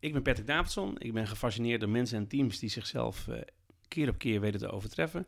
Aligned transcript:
Ik 0.00 0.12
ben 0.12 0.22
Patrick 0.22 0.46
Davidson. 0.46 0.94
Ik 0.98 1.12
ben 1.12 1.26
gefascineerd 1.26 1.80
door 1.80 1.88
mensen 1.88 2.18
en 2.18 2.28
teams 2.28 2.58
die 2.58 2.70
zichzelf 2.70 3.28
eh, 3.28 3.40
keer 3.88 4.08
op 4.08 4.18
keer 4.18 4.40
weten 4.40 4.60
te 4.60 4.70
overtreffen. 4.70 5.26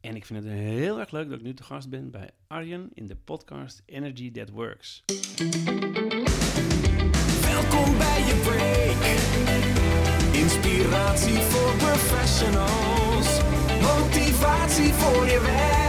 En 0.00 0.16
ik 0.16 0.24
vind 0.24 0.44
het 0.44 0.52
heel 0.52 1.00
erg 1.00 1.10
leuk 1.10 1.28
dat 1.28 1.38
ik 1.38 1.44
nu 1.44 1.54
te 1.54 1.62
gast 1.62 1.88
ben 1.88 2.10
bij 2.10 2.30
Arjen 2.46 2.90
in 2.94 3.06
de 3.06 3.16
podcast 3.16 3.82
Energy 3.86 4.32
That 4.32 4.50
Works. 4.50 5.04
Welkom 7.42 7.98
bij 7.98 8.18
je 8.18 8.40
break. 8.44 9.02
Inspiratie 10.34 11.38
voor 11.38 11.76
professionals. 11.76 13.40
Motivatie 13.80 14.92
voor 14.92 15.26
je 15.26 15.40
werk. 15.40 15.81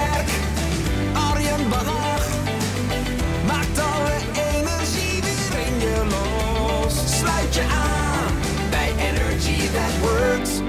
That 9.74 10.00
Works. 10.00 10.62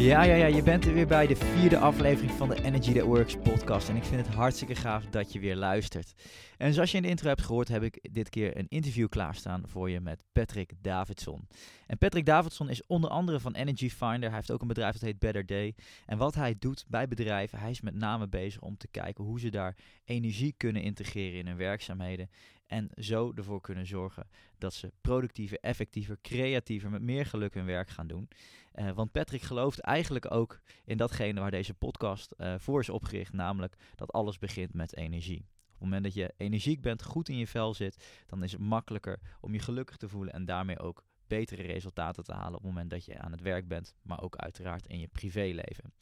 Ja, 0.00 0.22
ja, 0.22 0.34
ja, 0.34 0.46
je 0.46 0.62
bent 0.62 0.84
er 0.84 0.94
weer 0.94 1.06
bij 1.06 1.26
de 1.26 1.36
vierde 1.36 1.78
aflevering 1.78 2.32
van 2.32 2.48
de 2.48 2.62
Energy 2.62 2.92
That 2.92 3.04
Works 3.04 3.36
podcast. 3.36 3.88
En 3.88 3.96
ik 3.96 4.04
vind 4.04 4.26
het 4.26 4.34
hartstikke 4.34 4.74
gaaf 4.74 5.04
dat 5.06 5.32
je 5.32 5.40
weer 5.40 5.56
luistert. 5.56 6.14
En 6.56 6.72
zoals 6.72 6.90
je 6.90 6.96
in 6.96 7.02
de 7.02 7.08
intro 7.08 7.28
hebt 7.28 7.42
gehoord, 7.42 7.68
heb 7.68 7.82
ik 7.82 8.08
dit 8.12 8.28
keer 8.28 8.56
een 8.56 8.68
interview 8.68 9.08
klaarstaan 9.08 9.62
voor 9.66 9.90
je 9.90 10.00
met 10.00 10.22
Patrick 10.32 10.72
Davidson. 10.80 11.48
En 11.86 11.98
Patrick 11.98 12.26
Davidson 12.26 12.68
is 12.68 12.86
onder 12.86 13.10
andere 13.10 13.40
van 13.40 13.54
Energy 13.54 13.90
Finder. 13.90 14.28
Hij 14.28 14.36
heeft 14.36 14.50
ook 14.50 14.60
een 14.60 14.68
bedrijf 14.68 14.92
dat 14.92 15.02
heet 15.02 15.18
Better 15.18 15.46
Day. 15.46 15.74
En 16.06 16.18
wat 16.18 16.34
hij 16.34 16.54
doet 16.58 16.84
bij 16.88 17.08
bedrijven, 17.08 17.58
hij 17.58 17.70
is 17.70 17.80
met 17.80 17.94
name 17.94 18.28
bezig 18.28 18.60
om 18.60 18.76
te 18.76 18.88
kijken 18.90 19.24
hoe 19.24 19.40
ze 19.40 19.50
daar 19.50 19.76
energie 20.04 20.54
kunnen 20.56 20.82
integreren 20.82 21.38
in 21.38 21.46
hun 21.46 21.56
werkzaamheden. 21.56 22.30
En 22.70 22.90
zo 22.94 23.32
ervoor 23.34 23.60
kunnen 23.60 23.86
zorgen 23.86 24.26
dat 24.58 24.74
ze 24.74 24.92
productiever, 25.00 25.58
effectiever, 25.60 26.18
creatiever, 26.22 26.90
met 26.90 27.02
meer 27.02 27.26
geluk 27.26 27.54
hun 27.54 27.64
werk 27.64 27.88
gaan 27.88 28.06
doen. 28.06 28.28
Uh, 28.74 28.90
want 28.90 29.12
Patrick 29.12 29.42
gelooft 29.42 29.78
eigenlijk 29.78 30.34
ook 30.34 30.60
in 30.84 30.96
datgene 30.96 31.40
waar 31.40 31.50
deze 31.50 31.74
podcast 31.74 32.34
uh, 32.36 32.54
voor 32.58 32.80
is 32.80 32.88
opgericht, 32.88 33.32
namelijk 33.32 33.76
dat 33.94 34.12
alles 34.12 34.38
begint 34.38 34.74
met 34.74 34.96
energie. 34.96 35.38
Op 35.38 35.70
het 35.72 35.80
moment 35.80 36.04
dat 36.04 36.14
je 36.14 36.34
energiek 36.36 36.80
bent, 36.80 37.02
goed 37.02 37.28
in 37.28 37.36
je 37.36 37.46
vel 37.46 37.74
zit, 37.74 38.24
dan 38.26 38.42
is 38.42 38.52
het 38.52 38.60
makkelijker 38.60 39.20
om 39.40 39.52
je 39.52 39.58
gelukkig 39.58 39.96
te 39.96 40.08
voelen 40.08 40.32
en 40.32 40.44
daarmee 40.44 40.78
ook 40.78 41.04
betere 41.26 41.62
resultaten 41.62 42.24
te 42.24 42.32
halen 42.32 42.54
op 42.54 42.62
het 42.62 42.72
moment 42.72 42.90
dat 42.90 43.04
je 43.04 43.18
aan 43.18 43.32
het 43.32 43.40
werk 43.40 43.68
bent, 43.68 43.94
maar 44.02 44.22
ook 44.22 44.36
uiteraard 44.36 44.86
in 44.86 44.98
je 44.98 45.08
privéleven. 45.08 45.92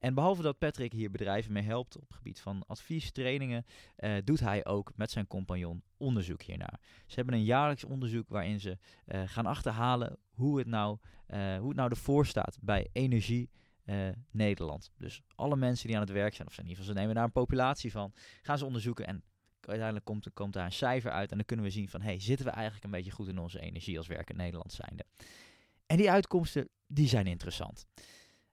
En 0.00 0.14
behalve 0.14 0.42
dat 0.42 0.58
Patrick 0.58 0.92
hier 0.92 1.10
bedrijven 1.10 1.52
mee 1.52 1.62
helpt 1.62 1.96
op 1.96 2.08
het 2.08 2.16
gebied 2.16 2.40
van 2.40 2.64
advies, 2.66 3.12
trainingen, 3.12 3.66
uh, 3.98 4.16
doet 4.24 4.40
hij 4.40 4.66
ook 4.66 4.92
met 4.94 5.10
zijn 5.10 5.26
compagnon 5.26 5.82
onderzoek 5.96 6.42
hiernaar. 6.42 6.80
Ze 7.06 7.14
hebben 7.14 7.34
een 7.34 7.44
jaarlijks 7.44 7.84
onderzoek 7.84 8.28
waarin 8.28 8.60
ze 8.60 8.78
uh, 9.06 9.22
gaan 9.26 9.46
achterhalen 9.46 10.16
hoe 10.30 10.58
het, 10.58 10.66
nou, 10.66 10.98
uh, 11.28 11.58
hoe 11.58 11.68
het 11.68 11.76
nou 11.76 11.90
ervoor 11.90 12.26
staat 12.26 12.58
bij 12.60 12.88
energie 12.92 13.50
Nederland. 14.30 14.90
Dus 14.96 15.22
alle 15.34 15.56
mensen 15.56 15.86
die 15.86 15.96
aan 15.96 16.02
het 16.02 16.12
werk 16.12 16.34
zijn, 16.34 16.48
of 16.48 16.58
in 16.58 16.62
ieder 16.62 16.76
geval 16.76 16.92
ze 16.94 16.98
nemen 17.00 17.14
daar 17.14 17.24
een 17.24 17.32
populatie 17.32 17.90
van, 17.90 18.12
gaan 18.42 18.58
ze 18.58 18.64
onderzoeken 18.64 19.06
en 19.06 19.22
uiteindelijk 19.60 20.04
komt, 20.04 20.32
komt 20.32 20.52
daar 20.52 20.64
een 20.64 20.72
cijfer 20.72 21.10
uit 21.10 21.30
en 21.30 21.36
dan 21.36 21.46
kunnen 21.46 21.64
we 21.64 21.70
zien 21.70 21.88
van, 21.88 22.00
hey, 22.02 22.20
zitten 22.20 22.46
we 22.46 22.52
eigenlijk 22.52 22.84
een 22.84 22.90
beetje 22.90 23.10
goed 23.10 23.28
in 23.28 23.38
onze 23.38 23.60
energie 23.60 23.98
als 23.98 24.06
werk 24.06 24.36
Nederland 24.36 24.72
zijnde. 24.72 25.04
En 25.86 25.96
die 25.96 26.10
uitkomsten, 26.10 26.68
die 26.86 27.08
zijn 27.08 27.26
interessant. 27.26 27.86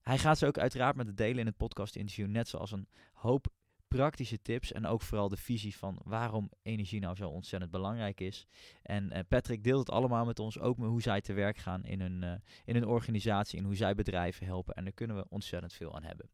Hij 0.07 0.17
gaat 0.17 0.37
ze 0.37 0.45
ook 0.45 0.57
uiteraard 0.57 0.95
met 0.95 1.07
het 1.07 1.17
delen 1.17 1.39
in 1.39 1.45
het 1.45 1.57
podcast-interview, 1.57 2.27
net 2.27 2.47
zoals 2.47 2.71
een 2.71 2.87
hoop 3.13 3.47
praktische 3.87 4.41
tips 4.41 4.71
en 4.71 4.85
ook 4.85 5.01
vooral 5.01 5.29
de 5.29 5.37
visie 5.37 5.77
van 5.77 5.99
waarom 6.03 6.51
energie 6.61 6.99
nou 6.99 7.15
zo 7.15 7.29
ontzettend 7.29 7.71
belangrijk 7.71 8.19
is. 8.19 8.47
En 8.81 9.09
uh, 9.13 9.19
Patrick 9.27 9.63
deelt 9.63 9.79
het 9.79 9.89
allemaal 9.89 10.25
met 10.25 10.39
ons, 10.39 10.59
ook 10.59 10.77
met 10.77 10.89
hoe 10.89 11.01
zij 11.01 11.21
te 11.21 11.33
werk 11.33 11.57
gaan 11.57 11.85
in 11.85 12.01
hun, 12.01 12.21
uh, 12.23 12.31
in 12.65 12.73
hun 12.73 12.87
organisatie 12.87 13.59
en 13.59 13.65
hoe 13.65 13.75
zij 13.75 13.95
bedrijven 13.95 14.45
helpen. 14.45 14.73
En 14.73 14.83
daar 14.83 14.93
kunnen 14.93 15.15
we 15.15 15.25
ontzettend 15.29 15.73
veel 15.73 15.95
aan 15.95 16.03
hebben. 16.03 16.29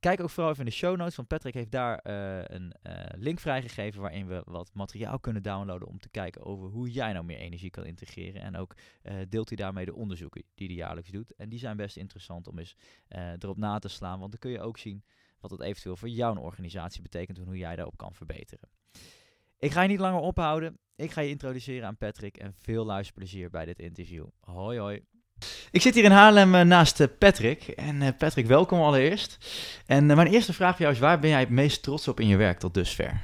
Kijk 0.00 0.20
ook 0.20 0.30
vooral 0.30 0.52
even 0.52 0.64
in 0.64 0.70
de 0.70 0.76
show 0.76 0.96
notes, 0.96 1.16
want 1.16 1.28
Patrick 1.28 1.54
heeft 1.54 1.70
daar 1.70 2.00
uh, 2.06 2.44
een 2.44 2.74
uh, 2.82 2.92
link 3.16 3.40
vrijgegeven 3.40 4.00
waarin 4.00 4.26
we 4.26 4.42
wat 4.44 4.70
materiaal 4.74 5.18
kunnen 5.18 5.42
downloaden 5.42 5.88
om 5.88 5.98
te 5.98 6.08
kijken 6.08 6.42
over 6.42 6.68
hoe 6.68 6.90
jij 6.90 7.12
nou 7.12 7.24
meer 7.24 7.38
energie 7.38 7.70
kan 7.70 7.84
integreren. 7.84 8.42
En 8.42 8.56
ook 8.56 8.74
uh, 9.02 9.14
deelt 9.28 9.48
hij 9.48 9.56
daarmee 9.56 9.84
de 9.84 9.94
onderzoeken 9.94 10.42
die 10.54 10.66
hij 10.66 10.76
jaarlijks 10.76 11.10
doet. 11.10 11.34
En 11.34 11.48
die 11.48 11.58
zijn 11.58 11.76
best 11.76 11.96
interessant 11.96 12.48
om 12.48 12.58
eens 12.58 12.76
erop 13.38 13.56
na 13.56 13.78
te 13.78 13.88
slaan, 13.88 14.18
want 14.18 14.30
dan 14.30 14.40
kun 14.40 14.50
je 14.50 14.60
ook 14.60 14.78
zien 14.78 15.04
wat 15.40 15.50
het 15.50 15.60
eventueel 15.60 15.96
voor 15.96 16.08
jouw 16.08 16.36
organisatie 16.36 17.02
betekent 17.02 17.38
en 17.38 17.44
hoe 17.44 17.56
jij 17.56 17.76
daarop 17.76 17.96
kan 17.96 18.14
verbeteren. 18.14 18.68
Ik 19.58 19.70
ga 19.70 19.82
je 19.82 19.88
niet 19.88 20.00
langer 20.00 20.20
ophouden. 20.20 20.78
Ik 20.96 21.10
ga 21.10 21.20
je 21.20 21.28
introduceren 21.28 21.86
aan 21.86 21.96
Patrick 21.96 22.36
en 22.36 22.54
veel 22.54 22.84
luisterplezier 22.84 23.50
bij 23.50 23.64
dit 23.64 23.78
interview. 23.78 24.26
Hoi 24.40 24.78
hoi. 24.78 25.04
Ik 25.70 25.82
zit 25.82 25.94
hier 25.94 26.04
in 26.04 26.10
Haarlem 26.10 26.54
uh, 26.54 26.60
naast 26.60 27.00
uh, 27.00 27.06
Patrick. 27.18 27.68
En 27.68 28.00
uh, 28.00 28.08
Patrick, 28.18 28.46
welkom 28.46 28.80
allereerst. 28.80 29.38
En 29.86 30.06
mijn 30.06 30.26
eerste 30.26 30.52
vraag 30.52 30.70
voor 30.70 30.80
jou 30.80 30.92
is: 30.92 31.00
waar 31.00 31.20
ben 31.20 31.30
jij 31.30 31.40
het 31.40 31.48
meest 31.48 31.82
trots 31.82 32.08
op 32.08 32.20
in 32.20 32.26
je 32.26 32.36
werk 32.36 32.58
tot 32.58 32.74
dusver? 32.74 33.20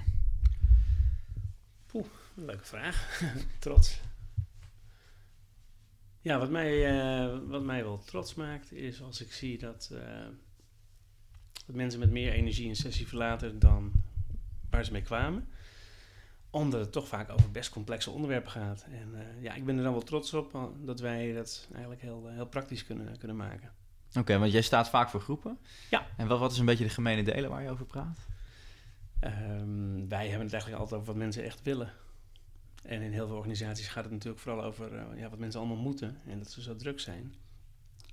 Poeh, 1.87 2.07
leuke 2.35 2.65
vraag. 2.65 3.23
trots. 3.59 4.01
Ja, 6.21 6.39
wat 6.39 6.51
mij, 6.51 6.91
wat 7.47 7.63
mij 7.63 7.85
wel 7.85 8.03
trots 8.05 8.35
maakt 8.35 8.73
is 8.73 9.03
als 9.03 9.21
ik 9.21 9.33
zie 9.33 9.59
dat, 9.59 9.91
dat 11.67 11.77
mensen 11.77 12.01
met 12.01 12.11
meer 12.11 12.33
energie 12.33 12.69
een 12.69 12.77
sessie 12.77 13.09
verlaten 13.09 13.59
dan 13.59 13.93
waar 14.71 14.85
ze 14.85 14.93
mee 14.93 15.03
kwamen 15.03 15.49
omdat 16.55 16.81
het 16.81 16.93
toch 16.93 17.09
vaak 17.09 17.31
over 17.31 17.51
best 17.51 17.71
complexe 17.71 18.11
onderwerpen 18.11 18.51
gaat. 18.51 18.87
En 18.91 19.11
uh, 19.15 19.43
ja, 19.43 19.55
ik 19.55 19.65
ben 19.65 19.77
er 19.77 19.83
dan 19.83 19.93
wel 19.93 20.03
trots 20.03 20.35
op 20.35 20.73
dat 20.85 21.01
wij 21.01 21.33
dat 21.33 21.67
eigenlijk 21.73 22.03
heel, 22.03 22.29
heel 22.29 22.47
praktisch 22.47 22.85
kunnen, 22.85 23.19
kunnen 23.19 23.37
maken. 23.37 23.73
Oké, 24.09 24.19
okay, 24.19 24.39
want 24.39 24.53
jij 24.53 24.63
staat 24.63 24.89
vaak 24.89 25.09
voor 25.09 25.21
groepen. 25.21 25.59
Ja. 25.91 26.07
En 26.17 26.27
wat, 26.27 26.39
wat 26.39 26.53
is 26.53 26.59
een 26.59 26.65
beetje 26.65 26.85
de 26.85 26.91
gemene 26.91 27.23
delen 27.23 27.51
waar 27.51 27.63
je 27.63 27.71
over 27.71 27.87
praat? 27.87 28.19
Um, 29.21 30.09
wij 30.09 30.29
hebben 30.29 30.45
het 30.45 30.53
eigenlijk 30.53 30.83
altijd 30.83 31.01
over 31.01 31.13
wat 31.13 31.23
mensen 31.23 31.45
echt 31.45 31.63
willen. 31.63 31.93
En 32.83 33.03
in 33.03 33.13
heel 33.13 33.27
veel 33.27 33.37
organisaties 33.37 33.89
gaat 33.89 34.05
het 34.05 34.13
natuurlijk 34.13 34.43
vooral 34.43 34.65
over 34.65 34.93
uh, 34.93 35.03
ja, 35.17 35.29
wat 35.29 35.39
mensen 35.39 35.61
allemaal 35.61 35.83
moeten 35.83 36.21
en 36.27 36.39
dat 36.39 36.51
ze 36.51 36.63
zo 36.63 36.77
druk 36.77 37.01
zijn. 37.01 37.35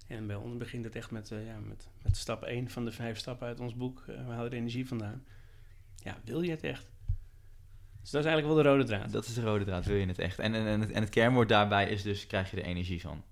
En 0.07 0.27
bij 0.27 0.35
ons 0.35 0.57
begint 0.57 0.83
het 0.83 0.95
echt 0.95 1.11
met, 1.11 1.31
uh, 1.31 1.45
ja, 1.45 1.57
met, 1.59 1.87
met 2.01 2.17
stap 2.17 2.43
1 2.43 2.69
van 2.69 2.85
de 2.85 2.91
vijf 2.91 3.17
stappen 3.17 3.47
uit 3.47 3.59
ons 3.59 3.75
boek. 3.75 4.03
we 4.05 4.13
halen 4.13 4.49
de 4.49 4.55
energie 4.55 4.87
vandaan. 4.87 5.23
Ja, 5.95 6.17
wil 6.23 6.41
je 6.41 6.51
het 6.51 6.63
echt? 6.63 6.90
Dus 8.01 8.11
dat 8.11 8.21
is 8.25 8.27
eigenlijk 8.29 8.47
wel 8.47 8.63
de 8.63 8.69
rode 8.69 8.83
draad. 8.83 9.11
Dat 9.11 9.25
is 9.25 9.33
de 9.33 9.41
rode 9.41 9.65
draad, 9.65 9.85
wil 9.85 9.95
je 9.95 10.07
het 10.07 10.19
echt. 10.19 10.39
En, 10.39 10.55
en, 10.55 10.65
en, 10.67 10.81
het, 10.81 10.91
en 10.91 11.01
het 11.01 11.09
kernwoord 11.09 11.49
daarbij 11.49 11.89
is 11.89 12.01
dus, 12.01 12.27
krijg 12.27 12.51
je 12.51 12.57
er 12.57 12.63
energie 12.63 13.01
van? 13.01 13.23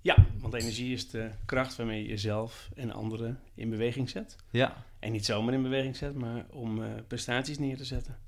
Ja, 0.00 0.16
want 0.38 0.54
energie 0.54 0.92
is 0.92 1.10
de 1.10 1.30
kracht 1.44 1.76
waarmee 1.76 2.02
je 2.02 2.08
jezelf 2.08 2.70
en 2.74 2.92
anderen 2.92 3.40
in 3.54 3.70
beweging 3.70 4.10
zet. 4.10 4.36
Ja. 4.50 4.84
En 4.98 5.12
niet 5.12 5.24
zomaar 5.24 5.54
in 5.54 5.62
beweging 5.62 5.96
zet, 5.96 6.14
maar 6.14 6.44
om 6.50 6.78
uh, 6.78 6.88
prestaties 7.06 7.58
neer 7.58 7.76
te 7.76 7.84
zetten. 7.84 8.18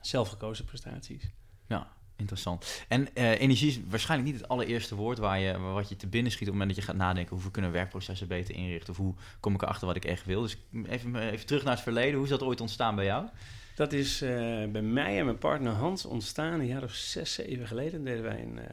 Zelfgekozen 0.00 0.64
prestaties. 0.64 1.30
Ja, 1.68 1.92
interessant. 2.16 2.84
En 2.88 3.08
uh, 3.14 3.40
energie 3.40 3.68
is 3.68 3.80
waarschijnlijk 3.88 4.30
niet 4.30 4.40
het 4.40 4.50
allereerste 4.50 4.94
woord 4.94 5.18
waar 5.18 5.38
je, 5.38 5.58
wat 5.58 5.88
je 5.88 5.96
te 5.96 6.06
binnen 6.06 6.32
schiet 6.32 6.48
op 6.48 6.54
het 6.54 6.62
moment 6.62 6.76
dat 6.76 6.84
je 6.84 6.92
gaat 6.92 7.00
nadenken 7.00 7.40
hoe 7.40 7.50
kunnen 7.50 7.72
werkprocessen 7.72 8.28
beter 8.28 8.54
inrichten 8.54 8.90
of 8.90 8.96
hoe 8.96 9.14
kom 9.40 9.54
ik 9.54 9.62
erachter 9.62 9.86
wat 9.86 9.96
ik 9.96 10.04
echt 10.04 10.24
wil. 10.24 10.42
Dus 10.42 10.56
even, 10.86 11.16
even 11.16 11.46
terug 11.46 11.62
naar 11.64 11.74
het 11.74 11.82
verleden. 11.82 12.14
Hoe 12.14 12.24
is 12.24 12.30
dat 12.30 12.42
ooit 12.42 12.60
ontstaan 12.60 12.94
bij 12.94 13.04
jou? 13.04 13.28
Dat 13.74 13.92
is 13.92 14.22
uh, 14.22 14.28
bij 14.66 14.82
mij 14.82 15.18
en 15.18 15.24
mijn 15.24 15.38
partner 15.38 15.72
Hans 15.72 16.04
ontstaan 16.04 16.60
een 16.60 16.66
jaar 16.66 16.82
of 16.82 16.92
zes, 16.92 17.32
zeven 17.32 17.66
geleden. 17.66 18.04
Deden 18.04 18.22
wij 18.22 18.42
een, 18.42 18.56
uh, 18.56 18.64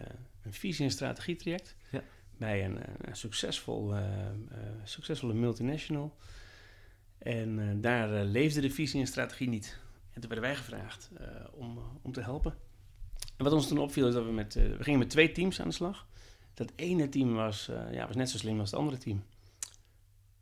een 0.44 0.54
visie- 0.54 0.86
en 0.86 0.92
strategietraject 0.92 1.76
ja. 1.92 2.04
bij 2.38 2.66
een, 2.66 2.80
een 3.02 3.16
succesvol, 3.16 3.94
uh, 3.94 4.00
succesvolle 4.84 5.34
multinational. 5.34 6.16
En 7.18 7.82
daar 7.82 8.24
leefde 8.24 8.62
de 8.62 8.70
visie 8.70 9.00
en 9.00 9.08
strategie 9.08 9.50
niet. 9.50 9.80
En 10.14 10.22
toen 10.22 10.30
werden 10.30 10.50
wij 10.50 10.56
gevraagd 10.56 11.10
om, 11.52 11.80
om 12.02 12.12
te 12.12 12.22
helpen. 12.22 12.56
En 13.38 13.44
wat 13.44 13.54
ons 13.54 13.68
toen 13.68 13.78
opviel 13.78 14.08
is 14.08 14.14
dat 14.14 14.26
we 14.26 14.32
met, 14.32 14.54
we 14.54 14.84
gingen 14.84 15.00
met 15.00 15.10
twee 15.10 15.32
teams 15.32 15.62
aan 15.62 15.68
de 15.68 15.74
slag. 15.74 16.08
Dat 16.54 16.72
ene 16.76 17.10
team 17.10 17.34
was, 17.34 17.70
ja, 17.92 18.08
was 18.08 18.16
net 18.16 18.30
zo 18.30 18.38
slim 18.38 18.60
als 18.60 18.72
het 18.72 18.80
andere 18.80 18.98
team. 18.98 19.24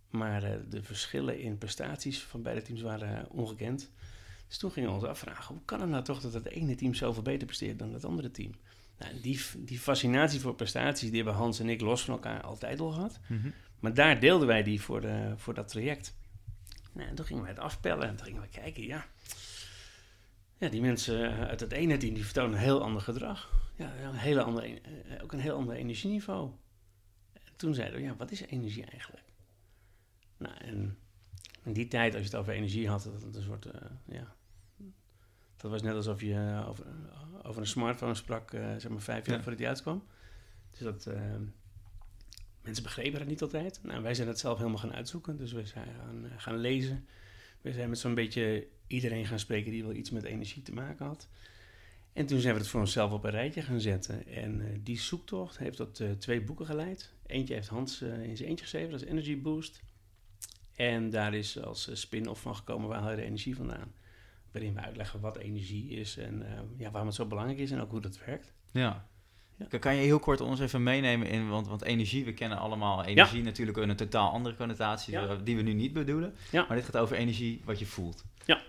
Maar 0.10 0.42
de 0.70 0.84
verschillen 0.84 1.40
in 1.40 1.58
prestaties 1.58 2.20
van 2.20 2.42
beide 2.42 2.62
teams 2.62 2.82
waren 2.82 3.30
ongekend. 3.30 3.92
Dus 4.50 4.58
toen 4.58 4.72
gingen 4.72 4.90
we 4.90 4.96
ons 4.96 5.04
afvragen, 5.04 5.56
hoe 5.56 5.66
kan 5.66 5.82
het 5.82 5.90
nou 5.90 6.04
toch 6.04 6.22
dat 6.22 6.34
het 6.34 6.46
ene 6.46 6.76
team 6.76 6.94
zoveel 6.94 7.24
beter 7.24 7.46
presteert 7.46 7.80
dan 7.80 7.94
het 7.94 8.06
andere 8.06 8.32
team? 8.32 8.52
Nou, 8.98 9.22
die, 9.22 9.40
die 9.58 9.80
fascinatie 9.80 10.40
voor 10.40 10.56
prestaties, 10.56 11.08
die 11.08 11.16
hebben 11.16 11.34
Hans 11.34 11.60
en 11.60 11.70
ik 11.70 11.82
los 11.82 12.04
van 12.04 12.14
elkaar 12.14 12.42
altijd 12.42 12.80
al 12.80 12.92
gehad. 12.92 13.20
Mm-hmm. 13.28 13.54
Maar 13.80 13.94
daar 13.94 14.20
deelden 14.20 14.48
wij 14.48 14.64
die 14.64 14.82
voor, 14.82 15.02
de, 15.02 15.34
voor 15.36 15.54
dat 15.54 15.68
traject. 15.68 16.18
Nou, 16.94 17.10
en 17.10 17.16
toen 17.16 17.26
gingen 17.26 17.44
wij 17.44 17.52
het 17.52 17.60
afpellen 17.60 18.08
en 18.08 18.16
toen 18.16 18.26
gingen 18.26 18.42
we 18.42 18.48
kijken, 18.48 18.84
ja. 18.84 19.06
Ja, 20.58 20.70
die 20.70 20.82
mensen 20.82 21.48
uit 21.48 21.60
het 21.60 21.72
ene 21.72 21.98
team, 21.98 22.14
die 22.14 22.26
vertonen 22.26 22.54
een 22.54 22.64
heel 22.64 22.82
ander 22.82 23.02
gedrag. 23.02 23.52
Ja, 23.76 23.94
een 23.96 24.16
hele 24.16 24.44
andere, 24.44 24.82
ook 25.22 25.32
een 25.32 25.40
heel 25.40 25.56
ander 25.56 25.76
energieniveau. 25.76 26.52
En 27.34 27.54
toen 27.56 27.74
zeiden 27.74 28.00
we, 28.00 28.06
ja, 28.06 28.16
wat 28.16 28.32
is 28.32 28.42
energie 28.42 28.86
eigenlijk? 28.86 29.26
Nou, 30.38 30.56
en 30.58 30.98
in 31.64 31.74
die 31.74 31.88
tijd, 31.88 32.14
als 32.14 32.24
je 32.24 32.30
het 32.30 32.40
over 32.40 32.54
energie 32.54 32.90
had, 32.90 33.04
dat 33.04 33.22
het 33.22 33.36
een 33.36 33.44
soort, 33.44 33.66
uh, 33.66 33.74
ja, 34.06 34.36
Dat 35.62 35.72
was 35.72 35.82
net 35.82 35.96
alsof 35.96 36.22
je 36.22 36.34
eh, 36.34 36.70
over, 36.70 36.86
over 37.44 37.62
een 37.62 37.68
smartphone 37.68 38.14
sprak, 38.14 38.52
eh, 38.54 38.62
zeg 38.78 38.90
maar 38.90 39.02
vijf 39.02 39.26
jaar 39.26 39.36
Ja. 39.36 39.42
voordat 39.42 39.60
die 39.60 39.68
uitkwam. 39.68 40.04
Dus 40.72 40.80
dat, 40.80 41.06
eh, 41.06 41.22
mensen 42.62 42.84
begrepen 42.84 43.20
dat 43.20 43.28
niet 43.28 43.42
altijd. 43.42 43.80
Nou, 43.84 44.04
wij 44.04 44.14
zijn 44.14 44.28
dat 44.28 44.40
zelf 44.40 44.58
helemaal 44.58 44.78
gaan 44.80 44.94
uitzoeken. 44.94 45.38
Dus 45.38 45.52
we 45.52 45.66
zijn 45.66 45.88
gaan, 46.00 46.26
eh, 46.26 46.32
gaan 46.38 46.58
lezen. 46.58 47.08
We 47.62 47.72
zijn 47.74 47.90
met 47.90 48.00
zo'n 48.00 48.14
beetje 48.16 48.68
iedereen 48.88 49.26
gaan 49.26 49.40
spreken 49.40 49.72
die 49.72 49.84
wel 49.84 49.94
iets 49.94 50.10
met 50.10 50.24
energie 50.24 50.62
te 50.62 50.74
maken 50.74 51.06
had. 51.06 51.28
En 52.14 52.26
toen 52.26 52.40
zijn 52.40 52.54
we 52.54 52.60
het 52.60 52.70
voor 52.70 52.80
onszelf 52.80 53.12
op 53.12 53.24
een 53.24 53.32
rijtje 53.32 53.62
gaan 53.62 53.82
zetten. 53.82 54.28
En 54.28 54.62
eh, 54.62 54.80
die 54.84 55.00
zoektocht 55.00 55.58
heeft 55.58 55.78
tot 55.78 56.00
eh, 56.00 56.12
twee 56.12 56.42
boeken 56.42 56.66
geleid. 56.66 57.14
Eentje 57.26 57.54
heeft 57.54 57.68
Hans 57.68 58.02
eh, 58.02 58.24
in 58.24 58.38
zijn 58.38 58.50
eentje 58.50 58.64
geschreven, 58.66 58.92
dat 58.92 59.02
is 59.02 59.08
Energy 59.08 59.42
Boost. 59.42 59.82
En 60.76 61.10
daar 61.10 61.34
is 61.34 61.62
als 61.62 61.88
eh, 61.90 61.96
spin-off 61.96 62.42
van 62.42 62.56
gekomen, 62.56 62.90
waar 62.90 63.00
haal 63.02 63.10
je 63.10 63.16
de 63.16 63.22
energie 63.24 63.56
vandaan? 63.56 63.94
Waarin 64.52 64.74
we 64.74 64.80
uitleggen 64.82 65.20
wat 65.20 65.38
energie 65.38 65.90
is 65.90 66.18
en 66.18 66.46
eh, 66.46 66.60
ja, 66.78 66.90
waarom 66.90 67.08
het 67.08 67.16
zo 67.16 67.26
belangrijk 67.26 67.60
is 67.60 67.72
en 67.72 67.82
ook 67.82 67.92
hoe 67.92 68.02
dat 68.02 68.20
werkt. 68.26 68.54
Ja. 68.72 69.08
Ja. 69.70 69.78
Kan- 69.80 69.96
je 69.96 70.02
heel 70.02 70.20
kort 70.20 70.42
ons 70.42 70.60
even 70.60 70.84
meenemen 70.84 71.28
in, 71.28 71.50
want, 71.50 71.68
want 71.68 71.84
energie, 71.84 72.26
we 72.26 72.34
kennen 72.34 72.58
allemaal 72.58 73.04
energie 73.06 73.44
natuurlijk 73.44 73.78
in 73.78 73.90
een 73.90 73.96
totaal 73.96 74.32
andere 74.32 74.56
connotatie 74.56 75.14
Ja. 75.14 75.36
die 75.36 75.56
we 75.56 75.62
nu 75.62 75.74
niet 75.74 75.94
bedoelen. 75.94 76.36
Maar 76.52 76.76
dit 76.76 76.86
gaat 76.86 76.98
over 76.98 77.16
energie 77.18 77.62
wat 77.66 77.80
je 77.80 77.86
voelt. 77.86 78.24
Ja. 78.46 78.62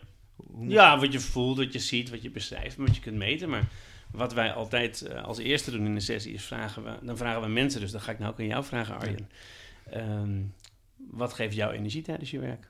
Ja, 0.61 0.99
wat 0.99 1.13
je 1.13 1.21
voelt, 1.21 1.57
wat 1.57 1.73
je 1.73 1.79
ziet, 1.79 2.11
wat 2.11 2.23
je 2.23 2.31
beschrijft, 2.31 2.77
wat 2.77 2.95
je 2.97 3.01
kunt 3.03 3.17
meten. 3.17 3.49
Maar 3.51 3.69
wat 4.13 4.33
wij 4.33 4.53
altijd 4.53 5.03
eh, 5.03 5.25
als 5.25 5.39
eerste 5.39 5.71
doen 5.71 5.87
in 5.87 5.95
de 5.95 6.01
sessie 6.01 6.33
is 6.33 6.45
vragen 6.45 6.85
we, 6.85 6.99
dan 7.03 7.17
vragen 7.17 7.43
we 7.43 7.49
mensen, 7.49 7.81
dus 7.81 7.91
dan 7.91 8.01
ga 8.01 8.13
ik 8.13 8.19
nou 8.19 8.33
ook 8.33 8.39
aan 8.39 8.47
jou 8.47 8.65
vragen, 8.65 8.99
Arjen. 8.99 9.31
Ehm, 9.91 10.43
wat 11.11 11.33
geeft 11.33 11.55
jou 11.55 11.73
energie 11.73 12.03
tijdens 12.03 12.31
je 12.31 12.39
werk? 12.39 12.70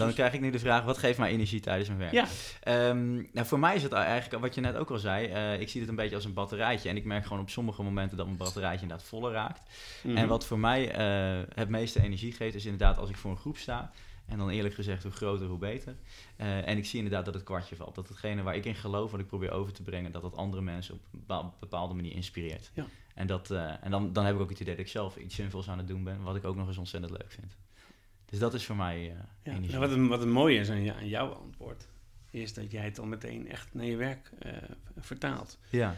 En 0.00 0.06
dan 0.06 0.14
krijg 0.14 0.32
ik 0.32 0.40
nu 0.40 0.50
de 0.50 0.58
vraag, 0.58 0.84
wat 0.84 0.98
geeft 0.98 1.18
mij 1.18 1.30
energie 1.30 1.60
tijdens 1.60 1.88
mijn 1.88 2.00
werk? 2.00 2.12
Ja, 2.12 2.26
Ehm, 2.60 3.14
nou, 3.14 3.46
voor 3.46 3.58
mij 3.58 3.74
is 3.74 3.82
het 3.82 3.92
eigenlijk, 3.92 4.42
wat 4.42 4.54
je 4.54 4.60
net 4.60 4.76
ook 4.76 4.90
al 4.90 4.98
zei, 4.98 5.26
eh, 5.26 5.60
ik 5.60 5.68
zie 5.68 5.80
het 5.80 5.90
een 5.90 5.96
beetje 5.96 6.14
als 6.14 6.24
een 6.24 6.32
batterijtje. 6.34 6.88
En 6.88 6.96
ik 6.96 7.04
merk 7.04 7.22
gewoon 7.26 7.42
op 7.42 7.50
sommige 7.50 7.82
momenten 7.82 8.16
dat 8.16 8.26
mijn 8.26 8.38
batterijtje 8.38 8.82
inderdaad 8.82 9.06
voller 9.06 9.32
raakt. 9.32 9.60
Mhm. 10.02 10.16
En 10.16 10.28
wat 10.28 10.46
voor 10.46 10.58
mij 10.58 10.90
eh, 10.90 11.42
het 11.54 11.68
meeste 11.68 12.02
energie 12.02 12.32
geeft, 12.32 12.54
is 12.54 12.64
inderdaad 12.64 12.98
als 12.98 13.10
ik 13.10 13.16
voor 13.16 13.30
een 13.30 13.36
groep 13.36 13.56
sta. 13.56 13.90
En 14.26 14.38
dan 14.38 14.48
eerlijk 14.50 14.74
gezegd, 14.74 15.02
hoe 15.02 15.12
groter, 15.12 15.46
hoe 15.46 15.58
beter. 15.58 15.94
Eh, 16.36 16.68
en 16.68 16.76
ik 16.78 16.84
zie 16.86 16.98
inderdaad 16.98 17.24
dat 17.24 17.34
het 17.34 17.42
kwartje 17.42 17.76
valt. 17.76 17.94
Dat 17.94 18.08
hetgene 18.08 18.42
waar 18.42 18.56
ik 18.56 18.64
in 18.64 18.74
geloof, 18.74 19.10
wat 19.10 19.20
ik 19.20 19.26
probeer 19.26 19.50
over 19.50 19.72
te 19.72 19.82
brengen, 19.82 20.12
dat 20.12 20.22
dat 20.22 20.36
andere 20.36 20.62
mensen 20.62 20.94
op 20.94 21.00
een 21.12 21.18
bepaal- 21.18 21.54
bepaalde 21.60 21.94
manier 21.94 22.12
inspireert. 22.12 22.70
Ja. 22.74 22.86
En, 23.14 23.26
dat, 23.26 23.50
en 23.50 23.90
dan, 23.90 24.12
dan 24.12 24.24
heb 24.24 24.34
ik 24.34 24.40
ook 24.40 24.50
het 24.50 24.60
idee 24.60 24.76
dat 24.76 24.84
ik 24.84 24.90
zelf 24.90 25.16
iets 25.16 25.34
zinvols 25.34 25.68
aan 25.68 25.78
het 25.78 25.88
doen 25.88 26.04
ben, 26.04 26.22
wat 26.22 26.36
ik 26.36 26.44
ook 26.44 26.56
nog 26.56 26.68
eens 26.68 26.78
ontzettend 26.78 27.12
leuk 27.12 27.32
vind. 27.32 27.56
Dus 28.34 28.42
dat 28.42 28.54
is 28.54 28.66
voor 28.66 28.76
mij 28.76 29.10
eh, 29.10 29.52
energie. 29.52 29.68
nou, 29.76 29.80
wat, 29.80 29.90
een, 29.90 30.08
wat 30.08 30.22
een 30.22 30.32
mooie 30.32 30.58
is 30.58 30.70
aan, 30.70 31.08
jouw 31.08 31.32
antwoord, 31.32 31.88
is 32.30 32.54
dat 32.54 32.70
jij 32.70 32.84
het 32.84 32.98
al 32.98 33.06
meteen 33.06 33.48
echt 33.48 33.74
naar 33.74 33.84
je 33.84 33.96
werk 33.96 34.30
eh, 34.38 34.52
vertaalt. 34.96 35.58
Ja, 35.70 35.96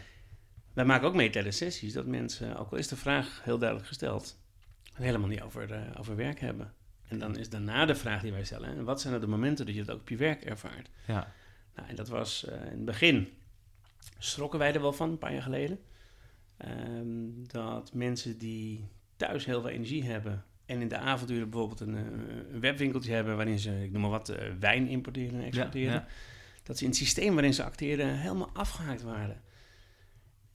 Wij 0.73 0.85
maken 0.85 1.09
ook 1.09 1.15
mee 1.15 1.31
tijdens 1.31 1.57
sessies 1.57 1.93
dat 1.93 2.07
mensen, 2.07 2.57
ook 2.57 2.71
al 2.71 2.79
is 2.79 2.89
de 2.89 2.97
vraag 2.97 3.41
heel 3.45 3.59
duidelijk 3.59 3.89
gesteld, 3.89 4.39
het 4.83 5.05
helemaal 5.05 5.29
niet 5.29 5.43
over, 5.43 5.73
eh, 5.73 5.99
over 5.99 6.17
werk 6.17 6.41
hebben. 6.41 6.75
En 7.09 7.19
dan 7.19 7.37
is 7.37 7.49
daarna 7.49 7.87
de 7.87 7.95
vraag 7.95 8.23
die 8.23 8.33
wij 8.33 8.45
stellen, 8.45 8.69
en 8.69 8.85
wat 8.85 9.01
zijn 9.01 9.15
er 9.15 9.21
de 9.21 9.27
momenten 9.27 9.67
dat 9.67 9.75
je 9.75 9.81
het 9.81 9.91
ook 9.91 10.01
op 10.01 10.09
je 10.09 10.17
werk 10.17 10.45
ervaart? 10.45 10.91
ja, 11.07 11.33
Nou, 11.75 11.89
en 11.89 11.97
dat 11.97 12.09
was 12.09 12.45
in 12.45 12.53
het 12.53 12.85
begin, 12.85 13.29
schrokken 14.19 14.59
wij 14.59 14.75
er 14.75 14.81
wel 14.81 14.93
van, 14.93 15.11
een 15.11 15.19
paar 15.19 15.33
jaar 15.33 15.43
geleden, 15.43 15.79
ehm, 16.57 17.45
dat 17.47 17.93
mensen 17.95 18.39
die 18.39 18.89
thuis 19.17 19.45
heel 19.45 19.61
veel 19.61 19.71
energie 19.71 20.05
hebben 20.05 20.45
en 20.67 20.81
in 20.81 20.89
de 20.89 20.97
avonduren 20.97 21.51
bijvoorbeeld 21.51 21.81
een, 21.81 21.95
eh, 21.95 22.53
een 22.53 22.61
webwinkeltje 22.61 23.13
hebben 23.13 23.37
waarin 23.37 23.59
ze, 23.59 23.85
ik 23.85 23.93
noem 23.93 24.01
maar 24.01 24.11
wat, 24.11 24.29
eh, 24.29 24.53
wijn 24.61 24.89
importeren 24.89 25.39
en 25.39 25.45
exporteren, 25.45 25.93
ja. 25.93 26.07
dat 26.63 26.77
ze 26.79 26.85
in 26.85 26.91
het 26.91 26.99
systeem 26.99 27.33
waarin 27.35 27.55
ze 27.55 27.65
acteren 27.65 28.19
helemaal 28.19 28.51
afgehaakt 28.53 29.03
waren. 29.03 29.43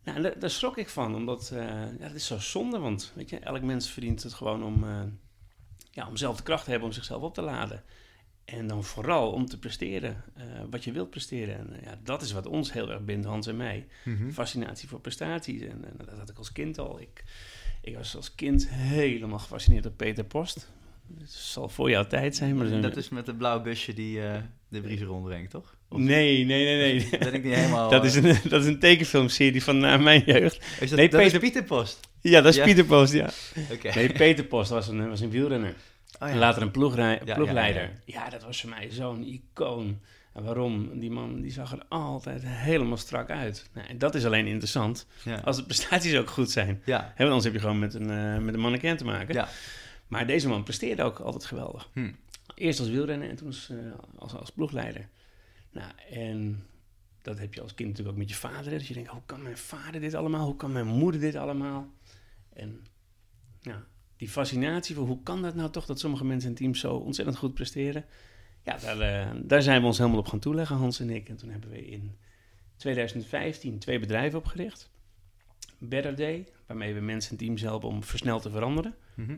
Nou, 0.04 0.22
daar, 0.22 0.40
daar 0.40 0.50
schrok 0.50 0.78
ik 0.78 0.90
van, 0.90 1.16
omdat 1.16 1.52
eh, 1.52 1.60
ja, 2.00 2.08
dat 2.08 2.14
is 2.14 2.26
zo 2.26 2.40
zonde, 2.40 2.80
want 2.80 3.12
weet 3.16 3.30
je, 3.30 3.40
elk 3.40 3.62
mens 3.62 3.90
verdient 3.90 4.24
het 4.24 4.34
gewoon 4.34 4.64
om, 4.64 4.86
ja, 5.92 6.08
om 6.08 6.18
zelf 6.18 6.38
de 6.38 6.44
kracht 6.44 6.64
te 6.64 6.70
hebben 6.70 6.88
om 6.88 6.94
zichzelf 6.94 7.22
op 7.22 7.34
te 7.34 7.42
laden. 7.42 7.84
En 8.46 8.68
dan 8.68 8.84
vooral 8.84 9.32
om 9.32 9.46
te 9.46 9.60
presteren 9.60 10.24
wat 10.70 10.84
je 10.84 10.92
wilt 10.92 11.10
presteren. 11.10 11.58
En 11.58 11.80
ja, 11.84 12.00
dat 12.04 12.22
is 12.22 12.32
wat 12.32 12.46
ons 12.46 12.74
heel 12.74 12.92
erg 12.92 13.06
bindt, 13.06 13.26
Hans 13.26 13.48
en 13.48 13.58
mij. 13.58 13.88
Mhm. 14.06 14.32
Fascinatie 14.32 14.90
voor 14.90 15.00
prestaties. 15.00 15.62
En, 15.62 15.86
en 15.86 15.94
dat 15.98 16.18
had 16.18 16.30
ik 16.30 16.38
als 16.38 16.52
kind 16.52 16.78
al. 16.78 17.00
Ik, 17.00 17.24
ik 17.82 17.96
was 17.96 18.16
als 18.16 18.36
kind 18.36 18.68
helemaal 18.70 19.40
gefascineerd 19.40 19.84
door 19.84 19.92
Peter 19.92 20.24
Post. 20.24 20.70
Het 21.20 21.32
zal 21.32 21.70
voor 21.70 21.90
jouw 21.90 22.08
tijd 22.08 22.36
zijn, 22.36 22.58
maar... 22.58 22.82
Dat 22.82 22.98
is 22.98 23.10
met 23.10 23.28
het 23.28 23.38
blauwe 23.38 23.64
busje 23.64 23.94
die 23.94 24.22
eh, 24.28 24.36
de 24.68 24.82
brieven 24.82 25.08
rondbrengt, 25.08 25.52
toch? 25.52 25.76
Of 25.90 26.00
Nee, 26.00 26.46
nee, 26.46 26.66
nee, 26.66 26.94
nee. 27.10 27.20
ben 27.20 27.34
ik 27.34 27.44
niet 27.44 27.54
helemaal... 27.56 27.90
Dat 28.00 28.06
is, 28.06 28.16
eh, 28.16 28.24
een, 28.24 28.38
dat 28.50 28.62
is 28.62 28.68
een 28.68 28.80
tekenfilmserie 28.80 29.64
van 29.64 29.80
na 29.80 29.98
mijn 29.98 30.24
jeugd. 30.26 30.56
is 30.80 30.90
dat, 30.90 31.00
nee, 31.00 31.10
dat 31.10 31.20
Peter- 31.22 31.34
is 31.36 31.40
Pieter 31.40 31.64
Post. 31.64 32.00
Ja, 32.22 32.42
dat 32.42 32.52
is 32.52 32.56
Ja. 32.58 32.64
Pieter 32.66 32.86
Post, 32.86 33.14
ja. 33.14 33.30
Nee, 33.96 34.12
Peter 34.12 34.46
Post 34.46 34.70
was 34.70 34.88
een, 34.88 35.10
was 35.10 35.20
een 35.22 35.30
wielrenner. 35.30 35.76
Oh, 36.20 36.30
En 36.30 36.38
later 36.38 36.62
een 36.62 36.72
ploegrij- 36.72 37.22
ja, 37.26 37.34
ploegleider. 37.36 37.82
ja, 37.82 38.24
Ja, 38.24 38.30
dat 38.30 38.44
was 38.44 38.62
voor 38.62 38.70
mij 38.70 38.88
zo'n 38.92 39.24
icoon. 39.24 40.00
En 40.34 40.44
waarom? 40.44 41.00
Die 41.00 41.12
man 41.12 41.42
die 41.42 41.52
zag 41.52 41.72
er 41.72 41.86
altijd 41.90 42.42
helemaal 42.46 42.98
strak 42.98 43.30
uit. 43.30 43.70
Nou, 43.74 43.88
en 43.88 43.98
dat 43.98 44.16
is 44.16 44.26
alleen 44.26 44.48
interessant 44.48 45.06
Ja. 45.24 45.36
als 45.40 45.56
de 45.58 45.64
prestaties 45.64 46.16
ook 46.16 46.30
goed 46.30 46.52
zijn. 46.52 46.82
Ja. 46.86 47.00
Want 47.00 47.20
anders 47.30 47.44
heb 47.44 47.54
je 47.54 47.60
gewoon 47.60 47.80
met 47.80 47.94
een, 47.94 48.10
eh 48.10 48.38
met 48.38 48.54
een 48.54 48.60
mannequin 48.60 48.98
te 48.98 49.06
maken. 49.06 49.34
Ja. 49.36 49.48
Maar 50.08 50.28
deze 50.28 50.48
man 50.48 50.64
presteerde 50.64 51.04
ook 51.04 51.20
altijd 51.20 51.46
geweldig. 51.46 51.90
Hm. 51.94 52.12
Eerst 52.56 52.80
als 52.80 52.90
wielrenner 52.90 53.30
en 53.30 53.36
toen 53.36 53.48
als, 53.48 53.70
eh, 53.70 53.78
als, 54.18 54.34
als 54.36 54.50
ploegleider. 54.52 55.08
Nou, 55.72 55.92
en 56.10 56.66
dat 57.22 57.40
heb 57.40 57.54
je 57.54 57.62
als 57.62 57.74
kind 57.76 57.90
natuurlijk 57.90 58.16
ook 58.18 58.22
met 58.22 58.30
je 58.30 58.36
vader. 58.36 58.72
Dus 58.72 58.88
je 58.88 58.94
denkt, 58.94 59.10
hoe 59.10 59.22
kan 59.26 59.42
mijn 59.42 59.58
vader 59.58 60.02
dit 60.02 60.14
allemaal? 60.14 60.46
Hoe 60.46 60.56
kan 60.56 60.72
mijn 60.72 60.88
moeder 60.88 61.22
dit 61.22 61.36
allemaal? 61.36 61.88
En 62.54 62.86
ja, 63.62 63.84
die 64.18 64.30
fascinatie 64.30 64.96
voor 64.96 65.06
hoe 65.08 65.24
kan 65.24 65.42
dat 65.42 65.56
nou 65.56 65.70
toch 65.70 65.86
dat 65.86 66.00
sommige 66.00 66.26
mensen 66.26 66.50
in 66.50 66.56
teams 66.56 66.80
zo 66.80 66.96
ontzettend 66.96 67.38
goed 67.38 67.54
presteren? 67.54 68.06
Ja, 68.64 68.78
daar, 68.78 69.00
eh, 69.00 69.32
daar 69.44 69.62
zijn 69.62 69.82
we 69.82 69.88
ons 69.88 69.98
helemaal 69.98 70.20
op 70.20 70.28
gaan 70.28 70.40
toeleggen, 70.40 70.76
Hans 70.76 71.00
en 71.00 71.10
ik. 71.10 71.30
En 71.30 71.36
toen 71.36 71.50
hebben 71.50 71.70
we 71.70 71.86
in 71.86 72.18
2015 72.76 73.80
twee 73.80 74.00
bedrijven 74.00 74.40
opgericht. 74.40 74.92
Better 75.78 76.16
Day, 76.16 76.48
waarmee 76.66 76.94
we 76.94 77.00
mensen 77.00 77.32
en 77.32 77.38
teams 77.38 77.62
helpen 77.62 77.90
om 77.90 78.04
versneld 78.04 78.42
te 78.42 78.50
veranderen. 78.50 78.96
Mhm. 79.16 79.36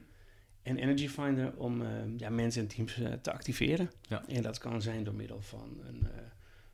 En 0.61 0.77
Energy 0.77 1.07
Finder 1.07 1.57
om 1.57 1.81
eh, 1.81 1.89
ja, 2.17 2.29
mensen 2.29 2.61
en 2.61 2.67
teams 2.67 2.99
eh, 2.99 3.13
te 3.13 3.31
activeren. 3.31 3.91
Ja. 4.09 4.23
En 4.27 4.41
dat 4.41 4.57
kan 4.57 4.81
zijn 4.81 5.03
door 5.03 5.15
middel 5.15 5.41
van 5.41 5.81
een, 5.87 6.07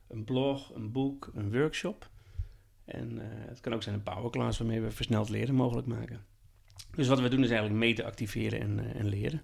een 0.08 0.24
blog, 0.24 0.74
een 0.74 0.92
boek, 0.92 1.30
een 1.34 1.52
workshop. 1.52 2.10
En 2.84 3.18
het 3.22 3.60
kan 3.60 3.74
ook 3.74 3.82
zijn 3.82 3.94
een 3.94 4.02
powerclass 4.02 4.58
waarmee 4.58 4.80
we 4.80 4.90
versneld 4.90 5.28
leren 5.28 5.54
mogelijk 5.54 5.86
maken. 5.86 6.24
Dus 6.94 7.08
wat 7.08 7.20
we 7.20 7.28
doen 7.28 7.42
is 7.42 7.50
eigenlijk 7.50 7.78
meten, 7.80 8.04
activeren 8.04 8.60
en, 8.60 8.94
en 8.94 9.06
leren. 9.06 9.42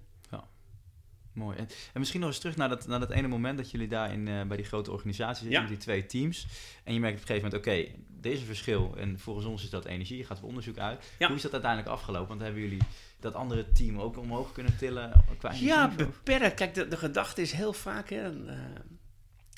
Mooi. 1.37 1.57
En, 1.57 1.67
en 1.93 1.99
misschien 1.99 2.19
nog 2.19 2.29
eens 2.29 2.39
terug 2.39 2.55
naar 2.55 2.69
dat, 2.69 2.87
naar 2.87 2.99
dat 2.99 3.09
ene 3.09 3.27
moment 3.27 3.57
dat 3.57 3.71
jullie 3.71 3.87
daar 3.87 4.13
in, 4.13 4.27
eh, 4.27 4.43
bij 4.43 4.57
die 4.57 4.65
grote 4.65 4.91
organisatie 4.91 5.43
zitten, 5.43 5.61
Ja. 5.61 5.67
die 5.67 5.77
twee 5.77 6.05
teams. 6.05 6.47
En 6.83 6.93
je 6.93 6.99
merkt 6.99 7.15
op 7.15 7.21
een 7.21 7.27
gegeven 7.27 7.49
moment, 7.49 7.67
oké, 7.67 8.01
deze 8.21 8.45
verschil, 8.45 8.93
en 8.97 9.19
volgens 9.19 9.45
ons 9.45 9.63
is 9.63 9.69
dat 9.69 9.85
energie, 9.85 10.17
je 10.17 10.23
gaat 10.23 10.37
op 10.37 10.43
onderzoek 10.43 10.77
uit. 10.77 11.03
Ja. 11.19 11.27
Hoe 11.27 11.35
is 11.35 11.41
dat 11.41 11.51
uiteindelijk 11.51 11.91
afgelopen? 11.91 12.27
Want 12.27 12.41
hebben 12.41 12.61
jullie 12.61 12.81
dat 13.19 13.33
andere 13.33 13.71
team 13.71 13.99
ook 13.99 14.17
omhoog 14.17 14.51
kunnen 14.51 14.77
tillen 14.77 15.23
qua 15.37 15.51
Ja, 15.53 15.87
beperkt. 15.97 16.53
Kijk, 16.53 16.73
de, 16.73 16.87
de 16.87 16.97
gedachte 16.97 17.41
is 17.41 17.51
heel 17.51 17.73
vaak... 17.73 18.09
Hè, 18.09 18.47
eh, 18.47 18.57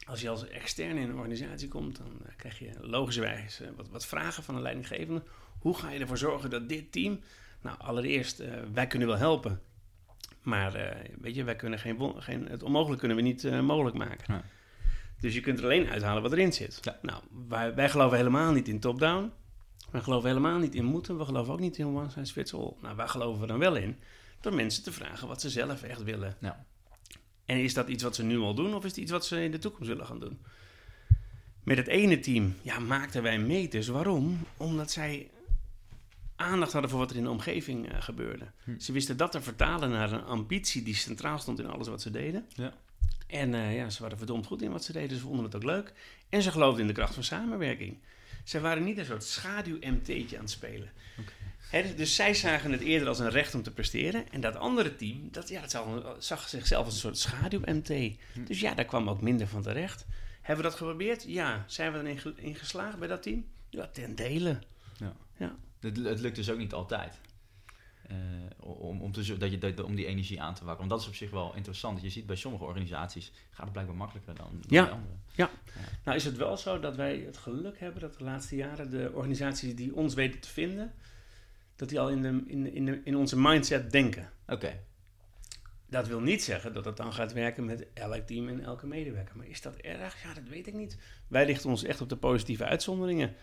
als 0.06 0.22
je 0.22 0.30
als 0.30 0.48
externe 0.48 1.00
in 1.00 1.10
een 1.10 1.16
organisatie 1.16 1.68
komt... 1.68 1.98
dan 1.98 2.12
eh, 2.26 2.36
krijg 2.36 2.60
je 2.60 2.72
logischerwijs 2.82 3.62
wat, 3.76 3.90
wat 3.90 4.06
vragen 4.06 4.44
van 4.44 4.56
de 4.56 4.62
leidinggevende. 4.62 5.24
Hoe 5.60 5.78
ga 5.78 5.92
je 5.92 6.00
ervoor 6.00 6.18
zorgen 6.18 6.50
dat 6.50 6.70
dit 6.70 6.92
team... 6.92 7.20
Nou, 7.62 7.78
allereerst, 7.80 8.44
wij 8.74 8.88
kunnen 8.88 9.08
wel 9.08 9.18
helpen. 9.18 9.62
Maar 10.50 10.76
eh, 10.76 11.10
weet 11.22 11.36
je, 11.36 11.44
wij 11.44 11.56
kunnen 11.56 11.80
geen, 11.80 12.14
geen, 12.18 12.48
het 12.48 12.64
onmogelijk 12.64 13.00
kunnen 13.00 13.18
we 13.18 13.24
niet 13.24 13.44
eh, 13.44 13.60
mogelijk 13.60 13.98
maken. 13.98 14.34
Nee. 14.34 14.42
Dus 15.20 15.34
je 15.34 15.42
kunt 15.42 15.58
er 15.58 15.64
alleen 15.64 15.90
uithalen 15.90 16.22
wat 16.22 16.32
erin 16.32 16.54
zit. 16.54 16.80
Ja. 16.82 17.00
Nou, 17.02 17.24
wij, 17.48 17.76
wij 17.76 17.90
geloven 17.90 18.18
helemaal 18.18 18.52
niet 18.52 18.68
in 18.68 18.80
top-down. 18.80 19.32
We 19.92 20.02
geloven 20.02 20.30
helemaal 20.30 20.60
niet 20.60 20.76
in 20.76 20.86
moeten. 20.86 21.18
We 21.18 21.26
geloven 21.26 21.54
ook 21.54 21.60
niet 21.60 21.78
in 21.78 21.86
one 21.86 22.10
size 22.10 22.34
fits 22.34 22.54
all. 22.54 22.74
Nou, 22.82 22.96
waar 22.96 23.10
geloven 23.10 23.42
we 23.42 23.48
dan 23.48 23.60
wel 23.60 23.76
in? 23.76 23.98
Door 24.42 24.54
mensen 24.54 24.84
te 24.84 24.92
vragen 24.92 25.28
wat 25.28 25.42
ze 25.42 25.50
zelf 25.50 25.84
echt 25.84 26.04
willen. 26.04 26.36
Ja. 26.40 26.66
En 27.46 27.58
is 27.58 27.74
dat 27.74 27.88
iets 27.88 28.04
wat 28.04 28.16
ze 28.16 28.24
nu 28.24 28.38
al 28.38 28.54
doen 28.54 28.76
of 28.76 28.84
is 28.84 28.90
het 28.90 29.00
iets 29.00 29.12
wat 29.12 29.26
ze 29.26 29.44
in 29.44 29.52
de 29.52 29.60
toekomst 29.60 29.88
willen 29.88 30.06
gaan 30.06 30.20
doen? 30.20 30.40
Met 31.64 31.78
het 31.78 31.88
ene 31.88 32.20
team 32.20 32.56
ja, 32.62 32.80
maakten 32.80 33.24
wij 33.24 33.40
meters. 33.40 33.88
Waarom? 33.88 34.40
Omdat 34.58 34.92
zij 34.92 35.30
aandacht 36.40 36.72
hadden 36.72 36.90
voor 36.90 37.00
wat 37.00 37.10
er 37.10 37.16
in 37.16 37.24
de 37.24 37.30
omgeving 37.30 37.92
eh, 37.92 38.02
gebeurde. 38.02 38.46
Hm. 38.64 38.80
Ze 38.80 38.92
wisten 38.92 39.18
dat 39.18 39.32
te 39.32 39.42
vertalen 39.42 39.90
naar 39.90 40.12
een 40.12 40.24
ambitie 40.24 40.84
die 40.84 40.96
centraal 40.96 41.40
stond 41.40 41.60
in 41.60 41.68
alles 41.68 41.88
wat 41.88 42.02
ze 42.02 42.12
deden. 42.12 42.46
Ja. 42.56 42.74
En 43.28 43.54
eh, 43.54 43.76
ja, 43.76 43.90
ze 43.90 44.02
waren 44.02 44.18
verdomd 44.18 44.46
goed 44.46 44.62
in 44.62 44.72
wat 44.72 44.84
ze 44.84 44.92
deden. 44.92 45.18
Ze 45.18 45.24
vonden 45.24 45.46
het 45.46 45.56
ook 45.56 45.64
leuk. 45.64 45.94
En 46.30 46.42
ze 46.42 46.52
geloofden 46.52 46.82
in 46.82 46.88
de 46.88 46.94
kracht 46.94 47.14
van 47.14 47.24
samenwerking. 47.24 47.98
Ze 48.44 48.60
waren 48.60 48.84
niet 48.84 48.98
een 48.98 49.06
soort 49.06 49.24
schaduw-MT'tje 49.24 50.36
aan 50.36 50.44
het 50.44 50.50
spelen. 50.50 50.90
Dus- 51.72 51.96
dus 51.96 52.16
zij 52.16 52.34
zagen 52.34 52.72
het 52.72 52.82
eerder 52.82 53.08
als 53.08 53.20
een 53.20 53.30
recht 53.30 53.56
om 53.56 53.64
te 53.64 53.72
presteren. 53.72 54.32
En 54.32 54.42
dat 54.42 54.56
andere 54.56 54.96
team, 54.96 55.28
dat, 55.32 55.50
ja, 55.50 55.62
dat 55.62 55.72
zag, 55.72 55.86
zag 56.20 56.50
zichzelf 56.50 56.86
als 56.86 56.94
een 56.94 57.00
soort 57.00 57.18
schaduw-MT. 57.18 57.88
Hm. 57.88 58.44
Dus 58.46 58.60
ja, 58.60 58.74
daar 58.74 58.86
kwam 58.86 59.10
ook 59.10 59.22
minder 59.22 59.48
van 59.48 59.62
terecht. 59.62 60.06
Hebben 60.42 60.64
we 60.64 60.70
dat 60.70 60.80
geprobeerd? 60.80 61.24
Ja. 61.28 61.64
Zijn 61.68 61.92
we 61.92 62.00
erin 62.00 62.36
in 62.36 62.56
geslaagd 62.56 63.00
bij 63.00 63.08
dat 63.08 63.24
team? 63.24 63.46
Ja, 63.70 63.88
ten 63.88 64.16
dele. 64.16 64.60
Het, 65.80 65.98
het 65.98 66.20
lukt 66.20 66.36
dus 66.36 66.50
ook 66.52 66.58
niet 66.58 66.74
altijd. 66.74 67.20
Eh, 68.08 68.16
om, 68.60 69.02
om, 69.02 69.12
te, 69.12 69.24
zo- 69.24 69.38
dat 69.38 69.52
je, 69.52 69.58
dat, 69.58 69.84
om 69.84 69.96
die 69.96 70.06
energie 70.06 70.42
aan 70.42 70.54
te 70.54 70.66
wakkeren. 70.66 70.78
Want 70.78 70.90
dat 70.90 71.00
is 71.00 71.08
op 71.08 71.16
zich 71.16 71.30
wel 71.32 71.56
interessant. 71.56 72.02
Je 72.02 72.10
ziet 72.10 72.26
bij 72.26 72.36
sommige 72.36 72.64
organisaties 72.64 73.32
gaat 73.50 73.64
het 73.64 73.72
blijkbaar 73.72 73.96
makkelijker 73.96 74.36
dan 74.36 74.64
Ja. 74.68 74.84
bij 74.84 74.92
andere. 74.94 75.14
Nou 76.04 76.18
is 76.18 76.26
het 76.26 76.38
wel 76.38 76.58
zo 76.58 76.80
dat 76.80 76.96
wij 76.96 77.18
het 77.18 77.38
geluk 77.38 77.80
hebben 77.80 78.02
dat 78.02 78.18
de 78.18 78.24
laatste 78.24 78.56
jaren 78.56 78.90
de 78.90 79.12
organisaties 79.14 79.76
die 79.76 79.96
ons 79.96 80.14
weten 80.14 80.40
te 80.40 80.50
vinden, 80.50 80.94
dat 81.76 81.90
die 81.90 82.00
al 82.00 82.10
in, 82.10 82.22
de, 82.22 82.44
in, 82.48 82.74
in, 82.74 82.86
de, 82.86 83.02
in 83.04 83.16
onze 83.16 83.38
mindset 83.40 83.92
denken. 83.92 84.32
Oké, 84.48 84.80
Dat 85.86 86.08
wil 86.08 86.20
niet 86.20 86.44
zeggen 86.44 86.74
dat 86.74 86.86
het 86.86 86.98
dan 86.98 87.14
gaat 87.14 87.34
werken 87.34 87.66
met 87.66 87.88
elk 87.94 88.28
team 88.28 88.48
en 88.48 88.64
elke 88.64 88.88
medewerker. 88.88 89.38
Maar 89.38 89.48
is 89.48 89.62
dat 89.62 89.76
erg? 89.76 90.24
Ja, 90.24 90.34
dat 90.34 90.48
weet 90.48 90.68
ik 90.68 90.74
niet. 90.74 90.98
Wij 91.28 91.46
richten 91.46 91.70
ons 91.70 91.84
echt 91.84 92.02
op 92.02 92.10
de 92.10 92.18
positieve 92.18 92.66
uitzonderingen. 92.66 93.34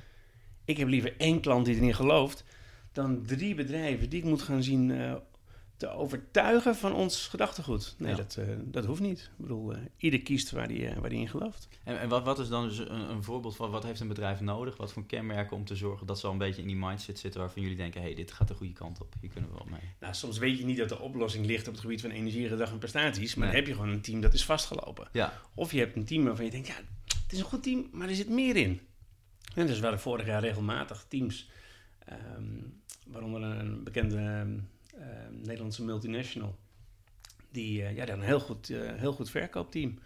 Ik 0.67 0.77
heb 0.77 0.89
liever 0.89 1.15
één 1.19 1.41
klant 1.41 1.65
die 1.67 1.75
erin 1.77 1.95
gelooft, 1.95 2.45
dan 2.93 3.23
drie 3.27 3.55
bedrijven 3.55 4.09
die 4.09 4.19
ik 4.19 4.25
moet 4.25 4.43
gaan 4.43 4.63
zien 4.63 4.91
eh, 4.91 5.15
te 5.77 5.89
overtuigen 5.89 6.77
van 6.77 6.95
ons 6.95 7.27
gedachtegoed. 7.27 7.95
Nee, 7.99 8.11
Ja. 8.11 8.17
dat, 8.17 8.37
eh, 8.37 8.45
dat 8.65 8.85
hoeft 8.85 9.01
niet. 9.01 9.19
Ik 9.21 9.31
bedoel, 9.45 9.73
eh, 9.75 9.79
ieder 9.97 10.23
kiest 10.23 10.51
waar 10.51 10.67
hij 10.69 10.97
waar 11.01 11.11
die 11.11 11.19
in 11.19 11.29
gelooft. 11.29 11.69
en, 11.85 12.01
en 12.01 12.09
wat, 12.09 12.25
wat 12.25 12.39
is 12.39 12.49
dan 12.49 12.69
dus 12.69 12.79
een, 12.79 13.11
een 13.11 13.23
voorbeeld 13.23 13.57
van 13.57 13.71
wat 13.71 13.83
heeft 13.83 14.01
een 14.01 14.09
bedrijf 14.09 14.41
nodig? 14.41 14.77
Wat 14.77 14.93
voor 14.93 15.07
kenmerken 15.07 15.57
om 15.57 15.65
te 15.65 15.77
zorgen 15.77 16.07
dat 16.07 16.19
ze 16.19 16.27
al 16.27 16.33
een 16.33 16.39
beetje 16.39 16.61
in 16.63 16.67
die 16.67 16.77
mindset 16.77 17.19
zitten 17.19 17.41
waarvan 17.41 17.63
jullie 17.63 17.77
denken, 17.77 18.01
hé, 18.01 18.07
hey, 18.07 18.17
dit 18.17 18.33
gaat 18.33 18.49
de 18.49 18.55
goede 18.55 18.73
kant 18.73 19.01
op. 19.01 19.15
Hier 19.21 19.31
kunnen 19.31 19.51
we 19.51 19.57
wel 19.57 19.67
mee. 19.71 19.81
Nou, 20.01 20.15
soms 20.15 20.39
weet 20.39 20.59
je 20.59 20.65
niet 20.65 20.77
dat 20.77 20.89
de 20.89 20.99
oplossing 21.01 21.47
ligt 21.47 21.67
op 21.67 21.73
het 21.73 21.83
gebied 21.83 22.01
van 22.01 22.11
energie, 22.11 22.49
gedrag 22.49 22.71
en 22.71 22.79
prestaties. 22.79 23.35
Maar 23.35 23.47
Nee. 23.47 23.55
dan 23.57 23.65
heb 23.65 23.75
je 23.75 23.81
gewoon 23.81 23.95
een 23.95 24.03
team 24.03 24.21
dat 24.21 24.35
is 24.35 24.45
vastgelopen. 24.45 25.09
Ja, 25.13 25.41
Of 25.55 25.73
je 25.73 25.79
hebt 25.79 25.97
een 25.97 26.05
team 26.05 26.25
waarvan 26.25 26.45
je 26.45 26.51
denkt, 26.51 26.67
ja, 26.67 26.75
het 27.23 27.33
is 27.33 27.39
een 27.39 27.45
goed 27.45 27.63
team, 27.63 27.89
maar 27.93 28.09
er 28.09 28.15
zit 28.15 28.29
meer 28.29 28.57
in. 28.57 28.81
En 29.57 29.67
dus 29.67 29.81
waren 29.81 30.01
vorig 30.01 30.27
jaar 30.27 30.41
regelmatig 30.41 31.05
teams, 31.09 31.51
ehm, 31.99 32.61
waaronder 33.07 33.43
een 33.43 33.85
bekende 33.85 34.17
ehm, 34.17 34.59
ehm, 35.03 35.35
Nederlandse 35.43 35.85
multinational, 35.85 36.59
die, 37.51 37.83
eh, 37.83 37.89
ja, 37.97 38.05
die 38.05 38.13
had 38.13 38.21
een 38.21 38.25
heel 38.27 38.41
goed, 38.41 38.71
eh, 38.71 38.95
heel 38.95 39.13
goed 39.13 39.31
verkoopteam. 39.31 39.99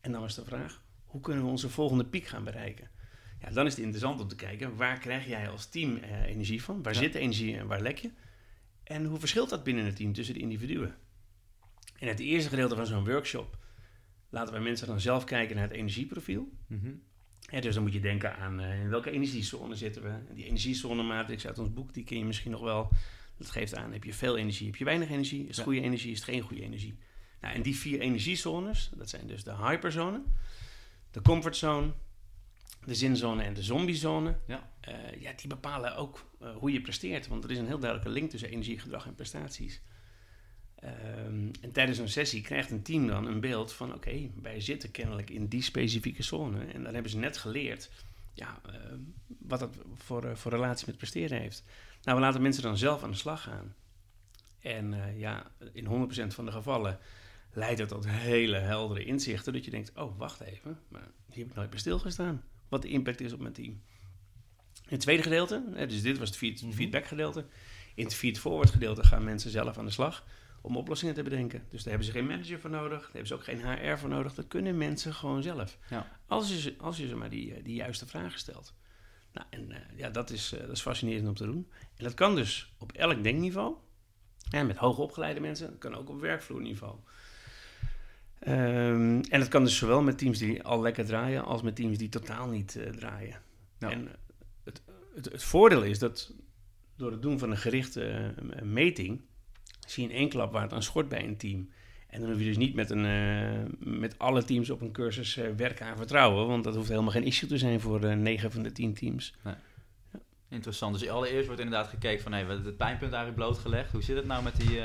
En 0.00 0.12
dan 0.12 0.20
was 0.20 0.34
de 0.34 0.44
vraag, 0.44 0.82
hoe 1.04 1.20
kunnen 1.20 1.44
we 1.44 1.50
onze 1.50 1.68
volgende 1.68 2.04
piek 2.04 2.26
gaan 2.26 2.44
bereiken? 2.44 2.90
Ja, 3.40 3.50
dan 3.50 3.66
is 3.66 3.72
het 3.72 3.80
interessant 3.80 4.20
om 4.20 4.28
te 4.28 4.36
kijken, 4.36 4.76
waar 4.76 4.98
krijg 4.98 5.26
jij 5.26 5.48
als 5.48 5.66
team 5.66 5.96
eh, 5.96 6.22
energie 6.24 6.62
van? 6.62 6.82
Waar 6.82 6.94
Ja. 6.94 6.98
zit 7.00 7.12
de 7.12 7.18
energie 7.18 7.56
en 7.56 7.66
waar 7.66 7.80
lek 7.80 7.98
je? 7.98 8.10
En 8.84 9.04
hoe 9.04 9.18
verschilt 9.18 9.50
dat 9.50 9.64
binnen 9.64 9.84
het 9.84 9.96
team 9.96 10.12
tussen 10.12 10.34
de 10.34 10.40
individuen? 10.40 10.94
In 11.98 12.08
het 12.08 12.18
eerste 12.18 12.48
gedeelte 12.48 12.76
van 12.76 12.86
zo'n 12.86 13.04
workshop 13.04 13.58
laten 14.30 14.52
wij 14.52 14.62
mensen 14.62 14.86
dan 14.86 15.00
zelf 15.00 15.24
kijken 15.24 15.56
naar 15.56 15.68
het 15.68 15.76
energieprofiel. 15.76 16.48
Mhm. 16.66 16.92
Dus 17.60 17.74
dan 17.74 17.82
moet 17.82 17.92
je 17.92 18.00
denken 18.00 18.36
aan 18.36 18.60
eh, 18.60 18.80
in 18.80 18.88
welke 18.88 19.10
energiezone 19.10 19.74
zitten 19.74 20.02
we. 20.02 20.34
Die 20.34 20.44
energiezone-matrix 20.44 21.46
uit 21.46 21.58
ons 21.58 21.72
boek, 21.72 21.94
die 21.94 22.04
ken 22.04 22.18
je 22.18 22.24
misschien 22.24 22.50
nog 22.50 22.60
wel. 22.60 22.88
Dat 23.38 23.50
geeft 23.50 23.74
aan, 23.74 23.92
heb 23.92 24.04
je 24.04 24.14
veel 24.14 24.36
energie, 24.36 24.66
heb 24.66 24.76
je 24.76 24.84
weinig 24.84 25.10
energie? 25.10 25.40
Is 25.40 25.46
het 25.46 25.56
Ja. 25.56 25.62
goede 25.62 25.80
energie, 25.80 26.10
is 26.12 26.16
het 26.18 26.28
geen 26.28 26.40
goede 26.40 26.62
energie? 26.62 26.98
Nou, 27.40 27.54
en 27.54 27.62
die 27.62 27.76
vier 27.76 28.00
energiezones, 28.00 28.90
dat 28.96 29.08
zijn 29.08 29.26
dus 29.26 29.44
de 29.44 29.56
hyperzone, 29.56 30.22
de 31.10 31.22
comfortzone, 31.22 31.92
de 32.84 32.94
zinzone 32.94 33.42
en 33.42 33.54
de 33.54 33.62
zombiezone. 33.62 34.38
Ja. 34.46 34.70
Eh, 34.80 35.20
ja, 35.20 35.32
die 35.36 35.46
bepalen 35.48 35.96
ook 35.96 36.30
eh, 36.40 36.56
hoe 36.56 36.72
je 36.72 36.80
presteert. 36.80 37.28
Want 37.28 37.44
er 37.44 37.50
is 37.50 37.58
een 37.58 37.66
heel 37.66 37.78
duidelijke 37.78 38.12
link 38.12 38.30
tussen 38.30 38.48
energie, 38.48 38.78
gedrag 38.78 39.06
en 39.06 39.14
prestaties. 39.14 39.80
Ehm, 40.82 41.48
en 41.60 41.72
tijdens 41.72 41.98
een 41.98 42.08
sessie 42.08 42.42
krijgt 42.42 42.70
een 42.70 42.82
team 42.82 43.06
dan 43.06 43.26
een 43.26 43.40
beeld 43.40 43.72
van... 43.72 43.94
oké, 43.94 44.30
wij 44.42 44.60
zitten 44.60 44.90
kennelijk 44.90 45.30
in 45.30 45.46
die 45.46 45.62
specifieke 45.62 46.22
zone. 46.22 46.64
En 46.64 46.82
dan 46.82 46.92
hebben 46.94 47.10
ze 47.10 47.18
net 47.18 47.36
geleerd 47.36 47.90
ja, 48.34 48.60
eh, 48.66 48.74
wat 49.38 49.60
dat 49.60 49.76
voor, 49.94 50.24
eh, 50.24 50.34
voor 50.34 50.50
relatie 50.50 50.86
met 50.86 50.96
presteren 50.96 51.40
heeft. 51.40 51.64
Nou, 52.02 52.18
we 52.18 52.24
laten 52.24 52.42
mensen 52.42 52.62
dan 52.62 52.76
zelf 52.76 53.02
aan 53.02 53.10
de 53.10 53.16
slag 53.16 53.42
gaan. 53.42 53.74
En 54.60 54.94
eh, 54.94 55.18
ja, 55.18 55.50
in 55.72 55.86
100% 55.86 56.34
van 56.34 56.44
de 56.44 56.52
gevallen 56.52 56.98
leidt 57.52 57.78
dat 57.78 57.88
tot 57.88 58.08
hele 58.08 58.56
heldere 58.58 59.04
inzichten... 59.04 59.52
dat 59.52 59.64
je 59.64 59.70
denkt, 59.70 59.92
oh, 59.94 60.18
wacht 60.18 60.40
even, 60.40 60.78
maar 60.88 61.08
hier 61.26 61.38
heb 61.42 61.48
ik 61.48 61.54
nooit 61.54 61.70
bij 61.70 61.78
stilgestaan. 61.78 62.44
Wat 62.68 62.82
de 62.82 62.88
impact 62.88 63.20
is 63.20 63.32
op 63.32 63.40
mijn 63.40 63.54
team. 63.54 63.80
In 64.84 64.98
het 64.98 65.00
tweede 65.00 65.22
gedeelte, 65.22 65.86
dus 65.88 66.02
dit 66.02 66.18
was 66.18 66.40
het 66.40 66.62
Mhm. 66.62 66.72
feedback 66.72 67.06
gedeelte. 67.06 67.44
In 67.94 68.04
het 68.04 68.14
feed-forward 68.14 68.70
gedeelte 68.70 69.04
gaan 69.04 69.24
mensen 69.24 69.50
zelf 69.50 69.78
aan 69.78 69.84
de 69.84 69.90
slag 69.90 70.24
om 70.62 70.76
oplossingen 70.76 71.14
te 71.14 71.22
bedenken. 71.22 71.64
Dus 71.68 71.82
daar 71.82 71.92
hebben 71.92 72.06
ze 72.06 72.12
geen 72.12 72.26
manager 72.26 72.60
voor 72.60 72.70
nodig, 72.70 73.00
daar 73.00 73.10
hebben 73.12 73.26
ze 73.26 73.34
ook 73.34 73.44
geen 73.44 73.60
HR 73.60 73.98
voor 73.98 74.08
nodig. 74.08 74.34
Dat 74.34 74.48
kunnen 74.48 74.76
mensen 74.76 75.14
gewoon 75.14 75.42
zelf. 75.42 75.78
Ja. 75.90 76.18
Als, 76.26 76.48
je 76.48 76.60
ze, 76.60 76.74
als 76.78 76.96
je 76.96 77.06
ze 77.06 77.16
maar 77.16 77.30
die, 77.30 77.54
eh, 77.54 77.64
die 77.64 77.74
juiste 77.74 78.06
vragen 78.06 78.38
stelt. 78.38 78.74
Nou, 79.32 79.46
en 79.50 79.70
eh, 79.70 79.98
ja, 79.98 80.10
dat 80.10 80.30
is, 80.30 80.52
eh, 80.52 80.60
dat 80.60 80.70
is 80.70 80.80
fascinerend 80.80 81.28
om 81.28 81.34
te 81.34 81.44
doen. 81.44 81.70
En 81.96 82.04
dat 82.04 82.14
kan 82.14 82.34
dus 82.34 82.74
op 82.78 82.92
elk 82.92 83.22
denkniveau. 83.22 83.74
En 84.50 84.66
met 84.66 84.76
hoogopgeleide 84.76 85.40
mensen, 85.40 85.66
dat 85.70 85.78
kan 85.78 85.94
ook 85.94 86.08
op 86.08 86.20
werkvloerniveau. 86.20 86.96
Ehm, 88.38 89.20
en 89.20 89.40
dat 89.40 89.48
kan 89.48 89.64
dus 89.64 89.76
zowel 89.76 90.02
met 90.02 90.18
teams 90.18 90.38
die 90.38 90.62
al 90.62 90.80
lekker 90.80 91.04
draaien, 91.04 91.44
als 91.44 91.62
met 91.62 91.76
teams 91.76 91.98
die 91.98 92.08
totaal 92.08 92.48
niet 92.48 92.78
draaien. 92.92 93.36
En 93.78 94.08
het, 94.64 94.82
het, 95.14 95.24
het 95.24 95.42
voordeel 95.42 95.82
is 95.82 95.98
dat 95.98 96.34
door 96.96 97.10
het 97.10 97.22
doen 97.22 97.38
van 97.38 97.50
een 97.50 97.56
gerichte 97.56 98.34
meting, 98.62 99.20
zie 99.86 100.02
je 100.02 100.10
in 100.10 100.16
één 100.16 100.28
klap 100.28 100.52
waar 100.52 100.62
het 100.62 100.72
aan 100.72 100.82
schort 100.82 101.08
bij 101.08 101.24
een 101.24 101.36
team. 101.36 101.68
En 102.12 102.20
dan 102.20 102.30
hoef 102.30 102.38
je 102.38 102.44
dus 102.44 102.56
niet 102.56 102.74
met, 102.74 102.90
een, 102.90 103.04
eh, 103.04 103.72
met 103.78 104.18
alle 104.18 104.44
teams 104.44 104.70
op 104.70 104.80
een 104.80 104.92
cursus 104.92 105.36
eh, 105.36 105.48
werken 105.56 105.86
aan 105.86 105.96
vertrouwen, 105.96 106.46
want 106.46 106.64
dat 106.64 106.74
hoeft 106.74 106.88
helemaal 106.88 107.10
geen 107.10 107.24
issue 107.24 107.48
te 107.48 107.58
zijn 107.58 107.80
voor 107.80 108.04
eh 108.04 108.16
9 108.16 108.52
van 108.52 108.62
de 108.62 108.72
10 108.72 108.94
teams. 108.94 109.34
Interessant. 110.48 110.98
Dus 110.98 111.08
allereerst 111.08 111.46
wordt 111.46 111.60
inderdaad 111.60 111.88
gekeken 111.88 112.22
van, 112.22 112.32
hé, 112.32 112.46
wat 112.46 112.64
het 112.64 112.76
pijnpunt 112.76 113.12
eigenlijk 113.12 113.44
blootgelegd. 113.44 113.92
Hoe 113.92 114.02
zit 114.02 114.16
het 114.16 114.26
nou 114.26 114.42
met 114.42 114.56
die 114.56 114.80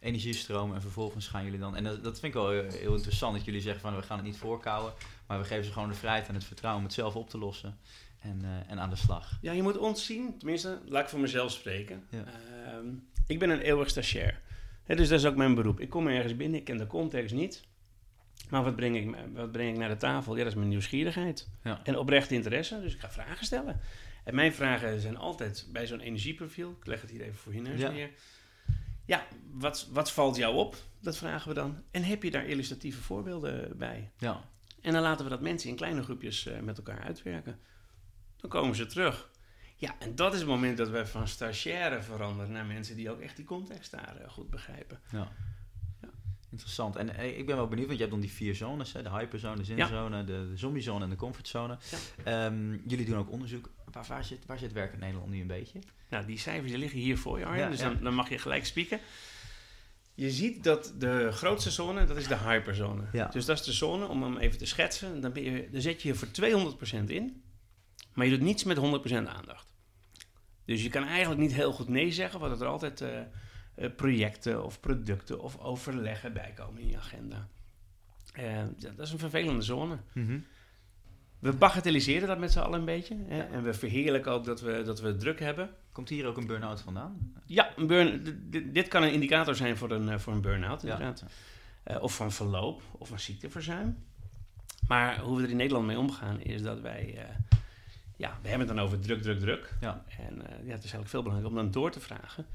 energiestroom? 0.00 0.74
En 0.74 0.80
vervolgens 0.80 1.28
gaan 1.28 1.44
jullie 1.44 1.58
dan... 1.58 1.76
En 1.76 1.84
dat, 1.84 2.04
dat 2.04 2.20
vind 2.20 2.34
ik 2.34 2.40
wel 2.40 2.50
heel, 2.50 2.70
heel 2.70 2.94
interessant, 2.94 3.36
dat 3.36 3.44
jullie 3.44 3.60
zeggen 3.60 3.80
van, 3.80 3.96
we 3.96 4.02
gaan 4.02 4.16
het 4.16 4.26
niet 4.26 4.36
voorkouwen. 4.36 4.92
Maar 5.26 5.38
we 5.38 5.44
geven 5.44 5.64
ze 5.64 5.72
gewoon 5.72 5.88
de 5.88 5.94
vrijheid 5.94 6.28
en 6.28 6.34
het 6.34 6.44
vertrouwen 6.44 6.82
om 6.82 6.88
het 6.88 6.96
zelf 6.96 7.16
op 7.16 7.30
te 7.30 7.38
lossen. 7.38 7.78
En, 8.18 8.44
en 8.66 8.80
aan 8.80 8.90
de 8.90 8.96
slag. 8.96 9.38
Ja, 9.40 9.52
je 9.52 9.62
moet 9.62 9.78
ons 9.78 10.04
zien, 10.04 10.38
tenminste, 10.38 10.80
laat 10.86 11.02
ik 11.02 11.08
voor 11.08 11.20
mezelf 11.20 11.50
spreken. 11.50 12.04
Ja. 12.10 12.24
Ehm, 12.66 12.86
ik 13.30 13.38
ben 13.38 13.50
een 13.50 13.60
eeuwig 13.60 13.88
stagiair. 13.88 14.40
Dus 14.86 15.08
dat 15.08 15.18
is 15.18 15.24
ook 15.26 15.36
mijn 15.36 15.54
beroep. 15.54 15.80
Ik 15.80 15.90
kom 15.90 16.06
ergens 16.08 16.36
binnen, 16.36 16.58
ik 16.58 16.64
ken 16.64 16.76
de 16.76 16.86
context 16.86 17.34
niet. 17.34 17.64
Maar 18.48 18.62
wat 18.64 18.76
breng 18.76 18.96
ik, 18.96 19.16
wat 19.34 19.52
breng 19.52 19.70
ik 19.70 19.76
naar 19.78 19.88
de 19.88 19.96
tafel? 19.96 20.32
Ja, 20.32 20.38
dat 20.42 20.52
is 20.52 20.54
mijn 20.58 20.68
nieuwsgierigheid. 20.68 21.48
Ja. 21.64 21.80
En 21.84 21.96
oprecht 21.98 22.30
interesse, 22.30 22.80
dus 22.80 22.94
ik 22.94 23.00
ga 23.00 23.10
vragen 23.10 23.44
stellen. 23.44 23.80
En 24.24 24.34
mijn 24.34 24.52
vragen 24.52 25.00
zijn 25.00 25.16
altijd 25.16 25.68
bij 25.72 25.86
zo'n 25.86 26.00
energieprofiel. 26.00 26.76
Ik 26.80 26.86
leg 26.86 27.00
het 27.00 27.10
hier 27.10 27.20
even 27.20 27.34
voor 27.38 27.54
je 27.54 27.60
neus 27.60 27.80
Ja. 27.80 27.90
neer. 27.90 28.10
Ja, 29.04 29.26
wat, 29.50 29.88
wat 29.92 30.12
valt 30.12 30.36
jou 30.36 30.56
op? 30.56 30.76
Dat 31.00 31.16
vragen 31.16 31.48
we 31.48 31.54
dan. 31.54 31.82
En 31.90 32.02
heb 32.02 32.22
je 32.22 32.30
daar 32.30 32.46
illustratieve 32.46 33.00
voorbeelden 33.02 33.78
bij? 33.78 34.10
Ja. 34.18 34.44
En 34.80 34.92
dan 34.92 35.02
laten 35.02 35.24
we 35.24 35.30
dat 35.30 35.40
mensen 35.40 35.70
in 35.70 35.76
kleine 35.76 36.02
groepjes 36.02 36.46
eh, 36.46 36.60
met 36.60 36.76
elkaar 36.76 37.00
uitwerken. 37.00 37.58
Dan 38.36 38.50
komen 38.50 38.76
ze 38.76 38.86
terug. 38.86 39.30
Ja, 39.80 39.94
en 39.98 40.14
dat 40.14 40.32
is 40.32 40.38
het 40.38 40.48
moment 40.48 40.76
dat 40.76 40.88
we 40.88 41.06
van 41.06 41.28
stagiaire 41.28 42.02
veranderen 42.02 42.52
naar 42.52 42.66
mensen 42.66 42.96
die 42.96 43.10
ook 43.10 43.20
echt 43.20 43.36
die 43.36 43.44
context 43.44 43.90
daar 43.90 44.16
eh, 44.16 44.30
goed 44.30 44.50
begrijpen. 44.50 45.00
Ja. 45.12 45.32
Ja. 46.02 46.08
Interessant. 46.50 46.96
En 46.96 47.16
eh, 47.16 47.38
ik 47.38 47.46
ben 47.46 47.56
wel 47.56 47.68
benieuwd, 47.68 47.86
want 47.86 47.98
je 47.98 48.04
hebt 48.04 48.16
dan 48.16 48.26
die 48.26 48.36
vier 48.36 48.54
zones, 48.54 48.92
hè? 48.92 49.02
de 49.02 49.10
hyperzone, 49.10 49.56
de 49.56 49.64
zinzone, 49.64 50.24
de, 50.24 50.48
de 50.50 50.56
zombiezone 50.56 51.04
en 51.04 51.10
de 51.10 51.16
comfortzone. 51.16 51.78
Ehm, 52.24 52.76
jullie 52.86 53.04
doen 53.04 53.16
ook 53.16 53.30
onderzoek. 53.30 53.70
Waar, 53.92 54.04
waar, 54.08 54.24
zit, 54.24 54.46
waar 54.46 54.58
zit 54.58 54.72
werk 54.72 54.92
in 54.92 54.98
Nederland 54.98 55.30
nu 55.30 55.40
een 55.40 55.46
beetje? 55.46 55.78
Nou, 56.08 56.26
die 56.26 56.38
cijfers 56.38 56.70
die 56.70 56.80
liggen 56.80 56.98
hier 56.98 57.18
voor 57.18 57.38
je, 57.38 57.44
Arjen, 57.44 57.64
Ja, 57.64 57.70
dus 57.70 57.80
ja. 57.80 57.88
Dan, 57.88 58.02
dan 58.02 58.14
mag 58.14 58.28
je 58.28 58.38
gelijk 58.38 58.64
spieken. 58.64 59.00
Je 60.14 60.30
ziet 60.30 60.64
dat 60.64 60.94
de 60.98 61.32
grootste 61.32 61.70
zone, 61.70 62.04
dat 62.04 62.16
is 62.16 62.28
de 62.28 62.36
hyperzone. 62.36 63.02
Ja. 63.12 63.26
Dus 63.26 63.44
dat 63.44 63.58
is 63.58 63.64
de 63.64 63.72
zone, 63.72 64.06
om 64.06 64.22
hem 64.22 64.36
even 64.36 64.58
te 64.58 64.66
schetsen, 64.66 65.20
dan, 65.20 65.32
ben 65.32 65.42
je, 65.42 65.68
dan 65.70 65.80
zet 65.80 66.02
je 66.02 66.08
je 66.08 66.14
voor 66.14 66.28
200% 67.02 67.04
in, 67.06 67.42
maar 68.20 68.28
je 68.28 68.36
doet 68.36 68.46
niets 68.46 68.64
met 68.64 68.76
100% 68.76 68.80
aandacht. 69.12 69.72
Dus 70.64 70.82
je 70.82 70.88
kan 70.88 71.04
eigenlijk 71.04 71.40
niet 71.40 71.52
heel 71.52 71.72
goed 71.72 71.88
nee 71.88 72.12
zeggen, 72.12 72.40
want 72.40 72.60
er 72.60 72.66
altijd 72.66 73.00
eh, 73.00 73.20
eh, 73.74 73.90
projecten 73.96 74.64
of 74.64 74.80
producten 74.80 75.40
of 75.40 75.58
overleggen 75.58 76.32
bij 76.32 76.52
komen 76.56 76.82
in 76.82 76.88
je 76.88 76.96
agenda. 76.96 77.48
Eh, 78.32 78.62
dat 78.78 79.06
is 79.06 79.12
een 79.12 79.18
vervelende 79.18 79.62
zone. 79.62 79.98
We 81.38 81.52
bagatelliseren 81.52 82.28
dat 82.28 82.38
met 82.38 82.52
z'n 82.52 82.58
allen 82.58 82.78
een 82.78 82.84
beetje. 82.84 83.16
Hè? 83.28 83.36
Ja. 83.36 83.46
En 83.46 83.62
we 83.62 83.74
verheerlijken 83.74 84.32
ook 84.32 84.44
dat 84.44 84.60
we, 84.60 84.82
dat 84.82 85.00
we 85.00 85.16
druk 85.16 85.40
hebben. 85.40 85.70
Komt 85.92 86.08
hier 86.08 86.26
ook 86.26 86.36
een 86.36 86.46
burn-out 86.46 86.80
vandaan? 86.80 87.32
Ja, 87.46 87.72
een 87.76 87.86
burn, 87.86 88.38
dit 88.72 88.88
kan 88.88 89.02
een 89.02 89.12
indicator 89.12 89.54
zijn 89.54 89.76
voor 89.76 89.90
een, 89.90 90.20
voor 90.20 90.32
een 90.32 90.40
burn-out, 90.40 90.82
Ja. 90.82 90.92
inderdaad. 90.92 91.24
Of 92.00 92.16
van 92.16 92.32
verloop, 92.32 92.82
of 92.98 93.10
een 93.10 93.20
ziekteverzuim. 93.20 93.96
Maar 94.88 95.20
hoe 95.20 95.36
we 95.36 95.42
er 95.42 95.50
in 95.50 95.56
Nederland 95.56 95.86
mee 95.86 95.98
omgaan, 95.98 96.40
is 96.40 96.62
dat 96.62 96.80
wij... 96.80 97.26
ja, 98.20 98.38
we 98.42 98.48
hebben 98.48 98.66
het 98.66 98.76
dan 98.76 98.86
over 98.86 99.00
druk, 99.00 99.22
druk, 99.22 99.38
druk. 99.38 99.74
Ja. 99.80 100.04
En 100.18 100.46
eh, 100.46 100.66
ja, 100.66 100.72
het 100.72 100.84
is 100.84 100.92
eigenlijk 100.92 101.08
veel 101.08 101.22
belangrijker 101.22 101.58
om 101.58 101.62
dan 101.62 101.72
door 101.72 101.90
te 101.90 102.00
vragen. 102.00 102.46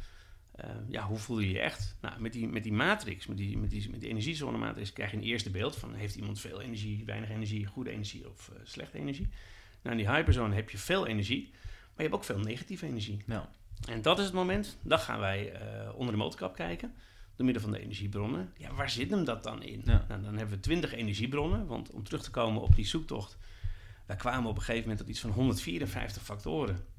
eh, 0.51 0.69
ja, 0.87 1.03
hoe 1.03 1.17
voel 1.17 1.39
je 1.39 1.51
je 1.51 1.59
echt? 1.59 1.95
Nou, 2.01 2.21
met 2.21 2.33
die, 2.33 2.47
met 2.47 2.63
die 2.63 2.73
matrix, 2.73 3.27
met 3.27 3.37
die, 3.37 3.57
met 3.57 3.69
die, 3.69 3.89
met 3.89 3.99
die 3.99 4.09
energiezone 4.09 4.57
matrix, 4.57 4.93
krijg 4.93 5.11
je 5.11 5.17
een 5.17 5.23
eerste 5.23 5.49
beeld 5.49 5.75
van 5.75 5.93
heeft 5.93 6.15
iemand 6.15 6.39
veel 6.39 6.61
energie, 6.61 7.05
weinig 7.05 7.29
energie, 7.29 7.65
goede 7.65 7.89
energie 7.89 8.29
of 8.29 8.49
eh, 8.49 8.59
slechte 8.63 8.97
energie. 8.97 9.27
Nou, 9.81 9.97
in 9.97 10.03
die 10.03 10.13
hyperzone 10.13 10.55
heb 10.55 10.69
je 10.69 10.77
veel 10.77 11.07
energie, 11.07 11.49
maar 11.51 11.91
je 11.95 12.01
hebt 12.03 12.13
ook 12.13 12.23
veel 12.23 12.39
negatieve 12.39 12.85
energie. 12.85 13.23
Ja. 13.25 13.49
En 13.89 14.01
dat 14.01 14.19
is 14.19 14.25
het 14.25 14.33
moment, 14.33 14.77
dan 14.81 14.99
gaan 14.99 15.19
wij 15.19 15.59
onder 15.95 16.13
de 16.13 16.19
motorkap 16.19 16.55
kijken, 16.55 16.93
door 17.35 17.45
middel 17.45 17.63
van 17.63 17.71
de 17.71 17.79
energiebronnen. 17.79 18.51
Ja, 18.57 18.73
waar 18.73 18.89
zit 18.89 19.09
hem 19.09 19.23
dat 19.23 19.43
dan 19.43 19.63
in? 19.63 19.81
Ja. 19.85 20.05
Nou, 20.07 20.21
dan 20.21 20.37
hebben 20.37 20.55
we 20.55 20.61
20 20.61 20.93
energiebronnen, 20.93 21.65
want 21.65 21.91
om 21.91 22.03
terug 22.03 22.23
te 22.23 22.31
komen 22.31 22.61
op 22.61 22.75
die 22.75 22.85
zoektocht, 22.85 23.37
wij 24.05 24.15
kwamen 24.15 24.49
op 24.49 24.55
een 24.55 24.61
gegeven 24.61 24.81
moment 24.81 24.99
tot 24.99 25.09
iets 25.09 25.19
van 25.19 25.29
154 25.29 26.23
factoren. 26.23 26.93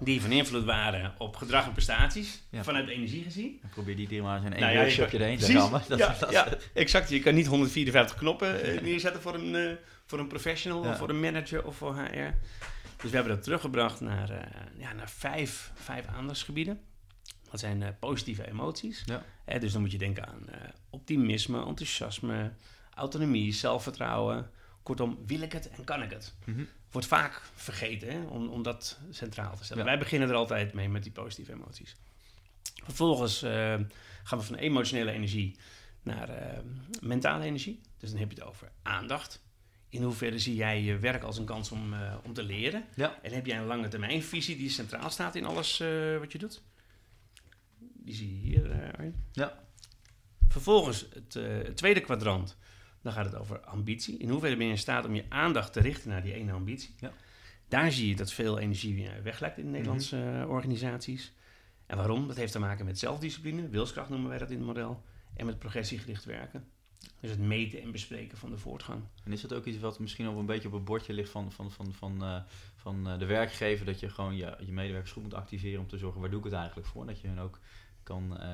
Die 0.00 0.20
van 0.20 0.30
invloed 0.32 0.64
waren 0.64 1.14
op 1.18 1.36
gedrag 1.36 1.66
en 1.66 1.72
prestaties, 1.72 2.42
Ja. 2.50 2.64
vanuit 2.64 2.88
energie 2.88 3.22
gezien. 3.22 3.58
Dan 3.60 3.70
probeer 3.70 3.96
die 3.96 4.06
drie 4.06 4.22
maar 4.22 4.36
eens 4.36 4.44
in 4.46 4.52
één 4.52 4.60
Nou 4.62 4.76
workshopje 4.76 5.18
erheen 5.18 5.38
te 5.38 5.52
rammen. 5.52 5.82
Dat, 5.88 5.98
ja, 5.98 6.16
dat- 6.20 6.30
ja, 6.30 6.48
exact. 6.74 7.08
Je 7.10 7.20
kan 7.20 7.34
niet 7.34 7.46
154 7.46 8.16
knoppen 8.16 8.62
eh, 8.62 8.80
neerzetten 8.82 9.22
voor 9.22 9.34
een, 9.34 9.54
eh, 9.54 9.72
voor 10.06 10.18
een 10.18 10.26
professional 10.26 10.80
of 10.80 10.98
voor 10.98 11.08
een 11.08 11.20
manager 11.20 11.64
of 11.66 11.76
voor 11.76 11.94
HR. 11.96 12.34
Dus 12.96 13.10
we 13.10 13.16
hebben 13.16 13.34
dat 13.34 13.42
teruggebracht 13.42 14.00
naar, 14.00 14.30
eh, 14.30 14.40
ja, 14.78 14.92
naar 14.92 15.10
vijf, 15.10 15.70
vijf 15.74 16.06
aandachtsgebieden. 16.06 16.80
Dat 17.50 17.60
zijn 17.60 17.96
positieve 18.00 18.48
emoties. 18.48 19.04
Eh, 19.44 19.60
dus 19.60 19.72
dan 19.72 19.80
moet 19.80 19.92
je 19.92 19.98
denken 19.98 20.26
aan 20.28 20.44
optimisme, 20.90 21.64
enthousiasme, 21.66 22.52
autonomie, 22.94 23.52
zelfvertrouwen. 23.52 24.50
Kortom, 24.82 25.18
wil 25.26 25.40
ik 25.40 25.52
het 25.52 25.70
en 25.70 25.84
kan 25.84 26.02
ik 26.02 26.10
het? 26.10 26.34
Mhm. 26.44 26.64
Wordt 26.90 27.06
vaak 27.06 27.42
vergeten 27.54 28.08
hè, 28.12 28.26
om, 28.26 28.48
om 28.48 28.62
dat 28.62 28.98
centraal 29.10 29.56
te 29.56 29.64
stellen. 29.64 29.84
Ja. 29.84 29.88
Wij 29.88 29.98
beginnen 29.98 30.28
er 30.28 30.34
altijd 30.34 30.72
mee 30.72 30.88
met 30.88 31.02
die 31.02 31.12
positieve 31.12 31.52
emoties. 31.52 31.96
Vervolgens 32.84 33.42
eh, 33.42 33.50
gaan 34.22 34.38
we 34.38 34.44
van 34.44 34.56
emotionele 34.56 35.10
energie 35.10 35.56
naar 36.02 36.28
eh, 36.28 36.58
mentale 37.00 37.44
energie. 37.44 37.80
Dus 37.98 38.10
dan 38.10 38.18
heb 38.18 38.30
je 38.30 38.38
het 38.38 38.48
over 38.48 38.70
aandacht. 38.82 39.42
In 39.88 40.02
hoeverre 40.02 40.38
zie 40.38 40.54
jij 40.54 40.82
je 40.82 40.98
werk 40.98 41.22
als 41.22 41.38
een 41.38 41.44
kans 41.44 41.70
om, 41.70 41.94
eh, 41.94 42.14
om 42.22 42.32
te 42.32 42.42
leren? 42.42 42.84
Ja. 42.94 43.18
En 43.22 43.32
heb 43.32 43.46
jij 43.46 43.58
een 43.58 43.66
lange 43.66 43.88
termijn 43.88 44.22
visie 44.22 44.56
die 44.56 44.70
centraal 44.70 45.10
staat 45.10 45.34
in 45.34 45.44
alles 45.44 45.78
wat 46.18 46.32
je 46.32 46.38
doet? 46.38 46.62
Die 47.78 48.14
zie 48.14 48.40
je 48.40 48.46
hier, 48.46 48.92
Arjen. 48.96 49.24
Ja. 49.32 49.66
Vervolgens 50.48 51.06
het, 51.14 51.34
het 51.34 51.76
tweede 51.76 52.00
kwadrant. 52.00 52.56
Dan 53.02 53.12
gaat 53.12 53.24
het 53.24 53.34
over 53.34 53.60
ambitie. 53.60 54.18
In 54.18 54.28
hoeverre 54.28 54.56
ben 54.56 54.66
je 54.66 54.72
in 54.72 54.78
staat 54.78 55.06
om 55.06 55.14
je 55.14 55.24
aandacht 55.28 55.72
te 55.72 55.80
richten 55.80 56.10
naar 56.10 56.22
die 56.22 56.32
ene 56.32 56.52
ambitie? 56.52 56.94
Ja. 56.98 57.12
Daar 57.68 57.92
zie 57.92 58.08
je 58.08 58.16
dat 58.16 58.32
veel 58.32 58.58
energie 58.58 59.10
weglekt 59.22 59.58
in 59.58 59.64
de 59.64 59.70
Nederlandse 59.70 60.22
eh, 60.22 60.48
organisaties. 60.48 61.32
En 61.86 61.96
waarom? 61.96 62.26
Dat 62.26 62.36
heeft 62.36 62.52
te 62.52 62.58
maken 62.58 62.84
met 62.84 62.98
zelfdiscipline, 62.98 63.68
wilskracht 63.68 64.08
noemen 64.08 64.28
wij 64.28 64.38
dat 64.38 64.50
in 64.50 64.56
het 64.56 64.66
model, 64.66 65.02
en 65.36 65.46
met 65.46 65.58
progressiegericht 65.58 66.24
werken. 66.24 66.64
Dus 67.20 67.30
het 67.30 67.38
meten 67.38 67.82
en 67.82 67.92
bespreken 67.92 68.38
van 68.38 68.50
de 68.50 68.58
voortgang. 68.58 69.02
En 69.24 69.32
is 69.32 69.40
dat 69.40 69.54
ook 69.54 69.64
iets 69.64 69.78
wat 69.78 69.98
misschien 69.98 70.28
op 70.28 70.36
een 70.36 70.46
beetje 70.46 70.68
op 70.68 70.74
het 70.74 70.84
bordje 70.84 71.12
ligt 71.12 71.30
van, 71.30 71.52
van, 71.52 71.70
van, 71.70 71.92
van, 71.92 72.22
eh, 72.22 72.40
van 72.76 73.08
eh, 73.08 73.18
de 73.18 73.26
werkgever? 73.26 73.86
Dat 73.86 74.00
je 74.00 74.10
gewoon 74.10 74.36
je, 74.36 74.56
je 74.60 74.72
medewerkers 74.72 75.12
goed 75.12 75.22
moet 75.22 75.34
activeren 75.34 75.80
om 75.80 75.86
te 75.86 75.98
zorgen 75.98 76.20
waar 76.20 76.30
doe 76.30 76.38
ik 76.38 76.44
het 76.44 76.54
eigenlijk 76.54 76.86
voor? 76.88 77.06
Dat 77.06 77.20
je 77.20 77.28
hun 77.28 77.40
ook 77.40 77.58
kan, 78.08 78.38
eh, 78.40 78.48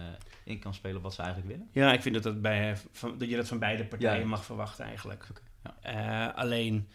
in 0.44 0.58
kan 0.58 0.74
spelen 0.74 1.00
wat 1.02 1.14
ze 1.14 1.22
eigenlijk 1.22 1.52
willen? 1.52 1.68
Ja, 1.72 1.92
ik 1.92 2.02
vind 2.02 2.14
dat, 2.14 2.22
dat, 2.22 2.42
bij, 2.42 2.76
van, 2.92 3.18
dat 3.18 3.28
je 3.28 3.36
dat 3.36 3.48
van 3.48 3.58
beide 3.58 3.84
partijen 3.84 4.20
Ja. 4.20 4.26
mag 4.26 4.44
verwachten 4.44 4.84
eigenlijk. 4.84 5.32
Ja. 5.62 5.76
Eh, 5.80 6.36
alleen 6.36 6.88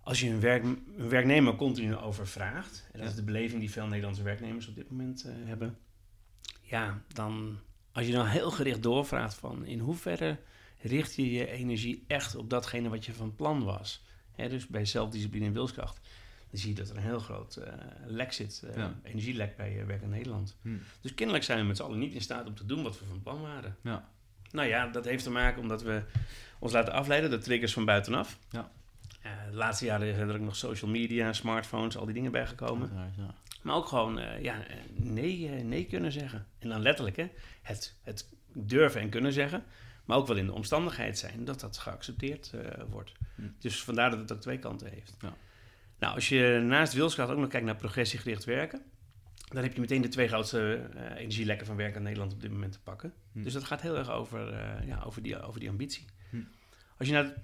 als 0.00 0.20
je 0.20 0.28
een, 0.28 0.40
werk, 0.40 0.62
een 0.62 1.08
werknemer 1.08 1.56
continu 1.56 1.96
overvraagt, 1.96 2.88
en 2.92 3.00
dat 3.00 3.08
is 3.08 3.14
de 3.14 3.24
beleving 3.24 3.60
die 3.60 3.70
veel 3.70 3.86
Nederlandse 3.86 4.22
werknemers 4.22 4.68
op 4.68 4.74
dit 4.74 4.90
moment 4.90 5.24
eh, 5.24 5.32
hebben, 5.44 5.78
ja, 6.60 7.02
dan 7.12 7.58
als 7.92 8.06
je 8.06 8.12
dan 8.12 8.26
heel 8.26 8.50
gericht 8.50 8.82
doorvraagt 8.82 9.34
van 9.34 9.64
in 9.64 9.78
hoeverre 9.78 10.38
richt 10.78 11.14
je 11.14 11.32
je 11.32 11.50
energie 11.50 12.04
echt 12.06 12.36
op 12.36 12.50
datgene 12.50 12.88
wat 12.88 13.06
je 13.06 13.12
van 13.12 13.34
plan 13.34 13.64
was. 13.64 14.04
Hè, 14.32 14.48
dus 14.48 14.66
bij 14.66 14.84
zelfdiscipline 14.84 15.46
en 15.46 15.52
wilskracht. 15.52 16.00
Dan 16.52 16.60
zie 16.60 16.70
je 16.70 16.76
dat 16.76 16.90
er 16.90 16.96
een 16.96 17.02
heel 17.02 17.18
groot 17.18 17.56
eh, 17.56 17.72
lek 18.06 18.32
zit, 18.32 18.62
eh, 18.66 18.76
Ja. 18.76 18.94
energielek 19.02 19.56
bij 19.56 19.80
eh, 19.80 19.86
Werk 19.86 20.02
in 20.02 20.08
Nederland. 20.08 20.56
Hm. 20.62 20.68
Dus 21.00 21.14
kennelijk 21.14 21.44
zijn 21.44 21.58
we 21.58 21.64
met 21.64 21.76
z'n 21.76 21.82
allen 21.82 21.98
niet 21.98 22.12
in 22.12 22.20
staat 22.20 22.46
om 22.46 22.54
te 22.54 22.66
doen 22.66 22.82
wat 22.82 22.98
we 22.98 23.04
van 23.04 23.22
plan 23.22 23.40
waren. 23.40 23.76
Ja. 23.82 24.08
Nou 24.50 24.68
ja, 24.68 24.86
dat 24.86 25.04
heeft 25.04 25.24
te 25.24 25.30
maken 25.30 25.60
omdat 25.60 25.82
we 25.82 26.02
ons 26.58 26.72
laten 26.72 26.92
afleiden, 26.92 27.30
de 27.30 27.38
triggers 27.38 27.72
van 27.72 27.84
buitenaf. 27.84 28.38
Ja. 28.50 28.70
De 29.22 29.56
laatste 29.56 29.84
jaren 29.84 30.14
zijn 30.14 30.28
er 30.28 30.34
ook 30.34 30.40
nog 30.40 30.56
social 30.56 30.90
media, 30.90 31.32
smartphones, 31.32 31.96
al 31.96 32.04
die 32.04 32.14
dingen 32.14 32.32
bijgekomen. 32.32 32.90
Ja. 33.16 33.34
Maar 33.62 33.74
ook 33.76 33.86
gewoon 33.86 34.20
ja, 34.40 34.56
nee, 34.92 35.48
nee 35.48 35.86
kunnen 35.86 36.12
zeggen. 36.12 36.46
En 36.58 36.68
dan 36.68 36.80
letterlijk 36.82 37.16
hè, 37.16 37.28
het, 37.62 37.94
het 38.02 38.28
durven 38.52 39.00
en 39.00 39.08
kunnen 39.08 39.32
zeggen. 39.32 39.64
Maar 40.04 40.16
ook 40.16 40.26
wel 40.26 40.36
in 40.36 40.46
de 40.46 40.52
omstandigheid 40.52 41.18
zijn 41.18 41.44
dat 41.44 41.60
dat 41.60 41.78
geaccepteerd 41.78 42.52
wordt. 42.90 43.12
Hm. 43.34 43.42
Dus 43.58 43.82
vandaar 43.82 44.10
dat 44.10 44.18
het 44.18 44.32
ook 44.32 44.40
twee 44.40 44.58
kanten 44.58 44.90
heeft. 44.90 45.16
Ja. 45.20 45.34
Nou, 46.02 46.14
als 46.14 46.28
je 46.28 46.62
naast 46.64 46.92
wilskracht 46.92 47.30
ook 47.30 47.38
nog 47.38 47.48
kijkt 47.48 47.66
naar 47.66 47.76
progressiegericht 47.76 48.44
werken... 48.44 48.82
dan 49.48 49.62
heb 49.62 49.74
je 49.74 49.80
meteen 49.80 50.02
de 50.02 50.08
twee 50.08 50.28
grootste 50.28 50.88
eh, 50.94 51.16
energielekken 51.16 51.66
van 51.66 51.76
werk 51.76 51.94
in 51.94 52.02
Nederland 52.02 52.32
op 52.32 52.40
dit 52.40 52.50
moment 52.50 52.72
te 52.72 52.80
pakken. 52.80 53.12
Hm. 53.32 53.42
Dus 53.42 53.52
dat 53.52 53.64
gaat 53.64 53.80
heel 53.80 53.96
erg 53.96 54.10
over, 54.10 54.52
eh, 54.52 54.86
ja, 54.86 55.02
over, 55.06 55.22
die, 55.22 55.42
over 55.42 55.60
die 55.60 55.68
ambitie. 55.68 56.04
Hm. 56.30 56.36
Als 56.98 57.08
je 57.08 57.14
naar 57.14 57.24
het, 57.24 57.36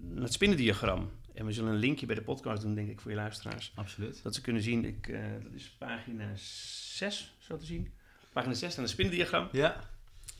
naar 0.00 0.22
het 0.22 0.32
spinnendiagram... 0.32 1.10
en 1.34 1.46
we 1.46 1.52
zullen 1.52 1.72
een 1.72 1.78
linkje 1.78 2.06
bij 2.06 2.14
de 2.14 2.22
podcast 2.22 2.62
doen, 2.62 2.74
denk 2.74 2.90
ik, 2.90 3.00
voor 3.00 3.10
je 3.10 3.16
luisteraars... 3.16 3.72
Absoluut. 3.74 4.22
dat 4.22 4.34
ze 4.34 4.40
kunnen 4.40 4.62
zien, 4.62 4.84
ik, 4.84 5.08
eh, 5.08 5.20
dat 5.42 5.52
is 5.52 5.76
pagina 5.78 6.30
6, 6.34 7.34
zo 7.38 7.56
te 7.56 7.64
zien. 7.64 7.92
Pagina 8.32 8.54
6 8.54 8.76
aan 8.76 8.82
het 8.82 8.92
spinnendiagram. 8.92 9.48
Ja. 9.52 9.90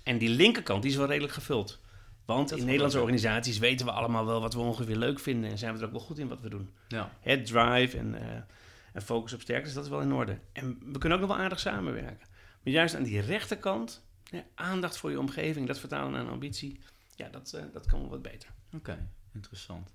En 0.03 0.19
die 0.19 0.29
linkerkant 0.29 0.83
die 0.83 0.91
is 0.91 0.97
wel 0.97 1.07
redelijk 1.07 1.33
gevuld. 1.33 1.81
Want 2.25 2.49
Dat 2.49 2.59
in 2.59 2.65
Nederlandse 2.65 2.99
leuk. 2.99 3.07
organisaties 3.07 3.59
weten 3.59 3.87
we 3.87 3.93
allemaal 3.93 4.27
wel 4.27 4.41
wat 4.41 4.55
we 4.55 4.61
ongeveer 4.61 4.97
leuk 4.97 5.19
vinden. 5.21 5.51
En 5.51 5.59
zijn 5.59 5.73
we 5.75 5.79
er 5.81 5.85
ook 5.87 5.93
wel 5.93 6.01
goed 6.01 6.19
in 6.19 6.29
wat 6.29 6.41
we 6.41 6.49
doen. 6.49 6.71
Ja. 6.89 7.11
Het 7.21 7.47
drive 7.47 7.99
en, 7.99 8.15
eh, 8.15 8.37
en 8.93 9.03
focus 9.03 9.33
op 9.33 9.41
sterkte, 9.41 9.65
dus 9.65 9.75
dat 9.75 9.85
is 9.85 9.91
wel 9.91 10.01
in 10.01 10.13
orde. 10.13 10.39
En 10.53 10.79
we 10.93 10.99
kunnen 10.99 11.19
ook 11.21 11.27
nog 11.27 11.37
wel 11.37 11.45
aardig 11.45 11.61
samenwerken. 11.61 12.27
Maar 12.63 12.73
juist 12.73 12.95
aan 12.95 13.03
die 13.03 13.21
rechterkant, 13.21 14.05
ja, 14.31 14.45
aandacht 14.55 14.97
voor 14.97 15.11
je 15.11 15.19
omgeving, 15.19 15.67
dat 15.67 15.79
vertalen 15.79 16.13
naar 16.13 16.21
een 16.21 16.29
ambitie. 16.31 16.81
Ja, 17.17 17.29
dat, 17.29 17.53
eh, 17.53 17.63
dat 17.73 17.87
kan 17.87 18.01
wel 18.01 18.09
wat 18.11 18.23
beter. 18.23 18.49
Oké, 18.75 19.09
interessant. 19.35 19.93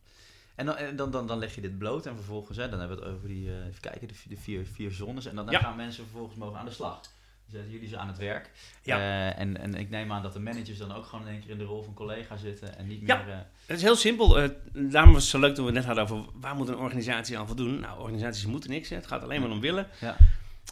En 0.56 0.65
dan, 0.65 0.76
en 0.78 0.96
dan, 0.96 1.12
dan, 1.12 1.28
dan 1.28 1.39
leg 1.39 1.56
je 1.56 1.62
dit 1.62 1.78
bloot 1.78 2.06
en 2.06 2.15
vervolgens, 2.15 2.58
hè, 2.58 2.70
dan 2.70 2.80
hebben 2.80 2.98
we 2.98 3.04
het 3.06 3.13
over 3.13 3.28
die, 3.28 3.50
eh, 3.50 3.65
even 3.65 3.82
kijken, 3.82 4.08
de, 4.08 4.13
vi- 4.13 4.30
de 4.30 4.38
vier, 4.38 4.65
vier 4.65 4.92
zones. 4.92 5.26
En 5.26 5.36
dan, 5.36 5.46
dan 5.46 5.54
Ja. 5.54 5.60
gaan 5.60 5.76
mensen 5.76 6.04
vervolgens 6.04 6.38
mogen 6.38 6.60
aan 6.60 6.65
de 6.65 6.72
slag. 6.72 7.02
Zetten 7.51 7.71
jullie 7.71 7.88
ze 7.88 7.97
aan 7.97 8.07
het 8.07 8.17
werk. 8.17 8.51
Ja. 8.83 8.97
Eh, 8.97 9.39
en, 9.39 9.57
en 9.57 9.75
ik 9.75 9.89
neem 9.89 10.12
aan 10.12 10.21
dat 10.21 10.33
de 10.33 10.39
managers 10.39 10.77
dan 10.77 10.91
ook 10.91 11.05
gewoon 11.05 11.25
in 11.27 11.31
één 11.31 11.41
keer 11.41 11.49
in 11.49 11.57
de 11.57 11.63
rol 11.63 11.83
van 11.83 11.93
collega 11.93 12.38
zitten 12.38 12.77
en 12.77 12.88
niet 12.88 13.01
Ja. 13.07 13.17
meer... 13.23 13.33
eh, 13.33 13.39
Het 13.65 13.77
is 13.77 13.83
heel 13.83 13.95
simpel. 13.95 14.39
eh, 14.39 14.49
daarom 14.73 15.13
was 15.13 15.21
het 15.21 15.31
zo 15.31 15.39
leuk 15.39 15.55
toen 15.55 15.65
we 15.65 15.71
het 15.71 15.85
net 15.85 15.95
hadden 15.95 16.03
over 16.17 16.31
waar 16.39 16.55
moet 16.55 16.67
een 16.67 16.77
organisatie 16.77 17.38
aan 17.38 17.47
voldoen. 17.47 17.79
Nou, 17.79 17.99
organisaties 17.99 18.45
moeten 18.45 18.69
niks. 18.69 18.89
Hè. 18.89 18.95
Het 18.95 19.07
gaat 19.07 19.23
alleen 19.23 19.41
maar 19.41 19.49
om 19.49 19.59
willen. 19.59 19.88
Ja. 19.99 20.15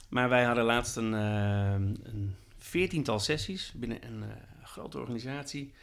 Maar 0.09 0.29
wij 0.29 0.43
hadden 0.43 0.63
laatst 0.63 0.95
een, 0.95 1.11
een 1.13 2.35
veertiental 2.57 3.19
sessies 3.19 3.71
binnen 3.75 4.05
een 4.05 4.23
grote 4.63 4.97
organisatie. 4.99 5.73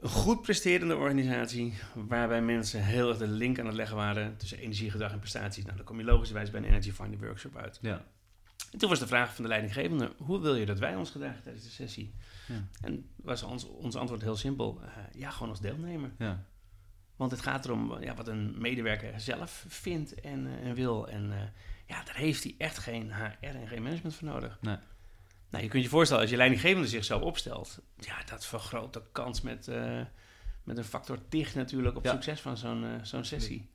Een 0.00 0.08
goed 0.08 0.42
presterende 0.42 0.96
organisatie, 0.96 1.74
waarbij 1.94 2.42
mensen 2.42 2.84
heel 2.84 3.08
erg 3.08 3.18
de 3.18 3.26
link 3.26 3.58
aan 3.58 3.66
het 3.66 3.74
leggen 3.74 3.96
waren 3.96 4.36
tussen 4.36 4.58
energie, 4.58 4.90
gedrag 4.90 5.12
en 5.12 5.18
prestaties. 5.18 5.64
Nou, 5.64 5.76
dan 5.76 5.84
kom 5.86 5.98
je 5.98 6.04
logischerwijs 6.04 6.50
bij 6.50 6.60
een 6.60 6.66
Energy 6.66 6.92
Finding 6.92 7.22
Workshop 7.22 7.56
uit. 7.56 7.78
ja. 7.82 8.04
En 8.72 8.78
toen 8.78 8.88
was 8.88 8.98
de 8.98 9.06
vraag 9.06 9.34
van 9.34 9.44
de 9.44 9.50
leidinggevende, 9.50 10.12
hoe 10.18 10.40
wil 10.40 10.54
je 10.54 10.66
dat 10.66 10.78
wij 10.78 10.96
ons 10.96 11.10
gedragen 11.10 11.42
tijdens 11.42 11.64
de 11.64 11.70
sessie? 11.70 12.14
Ja. 12.48 12.68
En 12.80 13.10
was 13.16 13.42
ons, 13.42 13.64
ons 13.64 13.94
antwoord 13.96 14.22
heel 14.22 14.36
simpel, 14.36 14.80
eh, 14.82 15.20
ja, 15.20 15.30
gewoon 15.30 15.48
als 15.48 15.60
deelnemer. 15.60 16.10
Ja. 16.18 16.44
Want 17.16 17.30
het 17.30 17.40
gaat 17.40 17.64
erom 17.64 18.00
ja, 18.02 18.14
wat 18.14 18.28
een 18.28 18.54
medewerker 18.58 19.20
zelf 19.20 19.64
vindt 19.68 20.14
en, 20.20 20.46
eh, 20.46 20.66
en 20.66 20.74
wil. 20.74 21.08
En 21.08 21.32
eh, 21.32 21.38
ja, 21.86 22.02
daar 22.04 22.16
heeft 22.16 22.42
hij 22.42 22.54
echt 22.58 22.78
geen 22.78 23.12
HR 23.14 23.46
en 23.46 23.68
geen 23.68 23.82
management 23.82 24.14
voor 24.14 24.28
nodig. 24.28 24.58
Nee. 24.60 24.76
Nou, 25.50 25.64
je 25.64 25.70
kunt 25.70 25.82
je 25.82 25.88
voorstellen, 25.88 26.22
als 26.22 26.30
je 26.30 26.36
leidinggevende 26.36 26.88
zich 26.88 27.04
zo 27.04 27.18
opstelt, 27.18 27.80
ja, 27.98 28.24
dat 28.24 28.46
vergroot 28.46 28.92
de 28.92 29.02
kans 29.12 29.40
met, 29.40 29.70
met 30.64 30.78
een 30.78 30.84
factor 30.84 31.18
tig 31.28 31.54
natuurlijk 31.54 31.96
op 31.96 32.04
Ja. 32.04 32.12
succes 32.12 32.40
van 32.40 32.56
zo'n 32.56 33.00
zo'n 33.02 33.24
sessie. 33.24 33.68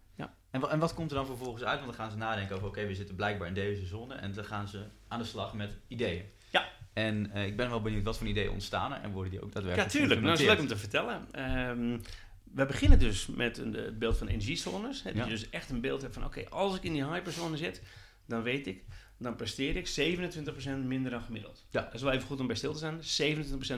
En, 0.51 0.69
en 0.69 0.79
wat 0.79 0.93
komt 0.93 1.09
er 1.11 1.17
dan 1.17 1.25
vervolgens 1.25 1.63
uit? 1.63 1.79
Want 1.79 1.85
dan 1.91 2.01
gaan 2.01 2.11
ze 2.11 2.17
nadenken 2.17 2.55
over, 2.55 2.67
oké, 2.67 2.85
we 2.85 2.95
zitten 2.95 3.15
blijkbaar 3.15 3.47
in 3.47 3.53
deze 3.53 3.85
zone. 3.85 4.13
En 4.15 4.33
dan 4.33 4.45
gaan 4.45 4.67
ze 4.67 4.83
aan 5.07 5.19
de 5.19 5.25
slag 5.25 5.53
met 5.53 5.77
ideeën. 5.87 6.23
Ja. 6.49 6.69
En 6.93 7.31
eh, 7.31 7.45
ik 7.45 7.55
ben 7.57 7.69
wel 7.69 7.81
benieuwd 7.81 8.03
wat 8.03 8.17
voor 8.17 8.27
ideeën 8.27 8.49
ontstaan 8.51 8.93
er 8.93 9.01
en 9.01 9.11
worden 9.11 9.31
die 9.31 9.41
ook 9.41 9.47
Ja, 9.47 9.53
daadwerkelijk 9.53 9.91
tuurlijk. 9.91 10.19
Nou, 10.21 10.31
dat 10.31 10.39
is 10.39 10.45
leuk 10.47 10.59
om 10.59 10.67
te 10.67 10.77
vertellen. 10.77 11.27
Ehm, 11.31 11.97
we 12.43 12.65
beginnen 12.65 12.99
dus 12.99 13.27
met 13.27 13.57
een, 13.57 13.73
het 13.73 13.99
beeld 13.99 14.17
van 14.17 14.27
energiezones. 14.27 15.03
Hè, 15.03 15.09
dat 15.09 15.17
Ja. 15.19 15.23
je 15.23 15.29
dus 15.29 15.49
echt 15.49 15.69
een 15.69 15.81
beeld 15.81 16.01
hebt 16.01 16.13
van, 16.13 16.25
oké, 16.25 16.49
als 16.49 16.75
ik 16.75 16.83
in 16.83 16.93
die 16.93 17.05
hyperzone 17.05 17.57
zit, 17.57 17.81
dan 18.25 18.41
weet 18.41 18.67
ik, 18.67 18.83
dan 19.21 19.35
presteer 19.35 19.75
ik 19.75 19.87
27% 19.87 20.85
minder 20.85 21.11
dan 21.11 21.21
gemiddeld. 21.21 21.65
Ja. 21.69 21.81
Dat 21.81 21.93
is 21.93 22.01
wel 22.01 22.11
even 22.11 22.27
goed 22.27 22.39
om 22.39 22.47
bij 22.47 22.55
stil 22.55 22.73
te 22.73 22.77
staan. 22.77 22.99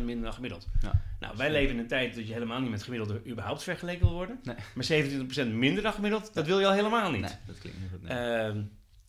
27% 0.01 0.03
minder 0.03 0.23
dan 0.23 0.33
gemiddeld. 0.33 0.67
Ja. 0.81 1.01
Nou, 1.19 1.37
wij 1.37 1.51
leven 1.51 1.73
in 1.73 1.79
een 1.79 1.87
tijd 1.87 2.15
dat 2.15 2.27
je 2.27 2.33
helemaal 2.33 2.61
niet 2.61 2.69
met 2.69 2.83
gemiddelde 2.83 3.21
überhaupt 3.27 3.63
vergeleken 3.63 4.05
wil 4.05 4.15
worden. 4.15 4.39
Nee. 4.43 4.55
Maar 4.75 4.85
27% 5.47 5.53
minder 5.53 5.83
dan 5.83 5.93
gemiddeld, 5.93 6.33
dat 6.33 6.45
wil 6.45 6.59
je 6.59 6.65
al 6.65 6.73
helemaal 6.73 7.11
niet. 7.11 7.21
Nee, 7.21 7.31
dat 7.47 7.57
klinkt 7.59 7.79
niet 7.79 7.89
goed. 7.91 8.01
Nee. 8.01 8.17
Ehm, 8.17 8.61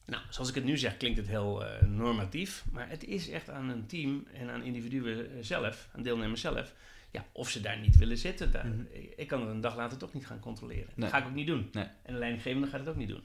Nou, 0.07 0.23
zoals 0.31 0.49
ik 0.49 0.55
het 0.55 0.65
nu 0.65 0.77
zeg, 0.79 0.97
klinkt 0.97 1.19
het 1.19 1.29
heel 1.29 1.65
eh, 1.65 1.87
normatief. 1.87 2.65
Maar 2.73 2.89
het 2.89 3.05
is 3.05 3.29
echt 3.31 3.51
aan 3.51 3.69
een 3.69 3.87
team 3.87 4.27
en 4.33 4.51
aan 4.51 4.63
individuen 4.63 5.19
eh, 5.31 5.37
zelf, 5.41 5.89
aan 5.95 6.03
deelnemers 6.03 6.41
zelf. 6.41 6.75
Ja, 7.11 7.25
of 7.33 7.51
ze 7.51 7.61
daar 7.61 7.79
niet 7.81 7.97
willen 7.97 8.19
zitten. 8.19 8.51
Daar, 8.53 8.67
Mhm. 8.67 8.81
ik, 8.93 9.13
ik 9.17 9.27
kan 9.29 9.41
het 9.41 9.51
een 9.51 9.61
dag 9.61 9.77
later 9.77 9.99
toch 9.99 10.13
niet 10.13 10.27
gaan 10.27 10.41
controleren. 10.41 10.85
Nee. 10.87 10.95
Dat 10.97 11.11
ga 11.11 11.19
ik 11.19 11.27
ook 11.27 11.35
niet 11.35 11.47
doen. 11.47 11.69
Nee. 11.73 11.85
En 12.03 12.13
de 12.13 12.19
leidinggevende 12.19 12.67
gaat 12.67 12.81
het 12.81 12.89
ook 12.89 12.97
niet 12.97 13.09
doen. 13.09 13.23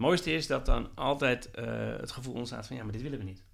Het 0.00 0.08
mooiste 0.08 0.32
is 0.32 0.46
dat 0.46 0.66
dan 0.66 0.94
altijd 0.94 1.50
eh, 1.50 1.96
het 1.96 2.10
gevoel 2.10 2.34
ontstaat 2.34 2.66
van... 2.66 2.76
ja, 2.76 2.82
maar 2.82 2.92
dit 2.92 3.02
willen 3.02 3.18
we 3.18 3.24
niet. 3.24 3.44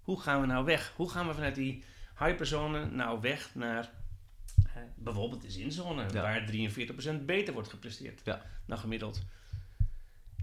Hoe 0.00 0.20
gaan 0.20 0.40
we 0.40 0.46
nou 0.46 0.64
weg? 0.64 0.92
Hoe 0.96 1.10
gaan 1.10 1.26
we 1.26 1.34
vanuit 1.34 1.54
die 1.54 1.84
hyperzone 2.18 2.86
nou 2.90 3.20
weg 3.20 3.54
naar 3.54 3.90
bijvoorbeeld 4.94 5.42
de 5.42 5.50
zinzone... 5.50 6.06
Ja. 6.12 6.22
waar 6.22 6.50
43% 7.20 7.24
beter 7.24 7.54
wordt 7.54 7.68
gepresteerd 7.68 8.20
Ja. 8.24 8.42
dan 8.66 8.78
gemiddeld? 8.78 9.22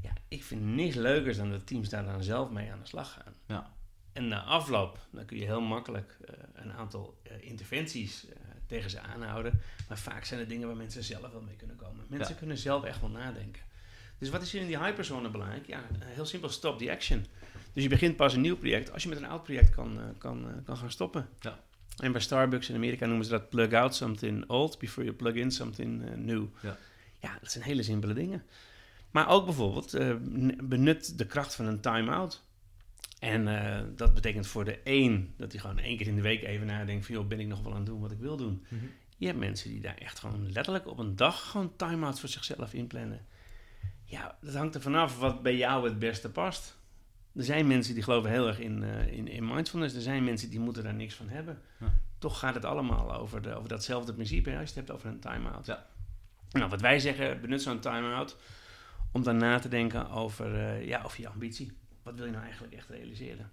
Ja, 0.02 0.14
ik 0.28 0.44
vind 0.44 0.62
niks 0.62 0.96
leukers 0.96 1.38
dan 1.38 1.50
dat 1.50 1.68
teams 1.68 1.90
daar 1.90 2.06
dan 2.06 2.24
zelf 2.24 2.50
mee 2.50 2.72
aan 2.72 2.80
de 2.80 2.88
slag 2.88 3.14
gaan. 3.14 3.34
Ja. 3.48 3.74
En 4.12 4.28
na 4.28 4.44
afloop, 4.44 5.00
dan 5.12 5.26
kun 5.26 5.38
je 5.38 5.46
heel 5.46 5.62
makkelijk 5.62 6.18
eh, 6.26 6.34
een 6.54 6.74
aantal 6.74 7.20
eh, 7.24 7.42
interventies 7.42 8.28
tegen 8.66 8.90
ze 8.90 9.00
aanhouden. 9.00 9.62
Maar 9.88 9.98
vaak 9.98 10.26
zijn 10.26 10.40
het 10.40 10.50
dingen 10.50 10.68
waar 10.68 10.78
mensen 10.78 11.04
zelf 11.04 11.32
wel 11.32 11.42
mee 11.42 11.56
kunnen 11.56 11.76
komen. 11.76 12.06
Mensen 12.10 12.38
kunnen 12.38 12.58
zelf 12.58 12.84
echt 12.84 13.02
wel 13.02 13.10
nadenken. 13.10 13.62
Dus 14.24 14.32
wat 14.32 14.42
is 14.42 14.52
hier 14.52 14.62
in 14.62 14.68
die 14.68 14.78
hyperzone 14.78 15.30
belangrijk? 15.30 15.68
Ja, 15.68 15.84
heel 16.00 16.26
simpel, 16.26 16.50
stop 16.50 16.80
the 16.80 16.92
action. 16.92 17.26
Dus 17.74 17.84
je 17.84 17.90
begint 17.90 18.16
pas 18.16 18.34
een 18.34 18.42
nieuw 18.42 18.58
project 18.58 18.92
als 18.92 19.04
je 19.04 19.10
met 19.10 19.18
een 19.18 19.26
oud 19.26 19.44
project 19.44 19.70
kan, 19.70 20.00
eh, 20.00 20.06
kan, 20.18 20.50
eh, 20.50 20.56
kan 20.66 20.78
gaan 20.78 20.92
stoppen. 20.92 21.30
Ja. 21.40 21.60
En 21.98 22.12
bij 22.12 22.22
Starbucks 22.22 22.70
in 22.70 22.76
Amerika 22.76 23.06
noemen 23.06 23.26
ze 23.26 23.32
dat 23.32 23.50
plug 23.50 23.74
out 23.74 23.96
something 23.96 24.50
old 24.50 24.80
before 24.80 25.06
you 25.06 25.18
plug 25.18 25.34
in 25.34 25.52
something 25.52 26.06
eh, 26.06 26.14
new. 26.16 26.46
Ja. 26.62 26.78
ja, 27.20 27.38
dat 27.42 27.52
zijn 27.52 27.64
hele 27.64 27.84
simpele 27.84 28.14
dingen. 28.14 28.44
Maar 29.12 29.30
ook 29.30 29.46
bijvoorbeeld, 29.46 29.92
benut 30.70 31.18
de 31.18 31.26
kracht 31.26 31.56
van 31.56 31.66
een 31.66 31.80
time-out. 31.80 32.44
En 33.20 33.46
dat 33.96 34.14
betekent 34.14 34.48
voor 34.48 34.66
de 34.66 34.80
een 34.84 35.34
dat 35.38 35.52
hij 35.52 35.62
gewoon 35.62 35.80
één 35.80 35.98
keer 35.98 36.08
in 36.08 36.16
de 36.16 36.22
week 36.22 36.44
even 36.44 36.68
nadenkt 36.68 37.06
van... 37.06 37.16
joh, 37.16 37.28
ben 37.28 37.40
ik 37.40 37.48
nog 37.48 37.62
wel 37.62 37.72
aan 37.72 37.78
het 37.78 37.86
doen 37.86 38.00
wat 38.00 38.12
ik 38.12 38.20
wil 38.20 38.38
doen? 38.38 38.66
Mhm. 38.68 38.86
Je 39.18 39.26
hebt 39.26 39.40
mensen 39.40 39.70
die 39.70 39.82
daar 39.82 39.98
echt 39.98 40.20
gewoon 40.20 40.52
letterlijk 40.52 40.88
op 40.88 40.98
een 40.98 41.16
dag 41.16 41.50
gewoon 41.50 41.76
time-outs 41.76 42.20
voor 42.20 42.30
zichzelf 42.30 42.74
inplannen. 42.74 43.26
Ja, 44.14 44.38
dat 44.42 44.54
hangt 44.54 44.76
er 44.76 44.82
vanaf 44.82 45.20
wat 45.20 45.42
bij 45.42 45.56
jou 45.56 45.86
het 45.86 46.00
beste 46.00 46.30
past. 46.30 46.78
Er 47.36 47.44
zijn 47.44 47.68
mensen 47.68 47.94
die 47.94 48.04
geloven 48.04 48.30
heel 48.30 48.48
erg 48.48 48.60
in, 48.60 48.84
eh, 48.84 49.08
in, 49.18 49.28
in 49.28 49.46
mindfulness. 49.48 49.96
Er 49.96 50.02
zijn 50.02 50.24
mensen 50.24 50.50
die 50.50 50.60
moeten 50.60 50.84
daar 50.84 50.94
niks 50.94 51.16
van 51.16 51.30
hebben. 51.30 51.62
Ja. 51.80 51.94
Toch 52.18 52.40
gaat 52.40 52.54
het 52.54 52.66
allemaal 52.66 53.14
over, 53.16 53.42
de, 53.42 53.56
over 53.56 53.70
datzelfde 53.70 54.14
principe 54.14 54.50
hè, 54.50 54.60
als 54.60 54.70
je 54.70 54.80
het 54.80 54.88
hebt 54.88 54.92
over 55.00 55.10
een 55.10 55.20
time-out. 55.20 55.66
Ja. 55.66 55.86
Nou, 56.52 56.70
wat 56.70 56.82
wij 56.82 57.00
zeggen, 57.00 57.42
benut 57.42 57.62
zo'n 57.62 57.80
time-out 57.80 58.38
om 59.12 59.24
dan 59.24 59.38
na 59.38 59.60
te 59.60 59.68
denken 59.68 60.10
over, 60.10 60.56
eh, 60.56 60.88
ja, 60.88 61.02
over 61.04 61.22
je 61.22 61.28
ambitie. 61.30 61.72
Wat 62.04 62.16
wil 62.16 62.26
je 62.26 62.32
nou 62.32 62.44
eigenlijk 62.44 62.74
echt 62.74 62.90
realiseren? 62.90 63.52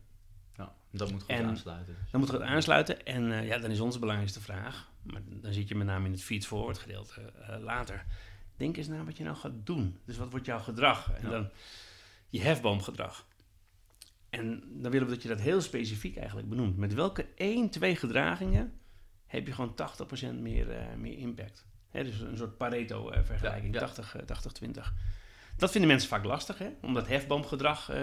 Ja, 0.57 0.73
dat 0.91 1.11
moet 1.11 1.23
goed 1.23 1.31
En- 1.31 1.45
aansluiten. 1.47 1.95
dus. 2.01 2.11
Dan 2.11 2.21
moet 2.21 2.31
het 2.31 2.43
aansluiten. 2.43 3.07
En 3.07 3.33
eh, 3.33 3.47
ja, 3.47 3.59
dan 3.59 3.71
is 3.71 3.81
onze 3.81 3.99
belangrijkste 3.99 4.41
vraag, 4.41 4.91
maar 5.03 5.21
dan 5.27 5.53
zit 5.53 5.69
je 5.69 5.75
met 5.75 5.87
name 5.87 6.07
in 6.07 6.13
het 6.13 6.23
feed 6.23 6.47
forward 6.47 6.79
gedeelte 6.79 7.33
later. 7.61 8.05
Denk 8.61 8.77
eens 8.77 8.89
na 8.89 9.05
wat 9.05 9.17
je 9.17 9.25
nou 9.25 9.37
gaat 9.37 9.53
doen. 9.67 9.99
Dus 10.05 10.17
wat 10.17 10.31
wordt 10.31 10.47
jouw 10.47 10.59
gedrag? 10.59 11.13
En 11.13 11.23
Ja. 11.23 11.31
dan 11.31 11.51
je 12.29 12.41
hefboomgedrag. 12.41 13.27
En 14.31 14.63
dan 14.69 14.91
willen 14.91 15.07
we 15.09 15.13
dat 15.15 15.23
je 15.23 15.29
dat 15.29 15.41
heel 15.41 15.61
specifiek 15.61 16.17
eigenlijk 16.17 16.49
benoemt. 16.49 16.77
Met 16.77 16.95
welke 16.95 17.27
1, 17.35 17.71
2 17.71 17.97
gedragingen 17.97 18.73
heb 19.27 19.47
je 19.47 19.53
gewoon 19.53 19.75
80% 19.75 20.41
meer, 20.41 20.71
eh, 20.71 20.95
meer 20.97 21.19
impact? 21.19 21.67
Hè, 21.89 22.05
dus 22.05 22.21
een 22.21 22.37
soort 22.37 22.57
Pareto-vergelijking, 22.57 23.75
Ja, 23.75 23.81
ja. 23.81 23.87
80, 23.87 24.17
eh, 24.17 24.23
80, 24.23 24.53
20. 24.53 24.95
Dat 25.57 25.71
vinden 25.71 25.91
mensen 25.91 26.09
vaak 26.09 26.25
lastig, 26.25 26.59
hè? 26.59 26.69
om 26.83 26.95
dat 26.95 27.07
hefboomgedrag 27.07 27.89
eh, 27.91 27.97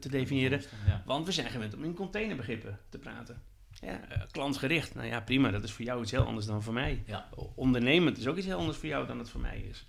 te 0.00 0.08
definiëren. 0.08 0.62
Ja. 0.86 1.02
Want 1.06 1.26
we 1.26 1.32
zijn 1.32 1.50
gewend 1.50 1.74
om 1.74 1.84
in 1.84 1.94
containerbegrippen 1.94 2.78
te 2.88 2.98
praten. 2.98 3.42
Ja, 3.80 4.08
eh, 4.08 4.22
klantgericht, 4.30 4.94
nou 4.94 5.06
ja, 5.06 5.20
prima. 5.20 5.50
Dat 5.50 5.64
is 5.64 5.72
voor 5.72 5.84
jou 5.84 6.02
iets 6.02 6.10
heel 6.10 6.24
anders 6.24 6.46
dan 6.46 6.62
voor 6.62 6.72
mij. 6.72 7.02
Ja. 7.06 7.28
Ondernemend 7.54 8.18
is 8.18 8.26
ook 8.26 8.36
iets 8.36 8.46
heel 8.46 8.58
anders 8.58 8.78
voor 8.78 8.88
jou 8.88 9.06
dan 9.06 9.18
het 9.18 9.30
voor 9.30 9.40
mij 9.40 9.58
is. 9.58 9.86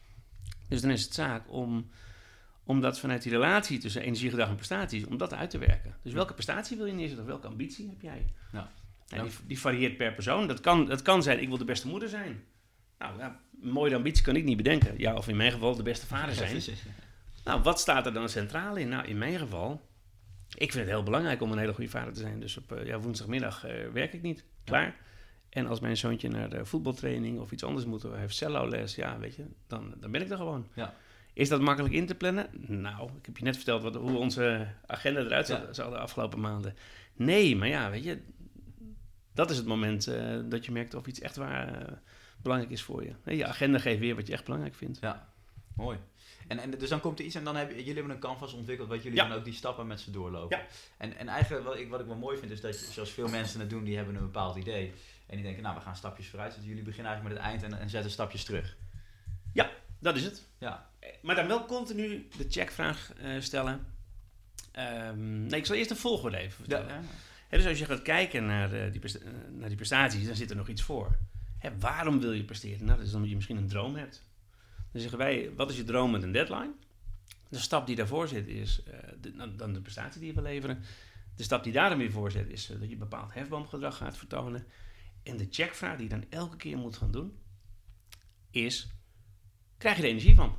Dus 0.68 0.82
dan 0.82 0.92
is 0.92 1.04
het 1.04 1.14
zaak 1.14 1.44
om, 1.52 1.90
om 2.64 2.82
dat 2.82 3.00
vanuit 3.00 3.24
die 3.24 3.32
relatie 3.32 3.78
tussen 3.78 4.02
energiegedrag 4.02 4.50
en 4.50 4.56
prestaties, 4.56 5.06
om 5.06 5.18
dat 5.18 5.34
uit 5.34 5.50
te 5.50 5.58
werken. 5.58 5.96
Dus 6.04 6.14
welke 6.14 6.34
prestatie 6.34 6.78
wil 6.78 6.86
je 6.86 6.94
neerzetten? 6.94 7.24
Of 7.24 7.30
welke 7.30 7.48
ambitie 7.48 7.90
heb 7.90 8.02
jij? 8.02 8.26
Ja. 8.52 8.72
Nou, 9.08 9.30
die, 9.30 9.38
die 9.48 9.60
varieert 9.60 9.98
per 9.98 10.14
persoon. 10.14 10.48
Dat 10.48 10.60
kan, 10.60 10.86
dat 10.86 11.02
kan 11.02 11.24
zijn, 11.24 11.42
ik 11.42 11.48
wil 11.48 11.58
de 11.58 11.66
beste 11.66 11.88
moeder 11.88 12.10
zijn. 12.10 12.44
Nou, 12.98 13.18
ja, 13.18 13.40
een 13.62 13.72
mooie 13.72 13.96
ambitie 13.96 14.24
kan 14.24 14.36
ik 14.36 14.44
niet 14.44 14.58
bedenken. 14.58 14.94
Ja, 14.98 15.16
of 15.16 15.28
in 15.28 15.38
mijn 15.38 15.52
geval 15.52 15.76
de 15.76 15.84
beste 15.84 16.08
vader 16.08 16.36
zijn. 16.62 16.62
Nou, 17.44 17.62
wat 17.62 17.80
staat 17.80 18.06
er 18.06 18.14
dan 18.14 18.30
centraal 18.30 18.76
in? 18.76 18.90
Nou, 18.90 19.08
in 19.08 19.18
mijn 19.18 19.40
geval, 19.40 19.82
ik 20.58 20.72
vind 20.72 20.84
het 20.86 20.94
heel 20.94 21.04
belangrijk 21.04 21.42
om 21.42 21.52
een 21.52 21.58
hele 21.58 21.74
goede 21.74 21.90
vader 21.90 22.14
te 22.14 22.20
zijn. 22.20 22.40
Dus 22.40 22.58
op 22.58 22.72
eh, 22.72 22.86
ja, 22.86 23.00
woensdagmiddag 23.00 23.66
eh, 23.66 23.88
werk 23.94 24.14
ik 24.14 24.22
niet. 24.22 24.44
Klaar. 24.64 24.96
En 25.50 25.68
als 25.68 25.80
mijn 25.80 25.98
zoontje 25.98 26.30
naar 26.30 26.50
de 26.50 26.66
voetbaltraining 26.66 27.40
of 27.40 27.52
iets 27.52 27.64
anders 27.64 27.86
moet, 27.86 28.06
of 28.06 28.12
hij 28.12 28.20
heeft 28.20 28.36
cello-les, 28.36 28.96
ja, 28.96 29.20
weet 29.20 29.36
je, 29.36 29.46
dan, 29.68 29.94
dan 30.00 30.12
ben 30.12 30.22
ik 30.22 30.30
er 30.30 30.38
gewoon. 30.38 30.68
Ja. 30.74 30.94
Is 31.34 31.50
dat 31.50 31.62
makkelijk 31.62 31.94
in 31.94 32.06
te 32.06 32.16
plannen? 32.16 32.48
Nou, 32.68 33.10
ik 33.20 33.26
heb 33.26 33.38
je 33.38 33.44
net 33.44 33.56
verteld 33.56 33.82
wat, 33.84 33.96
hoe 33.96 34.18
onze 34.18 34.68
agenda 34.86 35.20
eruit 35.20 35.48
zag, 35.48 35.62
Ja. 35.62 35.74
zag 35.74 35.90
de 35.90 35.98
afgelopen 35.98 36.40
maanden. 36.40 36.76
Nee, 37.16 37.56
maar 37.56 37.68
ja, 37.68 37.90
weet 37.90 38.04
je, 38.04 38.22
dat 39.34 39.50
is 39.50 39.58
het 39.58 39.66
moment 39.66 40.08
eh, 40.08 40.40
dat 40.46 40.66
je 40.66 40.72
merkt 40.72 40.94
of 40.94 41.08
iets 41.08 41.20
echt 41.20 41.36
waar 41.36 42.00
belangrijk 42.42 42.74
is 42.74 42.84
voor 42.84 43.04
je. 43.04 43.36
Je 43.36 43.46
agenda 43.46 43.80
geeft 43.80 44.00
weer 44.00 44.16
wat 44.16 44.28
je 44.28 44.34
echt 44.34 44.44
belangrijk 44.44 44.76
vindt. 44.76 44.98
Ja, 45.02 45.30
mooi. 45.76 45.98
En, 46.52 46.60
en 46.60 46.72
dus 46.72 46.90
dan 46.90 47.00
komt 47.00 47.20
er 47.20 47.26
iets 47.26 47.36
en 47.36 47.44
dan 47.44 47.56
hebben 47.56 47.76
jullie 47.78 47.94
hebben 47.94 48.12
een 48.12 48.20
canvas 48.20 48.54
ontwikkeld 48.54 48.90
wat 48.90 49.04
jullie 49.04 49.18
Ja. 49.18 49.28
dan 49.28 49.38
ook 49.38 49.44
die 49.44 49.54
stappen 49.54 49.88
met 49.88 50.00
ze 50.00 50.12
doorlopen. 50.12 50.58
Ja. 50.58 50.66
En, 50.98 51.18
en 51.18 51.28
eigenlijk 51.28 51.64
wat 51.64 51.78
ik, 51.78 51.90
wat 51.90 52.00
ik 52.00 52.06
wel 52.06 52.16
mooi 52.16 52.38
vind 52.38 52.52
is 52.52 52.62
dat 52.62 52.80
je, 52.80 52.86
zoals 52.92 53.12
veel 53.12 53.28
mensen 53.28 53.60
het 53.60 53.70
doen, 53.70 53.84
die 53.84 53.96
hebben 53.96 54.16
een 54.16 54.22
bepaald 54.22 54.56
idee. 54.56 54.94
En 55.28 55.36
die 55.36 55.46
denken, 55.46 55.64
nou 55.64 55.76
we 55.76 55.82
gaan 55.82 55.96
stapjes 55.96 56.28
vooruit. 56.28 56.56
Dus 56.56 56.66
jullie 56.66 56.84
beginnen 56.84 57.12
eigenlijk 57.12 57.36
met 57.36 57.46
het 57.46 57.62
eind 57.62 57.74
en, 57.74 57.82
en 57.82 57.90
zetten 57.90 58.12
stapjes 58.12 58.44
terug. 58.44 58.76
Dat 60.02 60.16
is 60.16 60.24
het. 60.24 60.48
Ja, 60.58 60.90
Maar 61.22 61.36
dan 61.36 61.48
wel 61.48 61.66
continu 61.66 62.28
de 62.38 62.46
checkvraag 62.50 63.14
eh, 63.14 63.40
stellen. 63.40 63.86
Ehm, 64.72 65.46
nee, 65.46 65.60
ik 65.60 65.66
zal 65.66 65.76
eerst 65.76 65.90
de 65.90 65.96
volgorde 65.96 66.38
even 66.38 66.52
vertellen. 66.52 66.88
ja. 66.88 67.02
Dus 67.50 67.66
als 67.66 67.80
je 67.80 67.86
gaat 67.86 68.02
kijken 68.02 68.46
naar, 68.46 68.74
eh, 68.74 68.92
die, 68.92 69.02
eh, 69.02 69.28
naar 69.50 69.68
die 69.68 69.78
prestaties, 69.78 70.26
dan 70.26 70.36
zit 70.36 70.50
er 70.50 70.56
nog 70.56 70.68
iets 70.68 70.82
voor. 70.82 71.18
Hè, 71.58 71.70
waarom 71.80 72.20
wil 72.20 72.32
je 72.32 72.44
presteren? 72.44 72.86
Nou, 72.86 72.98
dat 72.98 73.08
is 73.08 73.14
omdat 73.14 73.30
je 73.30 73.36
misschien 73.36 73.58
een 73.58 73.68
droom 73.68 73.96
hebt. 73.96 74.24
Dan 74.92 75.02
zeggen 75.02 75.20
wij, 75.20 75.52
wat 75.56 75.70
is 75.70 75.78
je 75.78 75.84
droom 75.84 76.12
met 76.12 76.24
een 76.24 76.32
deadline? 76.32 76.72
De 77.50 77.60
stap 77.60 77.88
die 77.88 77.96
daarvoor 77.96 78.28
zit 78.28 78.48
is 78.48 78.84
eh, 78.84 79.00
de, 79.22 79.56
dan- 79.56 79.74
de 79.74 79.82
prestatie 79.82 80.20
die 80.20 80.30
je 80.30 80.36
wil 80.36 80.44
leveren. 80.44 80.84
De 81.36 81.44
stap 81.44 81.64
die 81.64 81.74
daar 81.74 81.98
weer 81.98 82.12
voor 82.12 82.32
zit 82.32 82.50
is 82.50 82.70
eh, 82.70 82.80
dat 82.80 82.90
je 82.90 82.96
bepaald 82.96 83.34
hefboomgedrag 83.34 83.98
gaat 83.98 84.18
vertonen. 84.18 84.66
En 85.24 85.38
de 85.38 85.48
checkvraag 85.50 85.96
die 85.98 86.04
je 86.04 86.16
dan 86.16 86.26
elke 86.30 86.58
keer 86.58 86.78
moet 86.78 86.98
gaan 86.98 87.12
doen, 87.12 87.38
is, 88.52 88.88
krijg 89.78 89.98
je 89.98 90.04
er 90.04 90.10
energie 90.10 90.36
van? 90.36 90.58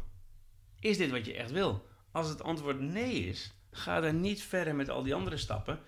Is 0.81 0.97
dit 0.97 1.11
wat 1.11 1.27
je 1.27 1.35
echt 1.35 1.51
wil? 1.51 1.89
Als 2.11 2.29
het 2.29 2.43
antwoord 2.43 2.81
nee 2.81 3.27
is, 3.27 3.53
ga 3.71 4.01
dan 4.01 4.21
niet 4.21 4.43
verder 4.43 4.75
met 4.75 4.89
al 4.89 5.03
die 5.03 5.15
andere 5.15 5.37
stappen, 5.37 5.81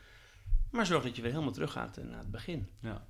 maar 0.70 0.86
zorg 0.86 1.02
dat 1.02 1.16
je 1.16 1.22
weer 1.22 1.30
helemaal 1.30 1.52
teruggaat 1.52 1.96
eh, 1.96 2.04
naar 2.04 2.18
het 2.18 2.30
begin. 2.30 2.68
Ja. 2.80 3.06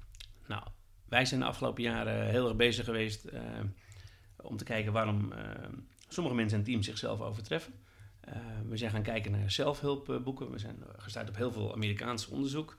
Nou, 0.46 0.62
wij 1.08 1.24
zijn 1.24 1.40
de 1.40 1.46
afgelopen 1.46 1.82
jaren 1.82 2.28
heel 2.30 2.48
erg 2.48 2.56
bezig 2.56 2.84
geweest 2.84 3.24
om 4.36 4.56
te 4.56 4.64
kijken 4.64 4.92
waarom 4.92 5.32
eh, 5.32 5.68
sommige 6.08 6.36
mensen 6.36 6.58
en 6.58 6.64
teams 6.64 6.86
zichzelf 6.86 7.20
overtreffen. 7.20 7.72
Eh, 8.20 8.36
we 8.68 8.76
zijn 8.76 8.90
gaan 8.90 9.02
kijken 9.02 9.32
naar 9.32 9.50
zelfhulpboeken. 9.50 10.50
We 10.50 10.58
zijn 10.58 10.76
eh, 10.82 10.88
gestuurd 10.96 11.28
op 11.28 11.36
heel 11.36 11.52
veel 11.52 11.74
Amerikaans 11.74 12.28
onderzoek. 12.28 12.76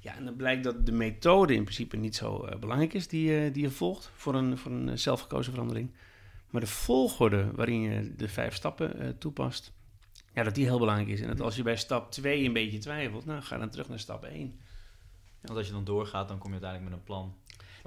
Ja, 0.00 0.16
en 0.16 0.24
dan 0.24 0.36
blijkt 0.36 0.64
dat 0.64 0.86
de 0.86 0.92
methode 0.92 1.54
in 1.54 1.62
principe 1.62 1.96
niet 1.96 2.16
zo 2.16 2.48
belangrijk 2.60 2.94
is 2.94 3.08
die, 3.08 3.50
die 3.50 3.62
je 3.62 3.70
volgt 3.70 4.10
voor 4.14 4.34
een, 4.34 4.58
voor 4.58 4.72
een 4.72 4.98
zelfgekozen 4.98 5.52
verandering. 5.52 5.90
Maar 6.50 6.60
de 6.60 6.66
volgorde 6.66 7.50
waarin 7.54 7.80
je 7.80 8.14
de 8.16 8.28
vijf 8.28 8.54
stappen 8.54 9.18
toepast, 9.18 9.72
ja, 10.34 10.42
dat 10.42 10.54
die 10.54 10.64
heel 10.64 10.78
belangrijk 10.78 11.08
is. 11.08 11.20
En 11.20 11.28
dat 11.28 11.40
als 11.40 11.56
je 11.56 11.62
bij 11.62 11.76
stap 11.76 12.10
2 12.10 12.44
een 12.44 12.52
beetje 12.52 12.78
twijfelt, 12.78 13.24
nou 13.24 13.42
ga 13.42 13.58
dan 13.58 13.70
terug 13.70 13.88
naar 13.88 13.98
stap 13.98 14.24
1. 14.24 14.60
Want 15.40 15.58
als 15.58 15.66
je 15.66 15.72
dan 15.72 15.84
doorgaat, 15.84 16.28
dan 16.28 16.38
kom 16.38 16.54
je 16.54 16.60
uiteindelijk 16.60 16.90
met 16.90 16.98
een 16.98 17.06
plan. 17.06 17.34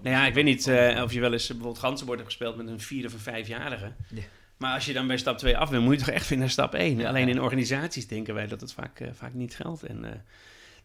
Nou 0.02 0.16
ja, 0.16 0.26
ik 0.26 0.34
weet 0.34 0.44
niet 0.44 0.68
eh, 0.68 1.02
of 1.04 1.14
je 1.14 1.20
wel 1.20 1.34
eens 1.34 1.48
bijvoorbeeld 1.48 1.80
ganzenbord 1.80 2.20
hebt 2.20 2.32
gespeeld 2.32 2.58
met 2.58 2.68
een 2.68 2.80
vier 2.80 3.06
of 3.06 3.14
een 3.14 3.20
vijfjarige. 3.20 3.94
Ja. 4.10 4.22
Maar 4.58 4.74
als 4.74 4.86
je 4.86 4.94
dan 4.94 5.08
bij 5.08 5.18
stap 5.18 5.38
2 5.38 5.58
af 5.58 5.70
bent, 5.70 5.84
moet 5.84 5.94
je 5.94 6.06
toch 6.06 6.14
echt 6.14 6.30
weer 6.30 6.38
naar 6.38 6.50
stap 6.50 6.74
1. 6.74 6.98
Ja, 6.98 7.10
Alleen 7.10 7.30
in 7.30 7.42
organisaties 7.42 8.08
denken 8.08 8.34
wij 8.34 8.48
dat 8.48 8.62
het 8.62 8.74
vaak, 8.74 9.00
eh, 9.00 9.10
vaak 9.14 9.34
niet 9.34 9.56
geldt. 9.56 9.84
En 9.84 10.06
eh, 10.06 10.12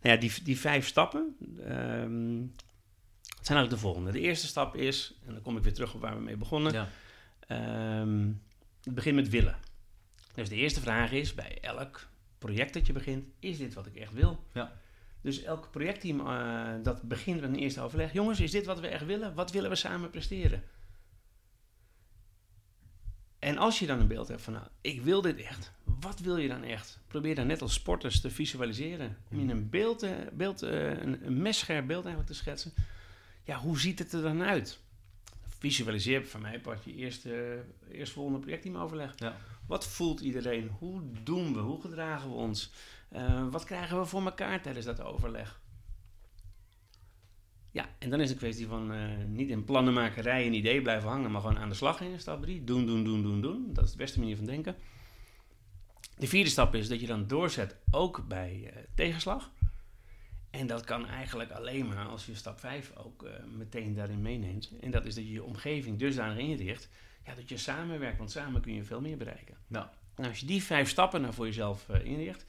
nou 0.02 0.14
ja, 0.14 0.16
die, 0.16 0.32
die 0.42 0.58
vijf 0.58 0.86
stappen 0.86 1.36
ehm, 1.58 2.40
het 3.40 3.48
zijn 3.48 3.58
eigenlijk 3.58 3.70
de 3.70 3.76
volgende. 3.76 4.12
De 4.12 4.20
eerste 4.20 4.46
stap 4.46 4.76
is, 4.76 5.14
en 5.26 5.32
dan 5.32 5.42
kom 5.42 5.56
ik 5.56 5.62
weer 5.62 5.74
terug 5.74 5.94
op 5.94 6.00
waar 6.00 6.16
we 6.16 6.22
mee 6.22 6.36
begonnen. 6.36 6.72
Ja. 6.72 6.88
Ehm, 7.46 8.28
het 8.84 8.94
begint 8.94 9.16
met 9.16 9.28
willen. 9.28 9.58
Dus 10.34 10.48
de 10.48 10.54
eerste 10.54 10.80
vraag 10.80 11.12
is 11.12 11.34
bij 11.34 11.58
elk 11.60 12.08
project 12.38 12.74
dat 12.74 12.86
je 12.86 12.92
begint, 12.92 13.24
is 13.38 13.58
dit 13.58 13.74
wat 13.74 13.86
ik 13.86 13.96
echt 13.96 14.12
wil? 14.12 14.44
Ja. 14.52 14.72
Dus 15.20 15.42
elk 15.42 15.70
projectteam 15.70 16.20
eh, 16.20 16.74
dat 16.82 17.02
begint 17.02 17.40
met 17.40 17.50
een 17.50 17.56
eerste 17.56 17.80
overleg. 17.80 18.12
Jongens, 18.12 18.40
is 18.40 18.50
dit 18.50 18.66
wat 18.66 18.80
we 18.80 18.86
echt 18.86 19.06
willen? 19.06 19.34
Wat 19.34 19.50
willen 19.50 19.70
we 19.70 19.76
samen 19.76 20.10
presteren? 20.10 20.62
En 23.38 23.58
als 23.58 23.78
je 23.78 23.86
dan 23.86 24.00
een 24.00 24.06
beeld 24.06 24.28
hebt 24.28 24.42
van, 24.42 24.52
nou, 24.52 24.66
ik 24.80 25.02
wil 25.02 25.20
dit 25.20 25.40
echt. 25.40 25.72
Wat 25.84 26.20
wil 26.20 26.36
je 26.36 26.48
dan 26.48 26.62
echt? 26.62 26.98
Probeer 27.06 27.34
dan 27.34 27.46
net 27.46 27.62
als 27.62 27.74
sporters 27.74 28.20
te 28.20 28.30
visualiseren. 28.30 29.16
Om 29.30 29.40
in 29.40 29.50
een 29.50 29.70
beeld, 29.70 30.06
beeld 30.32 30.62
eh, 30.62 30.88
een, 30.88 31.26
een 31.26 31.42
messcherp 31.42 31.86
beeld 31.86 32.04
eigenlijk 32.04 32.32
te 32.32 32.38
schetsen. 32.38 32.72
Ja, 33.44 33.58
hoe 33.58 33.80
ziet 33.80 33.98
het 33.98 34.12
er 34.12 34.22
dan 34.22 34.42
uit? 34.42 34.78
Visualiseer 35.58 36.26
van 36.26 36.40
mij 36.40 36.60
part 36.60 36.84
je 36.84 36.94
eerste, 36.94 37.62
eerstvolgende 37.90 38.38
projectteamoverleg. 38.38 39.12
Ja. 39.16 39.36
Wat 39.70 39.86
voelt 39.86 40.20
iedereen? 40.20 40.68
Hoe 40.78 41.02
doen 41.22 41.54
we? 41.54 41.60
Hoe 41.60 41.80
gedragen 41.80 42.28
we 42.28 42.34
ons? 42.34 42.72
Eh, 43.08 43.48
wat 43.50 43.64
krijgen 43.64 43.98
we 43.98 44.04
voor 44.04 44.24
elkaar 44.24 44.62
tijdens 44.62 44.86
dat 44.86 45.00
overleg? 45.00 45.60
Ja, 47.70 47.88
en 47.98 48.10
dan 48.10 48.20
is 48.20 48.24
het 48.24 48.32
een 48.32 48.42
kwestie 48.42 48.66
van 48.66 48.92
eh, 48.92 49.24
niet 49.26 49.48
in 49.48 49.64
plannenmakerij 49.64 50.46
en 50.46 50.52
idee 50.52 50.82
blijven 50.82 51.08
hangen, 51.08 51.30
maar 51.30 51.40
gewoon 51.40 51.58
aan 51.58 51.68
de 51.68 51.74
slag 51.74 52.00
in 52.00 52.20
stap 52.20 52.42
3. 52.42 52.64
Doen, 52.64 52.86
doen, 52.86 53.04
doen, 53.04 53.22
doen, 53.22 53.40
doen. 53.40 53.70
Dat 53.72 53.84
is 53.84 53.90
de 53.90 53.96
beste 53.96 54.18
manier 54.18 54.36
van 54.36 54.44
denken. 54.44 54.76
De 56.18 56.26
vierde 56.26 56.50
stap 56.50 56.74
is 56.74 56.88
dat 56.88 57.00
je 57.00 57.06
dan 57.06 57.26
doorzet 57.26 57.76
ook 57.90 58.28
bij 58.28 58.70
eh, 58.72 58.82
tegenslag. 58.94 59.50
En 60.50 60.66
dat 60.66 60.84
kan 60.84 61.06
eigenlijk 61.06 61.50
alleen 61.50 61.88
maar 61.88 62.06
als 62.06 62.26
je 62.26 62.34
stap 62.34 62.60
5 62.60 62.92
ook 62.96 63.28
meteen 63.56 63.94
daarin 63.94 64.22
meeneemt. 64.22 64.70
En 64.80 64.90
dat 64.90 65.06
is 65.06 65.14
dat 65.14 65.24
je 65.24 65.32
je 65.32 65.44
omgeving 65.44 65.98
dusdanig 65.98 66.38
inricht 66.38 66.88
ja, 67.30 67.36
dat 67.36 67.48
je 67.48 67.56
samenwerkt, 67.56 68.18
want 68.18 68.30
samen 68.30 68.60
kun 68.60 68.74
je 68.74 68.84
veel 68.84 69.00
meer 69.00 69.16
bereiken. 69.16 69.56
Nou, 69.66 69.86
Nou, 70.16 70.28
als 70.28 70.40
je 70.40 70.46
die 70.46 70.62
vijf 70.62 70.88
stappen 70.88 71.20
nou 71.20 71.34
voor 71.34 71.46
jezelf 71.46 71.88
eh, 71.88 72.04
inricht, 72.04 72.44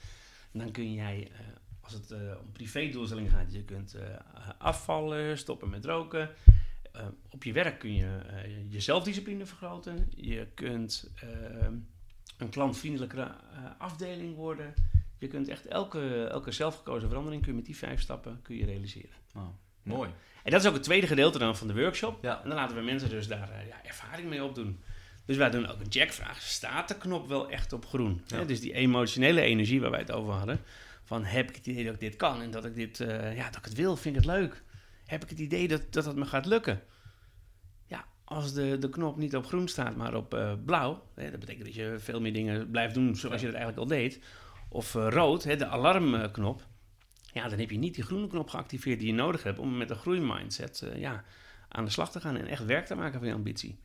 dan 0.51 0.71
kun 0.71 0.93
jij, 0.93 1.31
eh, 1.31 1.39
als 1.81 1.93
het 1.93 2.11
eh, 2.11 2.19
om 2.39 2.51
privé-doelstellingen 2.51 3.31
gaat, 3.31 3.53
je 3.53 3.63
kunt 3.63 3.95
afvallen, 4.57 5.37
stoppen 5.37 5.69
met 5.69 5.85
roken. 5.85 6.29
Op 7.29 7.43
je 7.43 7.53
werk 7.53 7.79
kun 7.79 7.95
je 7.95 8.19
je 8.69 8.79
zelfdiscipline 8.79 9.45
vergroten. 9.45 10.07
Je 10.15 10.47
kunt 10.53 11.11
een 12.37 12.49
klantvriendelijkere 12.49 13.35
afdeling 13.77 14.35
worden. 14.35 14.73
Je 15.17 15.27
kunt 15.27 15.47
echt 15.47 15.65
elke, 15.65 16.25
elke 16.25 16.51
zelfgekozen 16.51 17.07
verandering 17.07 17.41
kun 17.41 17.51
je 17.51 17.57
met 17.57 17.65
die 17.65 17.77
vijf 17.77 18.01
stappen 18.01 18.39
kun 18.41 18.55
je 18.55 18.65
realiseren. 18.65 19.15
oh, 19.35 19.47
mooi. 19.83 20.09
En 20.43 20.51
dat 20.51 20.61
is 20.61 20.67
ook 20.67 20.73
het 20.73 20.83
tweede 20.83 21.07
gedeelte 21.07 21.39
dan 21.39 21.57
van 21.57 21.67
de 21.67 21.73
workshop. 21.73 22.23
Ja. 22.23 22.41
En 22.43 22.49
dan 22.49 22.57
laten 22.57 22.75
we 22.75 22.81
mensen 22.81 23.09
dus 23.09 23.27
daar 23.27 23.49
eh, 23.51 23.67
ja, 23.67 23.75
ervaring 23.83 24.29
mee 24.29 24.43
opdoen. 24.43 24.81
Dus 25.25 25.37
wij 25.37 25.49
doen 25.49 25.67
ook 25.67 25.79
een 25.79 25.91
checkvraag. 25.91 26.41
Staat 26.41 26.87
de 26.87 26.97
knop 26.97 27.27
wel 27.27 27.49
echt 27.49 27.73
op 27.73 27.85
groen? 27.85 28.21
Ja. 28.27 28.37
Hè, 28.37 28.45
dus 28.45 28.59
die 28.59 28.73
emotionele 28.73 29.41
energie 29.41 29.81
waar 29.81 29.91
wij 29.91 29.99
het 29.99 30.11
over 30.11 30.33
hadden. 30.33 30.59
Van 31.03 31.25
heb 31.25 31.49
ik 31.49 31.55
het 31.55 31.67
idee 31.67 31.83
dat 31.83 31.93
ik 31.93 31.99
dit 31.99 32.15
kan 32.15 32.41
en 32.41 32.51
dat 32.51 32.65
ik 32.65 32.75
dit, 32.75 32.99
eh, 32.99 33.35
ja, 33.35 33.45
dat 33.45 33.57
ik 33.57 33.65
het 33.65 33.73
wil, 33.73 33.95
vind 33.95 34.15
ik 34.15 34.21
het 34.21 34.31
leuk. 34.31 34.63
Heb 35.05 35.23
ik 35.23 35.29
het 35.29 35.39
idee 35.39 35.67
dat, 35.67 35.81
dat 35.93 36.05
het 36.05 36.15
me 36.15 36.25
gaat 36.25 36.45
lukken? 36.45 36.81
Ja, 37.85 38.05
als 38.23 38.53
de, 38.53 38.77
de 38.77 38.89
knop 38.89 39.17
niet 39.17 39.35
op 39.35 39.45
groen 39.45 39.67
staat, 39.67 39.95
maar 39.95 40.15
op 40.15 40.33
eh, 40.33 40.53
blauw. 40.65 41.03
Hè, 41.15 41.31
dat 41.31 41.39
betekent 41.39 41.65
dat 41.65 41.75
je 41.75 41.95
veel 41.99 42.21
meer 42.21 42.33
dingen 42.33 42.69
blijft 42.69 42.93
doen 42.93 43.15
zoals 43.15 43.41
je 43.41 43.47
dat 43.47 43.55
eigenlijk 43.55 43.83
al 43.83 43.97
deed. 43.97 44.19
Of 44.69 44.93
rood, 44.93 45.43
hè, 45.43 45.55
de 45.55 45.67
alarmknop. 45.67 46.69
Ja, 47.33 47.47
dan 47.47 47.59
heb 47.59 47.69
je 47.69 47.77
niet 47.77 47.95
die 47.95 48.03
groene 48.03 48.27
knop 48.27 48.49
geactiveerd 48.49 48.99
die 48.99 49.07
je 49.07 49.13
nodig 49.13 49.43
hebt 49.43 49.59
om 49.59 49.77
met 49.77 49.89
een 49.89 49.95
groeimindset 49.95 50.81
eh, 50.81 50.99
ja, 50.99 51.23
aan 51.67 51.85
de 51.85 51.91
slag 51.91 52.11
te 52.11 52.19
gaan 52.19 52.37
en 52.37 52.47
echt 52.47 52.65
werk 52.65 52.85
te 52.85 52.95
maken 52.95 53.19
van 53.19 53.27
je 53.27 53.33
ambitie. 53.33 53.79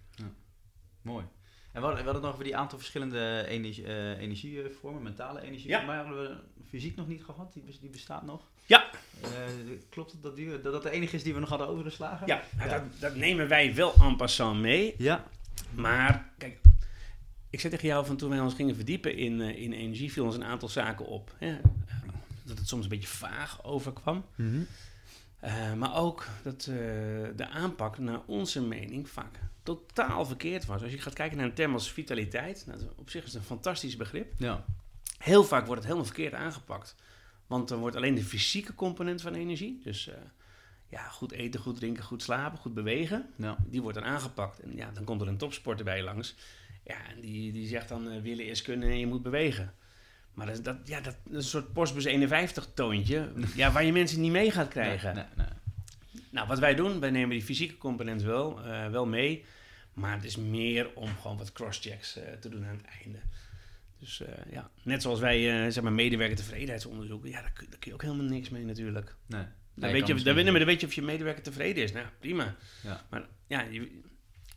Mooi. 1.02 1.24
En 1.72 1.82
we 1.82 1.88
hadden, 1.88 2.04
we 2.04 2.10
hadden 2.10 2.14
het 2.14 2.22
nog 2.22 2.32
over 2.32 2.44
die 2.44 2.56
aantal 2.56 2.78
verschillende 2.78 3.44
energie, 3.48 3.84
eh, 3.84 4.20
energievormen, 4.20 5.02
mentale 5.02 5.40
energie. 5.42 5.68
Ja. 5.68 5.80
Mij 5.80 5.96
hadden 5.96 6.22
we 6.22 6.36
fysiek 6.68 6.96
nog 6.96 7.06
niet 7.06 7.24
gehad, 7.24 7.52
die, 7.52 7.64
die 7.80 7.90
bestaat 7.90 8.22
nog. 8.22 8.48
Ja. 8.66 8.90
Eh, 9.22 9.30
klopt 9.88 10.12
het 10.12 10.22
dat, 10.22 10.36
die, 10.36 10.60
dat 10.60 10.72
dat 10.72 10.82
de 10.82 10.90
enige 10.90 11.16
is 11.16 11.22
die 11.22 11.34
we 11.34 11.40
nog 11.40 11.48
hadden 11.48 11.68
overgeslagen? 11.68 12.26
Ja, 12.26 12.42
Ja. 12.58 12.68
Dat, 12.68 12.82
dat 13.00 13.14
nemen 13.14 13.48
wij 13.48 13.74
wel 13.74 13.94
en 13.94 14.16
passant 14.16 14.60
mee. 14.60 14.94
Ja. 14.98 15.24
Maar 15.74 16.32
kijk, 16.38 16.60
ik 17.50 17.60
zei 17.60 17.72
tegen 17.72 17.88
jou 17.88 18.06
van 18.06 18.16
toen 18.16 18.30
wij 18.30 18.40
ons 18.40 18.54
gingen 18.54 18.74
verdiepen 18.74 19.16
in, 19.16 19.40
in 19.40 19.72
energie, 19.72 20.12
viel 20.12 20.24
ons 20.24 20.34
een 20.34 20.44
aantal 20.44 20.68
zaken 20.68 21.06
op. 21.06 21.34
Hè? 21.38 21.56
Dat 22.46 22.58
het 22.58 22.68
soms 22.68 22.82
een 22.82 22.88
beetje 22.88 23.08
vaag 23.08 23.64
overkwam. 23.64 24.24
Mhm. 24.36 24.60
Eh, 25.40 25.72
maar 25.72 25.96
ook 25.96 26.26
dat 26.42 26.60
eh, 26.60 26.74
de 27.36 27.48
aanpak 27.52 27.98
naar 27.98 28.20
onze 28.26 28.62
mening 28.62 29.08
vaak 29.08 29.38
totaal 29.62 30.26
verkeerd 30.26 30.66
was. 30.66 30.82
Als 30.82 30.90
je 30.92 30.98
gaat 30.98 31.14
kijken 31.14 31.36
naar 31.36 31.46
een 31.46 31.54
term 31.54 31.72
als 31.72 31.92
vitaliteit, 31.92 32.64
nou, 32.66 32.80
op 32.96 33.10
zich 33.10 33.24
is 33.24 33.32
het 33.32 33.40
een 33.40 33.46
fantastisch 33.46 33.96
begrip. 33.96 34.32
Ja. 34.38 34.64
Heel 35.18 35.44
vaak 35.44 35.60
wordt 35.60 35.74
het 35.80 35.84
helemaal 35.84 36.04
verkeerd 36.12 36.34
aangepakt. 36.34 36.94
Want 37.46 37.68
dan 37.68 37.78
wordt 37.78 37.96
alleen 37.96 38.14
de 38.14 38.24
fysieke 38.24 38.74
component 38.74 39.20
van 39.22 39.34
energie, 39.34 39.80
dus 39.82 40.08
eh, 40.08 40.14
ja, 40.88 41.08
goed 41.08 41.32
eten, 41.32 41.60
goed 41.60 41.76
drinken, 41.76 42.04
goed 42.04 42.22
slapen, 42.22 42.58
goed 42.58 42.74
bewegen, 42.74 43.26
Ja. 43.36 43.56
die 43.66 43.82
wordt 43.82 43.98
dan 43.98 44.06
aangepakt. 44.06 44.58
En 44.60 44.76
ja, 44.76 44.90
dan 44.90 45.04
komt 45.04 45.20
er 45.20 45.28
een 45.28 45.36
topsporter 45.36 45.84
bij 45.84 45.96
je 45.96 46.02
langs. 46.02 46.34
Ja, 46.84 47.08
en 47.08 47.20
die, 47.20 47.52
die 47.52 47.68
zegt 47.68 47.88
dan 47.88 48.22
willen 48.22 48.46
is 48.46 48.62
kunnen 48.62 48.88
en 48.90 48.98
je 48.98 49.06
moet 49.06 49.22
bewegen. 49.22 49.74
Maar 50.36 50.46
dat, 50.46 50.64
dat, 50.64 50.76
ja, 50.84 51.00
dat 51.00 51.16
is 51.30 51.34
een 51.36 51.42
soort 51.42 51.72
Postbus 51.72 52.04
51 52.04 52.68
toontje, 52.74 53.32
ja, 53.54 53.72
waar 53.72 53.84
je 53.84 53.92
mensen 53.92 54.20
niet 54.20 54.32
mee 54.32 54.50
gaat 54.50 54.68
krijgen. 54.68 55.14
Nee, 55.14 55.24
nee, 55.36 55.46
nee. 55.46 56.22
Nou, 56.30 56.48
wat 56.48 56.58
wij 56.58 56.74
doen, 56.74 57.00
wij 57.00 57.10
nemen 57.10 57.30
die 57.30 57.42
fysieke 57.42 57.76
component 57.76 58.22
wel, 58.22 58.64
eh, 58.64 58.88
wel 58.90 59.06
mee. 59.06 59.44
Maar 59.94 60.12
het 60.14 60.24
is 60.24 60.36
meer 60.36 60.90
om 60.94 61.08
gewoon 61.20 61.36
wat 61.36 61.52
crosschecks 61.52 62.16
eh, 62.16 62.32
te 62.40 62.48
doen 62.48 62.64
aan 62.66 62.76
het 62.76 62.86
einde. 63.02 63.18
Dus 63.98 64.20
eh, 64.22 64.52
ja, 64.52 64.70
net 64.82 65.02
zoals 65.02 65.20
wij, 65.20 65.70
zeg 65.70 65.82
maar, 65.82 65.92
medewerker 65.92 66.36
tevredenheidsonderzoeken. 66.36 67.30
Ja, 67.30 67.40
daar, 67.40 67.52
kun- 67.52 67.66
daar 67.70 67.78
kun 67.78 67.88
je 67.90 67.94
ook 67.94 68.02
helemaal 68.02 68.24
niks 68.26 68.48
mee 68.48 68.64
natuurlijk. 68.64 69.14
nee. 69.26 69.44
Dan, 69.74 69.90
weet 69.92 70.06
je, 70.06 70.12
misschien- 70.14 70.34
dan, 70.44 70.54
dan 70.54 70.64
weet 70.64 70.80
je 70.80 70.86
of 70.86 70.92
je 70.94 71.02
medewerker 71.02 71.42
tevreden 71.42 71.82
is. 71.82 71.92
Nou, 71.92 72.06
prima. 72.20 72.54
Ja. 72.82 73.04
Maar 73.10 73.22
ja, 73.46 73.60
je, 73.70 74.00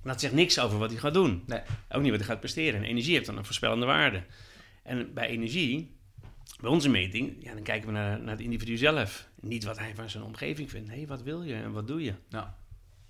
dat 0.04 0.20
zegt 0.20 0.34
niks 0.34 0.60
over 0.60 0.78
wat 0.78 0.90
hij 0.92 1.00
gaat 1.00 1.14
doen. 1.14 1.44
Nee. 1.46 1.62
Ook 1.90 2.02
niet 2.02 2.10
wat 2.12 2.20
hij 2.20 2.30
gaat 2.30 2.40
presteren. 2.40 2.80
En 2.80 2.86
energie 2.90 3.14
heeft 3.14 3.26
dan 3.26 3.38
een 3.38 3.46
voorspellende 3.46 3.86
waarde. 3.86 4.24
En 4.90 5.14
bij 5.14 5.28
energie, 5.28 5.96
bij 6.62 6.70
onze 6.70 6.90
meting, 6.90 7.36
ja, 7.44 7.54
dan 7.54 7.64
kijken 7.64 7.88
we 7.88 7.94
naar, 7.94 8.20
naar 8.20 8.32
het 8.36 8.42
individu 8.42 8.78
zelf. 8.78 9.30
Niet 9.42 9.64
wat 9.64 9.78
hij 9.78 9.96
van 9.96 10.10
zijn 10.10 10.24
omgeving 10.24 10.70
vindt. 10.70 10.88
Nee, 10.90 11.08
wat 11.08 11.22
wil 11.24 11.44
je 11.44 11.54
en 11.54 11.72
wat 11.72 11.88
doe 11.88 12.04
je? 12.04 12.14
Ja. 12.30 12.58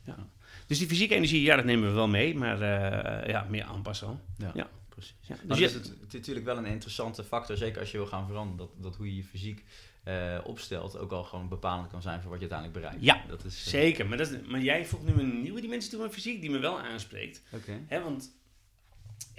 Ja. 0.05 0.27
Dus 0.67 0.77
die 0.77 0.87
fysieke 0.87 1.15
energie, 1.15 1.41
ja, 1.41 1.55
dat 1.55 1.65
nemen 1.65 1.87
we 1.89 1.95
wel 1.95 2.07
mee. 2.07 2.35
Maar 2.35 2.61
eh, 2.61 3.29
ja, 3.29 3.45
meer 3.49 3.63
aanpassen. 3.63 4.21
Ja, 4.37 4.51
Ja. 4.55 4.69
precies. 4.89 5.15
Ja, 5.21 5.35
Dus 5.43 5.57
je... 5.57 5.67
je- 5.67 5.73
het, 5.73 5.87
het 5.87 6.07
is 6.07 6.13
natuurlijk 6.13 6.45
wel 6.45 6.57
een 6.57 6.65
interessante 6.65 7.23
factor, 7.23 7.57
zeker 7.57 7.79
als 7.79 7.91
je 7.91 7.97
wil 7.97 8.07
gaan 8.07 8.27
veranderen, 8.27 8.57
dat, 8.57 8.83
dat 8.83 8.95
hoe 8.95 9.05
je 9.07 9.15
je 9.15 9.23
fysiek 9.23 9.63
eh, 10.03 10.37
opstelt 10.43 10.97
ook 10.97 11.11
al 11.11 11.23
gewoon 11.23 11.49
bepalend 11.49 11.87
kan 11.89 12.01
zijn 12.01 12.21
voor 12.21 12.29
wat 12.31 12.39
je 12.41 12.49
uiteindelijk 12.49 12.79
bereikt. 12.79 13.05
Ja, 13.05 13.23
dat 13.27 13.45
is, 13.45 13.63
eh, 13.65 13.69
Zeker, 13.71 14.07
maar, 14.07 14.17
dat 14.17 14.29
is, 14.31 14.37
maar 14.47 14.61
jij 14.61 14.85
voegt 14.85 15.03
nu 15.03 15.13
een 15.13 15.41
nieuwe 15.41 15.61
dimensie 15.61 15.91
toe 15.91 16.03
aan 16.03 16.11
fysiek 16.13 16.41
die 16.41 16.49
me 16.49 16.59
wel 16.59 16.79
aanspreekt. 16.79 17.41
Oké. 17.51 17.79
Hè, 17.87 18.01
want 18.03 18.37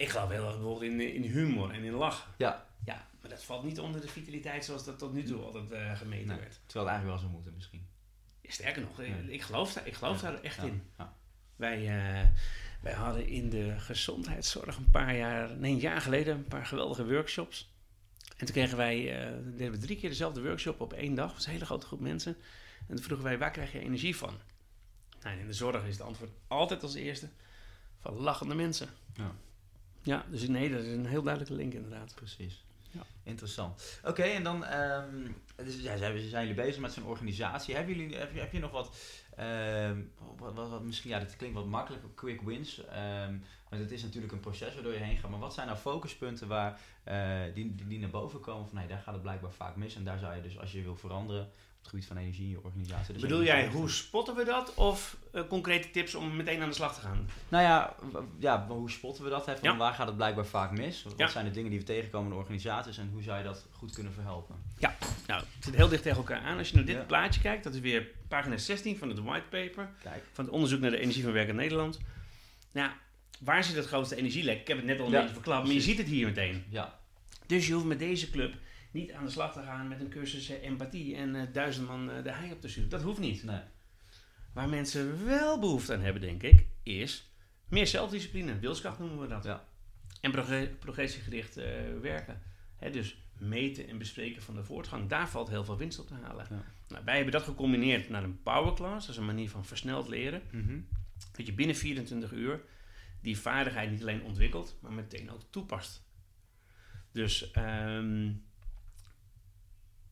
ik 0.01 0.09
geloof 0.09 0.29
heel 0.31 0.45
erg 0.47 0.55
bijvoorbeeld 0.55 0.93
in, 0.93 1.01
in 1.15 1.23
humor 1.23 1.71
en 1.71 1.83
in 1.85 1.93
lachen. 1.93 2.31
Ja. 2.39 2.67
Ja, 2.85 3.07
maar 3.21 3.31
dat 3.31 3.45
valt 3.45 3.65
niet 3.65 3.81
onder 3.81 4.01
de 4.01 4.09
vitaliteit 4.09 4.65
zoals 4.65 4.85
dat 4.85 4.99
tot 4.99 5.13
nu 5.13 5.23
toe 5.23 5.43
altijd 5.43 5.71
eh, 5.71 5.97
gemeten 5.99 6.27
Nee. 6.27 6.39
werd. 6.39 6.61
Terwijl 6.67 6.87
het 6.87 6.95
eigenlijk 6.95 7.07
wel 7.07 7.19
zou 7.19 7.31
moeten 7.33 7.55
misschien. 7.55 7.87
Sterker 8.43 8.83
nog, 8.83 9.01
eh, 9.01 9.09
Ja. 9.09 9.33
ik 9.33 9.43
geloof, 9.43 9.73
daar, 9.73 9.87
ik 9.87 9.95
geloof 9.95 10.21
Ja. 10.23 10.31
daar 10.31 10.41
echt 10.43 10.57
Ja. 10.57 10.63
in. 10.63 10.83
Ja. 10.99 11.15
Wij, 11.57 11.77
eh, 11.77 12.27
wij 12.81 12.93
hadden 12.93 13.27
in 13.27 13.51
de 13.51 13.75
gezondheidszorg 13.79 14.77
een 14.77 14.91
paar 14.91 15.17
jaar, 15.17 15.57
nee, 15.57 15.73
een 15.73 15.79
jaar 15.79 16.01
geleden, 16.01 16.35
een 16.37 16.45
paar 16.45 16.67
geweldige 16.67 17.07
workshops. 17.07 17.73
En 18.37 18.47
toen 18.47 18.55
kregen 18.55 18.77
wij, 18.77 19.21
eh, 19.27 19.33
deden 19.45 19.71
we 19.73 19.79
drie 19.79 19.97
keer 19.97 20.09
dezelfde 20.09 20.43
workshop 20.43 20.81
op 20.81 20.93
één 20.93 21.15
dag. 21.15 21.27
Dat 21.27 21.35
was 21.37 21.47
een 21.47 21.53
hele 21.53 21.65
grote 21.65 21.87
groep 21.87 22.01
mensen. 22.01 22.37
En 22.89 22.95
toen 22.95 23.05
vroegen 23.05 23.27
wij, 23.27 23.39
waar 23.39 23.51
krijg 23.51 23.73
je 23.73 23.79
energie 23.81 24.17
van? 24.17 24.35
Nou, 25.23 25.39
in 25.39 25.47
de 25.47 25.53
zorg 25.53 25.85
is 25.87 25.93
het 25.99 26.07
antwoord 26.07 26.31
altijd 26.49 26.83
als 26.83 26.95
eerste 26.95 27.29
van 27.99 28.15
lachende 28.15 28.55
mensen. 28.55 28.89
Ja. 29.15 29.33
Ja, 30.03 30.25
dus 30.31 30.49
nee, 30.49 30.71
dat 30.71 30.81
is 30.81 30.93
een 30.93 31.07
heel 31.07 31.23
duidelijke 31.23 31.57
link 31.57 31.73
inderdaad. 31.75 32.15
Precies. 32.15 32.65
Ja. 32.91 33.03
Interessant. 33.23 34.01
Oké, 34.05 34.23
en 34.23 34.43
dan 34.43 34.65
ehm, 34.65 35.31
dus, 35.57 35.81
ja, 35.81 35.97
zijn, 35.97 36.29
zijn 36.29 36.47
jullie 36.47 36.63
bezig 36.63 36.81
met 36.81 36.93
zo'n 36.93 37.05
organisatie. 37.05 37.75
Hebben 37.75 37.97
jullie, 37.97 38.17
heb, 38.17 38.35
je, 38.35 38.41
heb 38.41 38.53
je 38.53 38.59
nog 38.59 38.71
wat, 38.71 38.97
ehm, 39.37 40.01
wat, 40.37 40.55
wat, 40.55 40.69
wat 40.69 40.83
misschien, 40.83 41.11
ja, 41.11 41.19
dat 41.19 41.37
klinkt 41.37 41.57
wat 41.57 41.67
makkelijk, 41.67 42.03
quick 42.15 42.41
wins. 42.41 42.85
ehm 42.85 43.35
maar 43.71 43.79
het 43.79 43.91
is 43.91 44.03
natuurlijk 44.03 44.33
een 44.33 44.41
proces 44.41 44.75
waardoor 44.75 44.93
je 44.93 44.99
heen 44.99 45.17
gaat. 45.17 45.31
Maar 45.31 45.39
wat 45.39 45.55
zijn 45.55 45.67
nou 45.67 45.79
focuspunten 45.79 46.49
waar, 46.49 46.81
eh, 47.05 47.41
die, 47.55 47.75
die, 47.75 47.87
die 47.87 47.99
naar 47.99 48.11
boven 48.11 48.41
komen 48.41 48.69
van, 48.69 48.79
nee, 48.79 48.87
daar 48.87 48.99
gaat 48.99 49.15
het 49.15 49.23
blijkbaar 49.23 49.53
vaak 49.53 49.77
mis. 49.77 49.95
En 49.95 50.05
daar 50.05 50.19
zou 50.19 50.35
je 50.35 50.43
dus, 50.43 50.59
als 50.59 50.73
je 50.73 50.83
wil 50.83 50.97
veranderen 50.97 51.51
het 51.81 51.88
gebied 51.88 52.07
van 52.07 52.16
energie 52.16 52.45
in 52.45 52.51
je 52.51 52.62
organisatie. 52.64 53.12
dus 53.12 53.23
Bedoel 53.23 53.43
jij, 53.43 53.69
hoe 53.69 53.90
spotten 53.90 54.35
we 54.35 54.45
dat? 54.45 54.75
Of 54.75 55.16
eh, 55.33 55.43
concrete 55.49 55.90
tips 55.90 56.14
om 56.14 56.37
meteen 56.37 56.62
aan 56.62 56.69
de 56.69 56.75
slag 56.75 56.95
te 56.95 57.01
gaan? 57.01 57.29
Nou 57.49 57.64
ja, 57.64 57.95
ja, 58.38 58.66
hoe 58.69 58.90
spotten 58.90 59.25
we 59.25 59.31
dat? 59.31 59.47
Hè? 59.47 59.57
Van 59.57 59.71
Ja. 59.71 59.77
Waar 59.77 59.95
gaat 59.95 60.07
het 60.07 60.16
blijkbaar 60.16 60.47
vaak 60.47 60.71
mis? 60.71 61.03
Wat 61.03 61.14
Ja. 61.16 61.29
zijn 61.29 61.45
de 61.45 61.51
dingen 61.51 61.71
die 61.71 61.79
we 61.79 61.85
tegenkomen 61.85 62.33
in 62.33 62.38
organisaties 62.38 62.99
en 62.99 63.11
hoe 63.12 63.23
zou 63.23 63.38
je 63.38 63.45
dat 63.45 63.66
goed 63.73 63.93
kunnen 63.93 64.12
verhelpen? 64.12 64.57
Nou, 65.27 65.43
het 65.55 65.64
zit 65.64 65.75
heel 65.75 65.88
dicht 65.88 66.03
tegen 66.03 66.19
elkaar 66.19 66.40
aan. 66.40 66.59
Als 66.59 66.69
je 66.69 66.75
naar 66.75 66.85
dit 66.85 66.97
Ja. 66.97 67.03
plaatje 67.03 67.40
kijkt, 67.40 67.64
dat 67.64 67.75
is 67.75 67.81
weer 67.81 68.07
pagina 68.29 68.57
16 68.57 68.99
van 68.99 69.09
het 69.09 69.19
whitepaper. 69.19 69.90
Van 70.33 70.45
het 70.45 70.55
onderzoek 70.55 70.81
naar 70.81 70.90
de 70.90 70.99
energie 71.01 71.23
van 71.23 71.33
werk 71.33 71.49
in 71.49 71.55
Nederland. 71.57 71.99
Nou, 72.73 72.90
waar 73.40 73.64
zit 73.64 73.77
het 73.77 73.87
grootste 73.87 74.16
energielek? 74.16 74.61
Ik 74.61 74.69
heb 74.69 74.77
het 74.77 74.87
net 74.87 75.01
al 75.01 75.07
een 75.07 75.12
Ja, 75.12 75.19
beetje 75.19 75.35
verklapt, 75.35 75.64
maar 75.64 75.75
je 75.75 75.81
ziet 75.81 75.99
het 75.99 76.07
hier 76.07 76.27
meteen. 76.27 76.64
Ja, 76.69 76.99
Dus 77.47 77.66
je 77.66 77.73
hoeft 77.73 77.87
met 77.87 77.99
deze 77.99 78.31
club 78.31 78.55
niet 78.90 79.12
aan 79.12 79.24
de 79.24 79.31
slag 79.31 79.53
te 79.53 79.62
gaan 79.62 79.88
met 79.88 80.00
een 80.00 80.09
cursus 80.09 80.48
eh, 80.48 80.62
empathie 80.62 81.16
en 81.16 81.35
eh, 81.35 81.42
duizend 81.53 81.87
man 81.87 82.11
eh, 82.11 82.22
de 82.22 82.33
hei 82.33 82.53
op 82.53 82.61
te 82.61 82.68
sturen. 82.68 82.90
Dat 82.90 83.03
hoeft 83.03 83.18
niet. 83.20 83.44
nee. 83.44 83.61
Waar 84.53 84.68
mensen 84.68 85.24
wel 85.26 85.59
behoefte 85.59 85.94
aan 85.94 86.00
hebben, 86.00 86.22
denk 86.22 86.42
ik, 86.42 86.66
is 86.83 87.31
meer 87.68 87.87
zelfdiscipline. 87.87 88.59
Wilskracht 88.59 88.98
noemen 88.98 89.20
we 89.20 89.26
dat. 89.26 89.44
Ja. 89.44 89.64
En 90.20 90.31
progre- 90.31 90.74
progressiegericht 90.79 91.55
werken. 92.00 92.42
Hè, 92.76 92.90
dus 92.90 93.22
meten 93.38 93.88
en 93.88 93.98
bespreken 93.98 94.42
van 94.42 94.55
de 94.55 94.64
voortgang. 94.64 95.09
Daar 95.09 95.29
valt 95.29 95.48
heel 95.48 95.64
veel 95.64 95.76
winst 95.76 95.98
op 95.98 96.07
te 96.07 96.14
halen. 96.14 96.46
Ja. 96.50 96.62
Nou, 96.88 97.05
wij 97.05 97.14
hebben 97.14 97.33
dat 97.33 97.42
gecombineerd 97.42 98.09
naar 98.09 98.24
een 98.24 98.42
power 98.42 98.74
class. 98.74 99.07
Dat 99.07 99.14
is 99.14 99.20
een 99.20 99.26
manier 99.26 99.50
van 99.50 99.64
versneld 99.64 100.09
leren. 100.09 100.42
Mhm. 100.50 100.81
Dat 101.33 101.46
je 101.46 101.53
binnen 101.53 101.76
24 101.76 102.33
uur 102.33 102.61
die 103.20 103.38
vaardigheid 103.38 103.90
niet 103.90 104.00
alleen 104.03 104.22
ontwikkelt, 104.22 104.79
maar 104.81 104.92
meteen 104.92 105.31
ook 105.31 105.40
toepast. 105.50 106.03
Dus 107.12 107.50
ehm, 107.50 108.33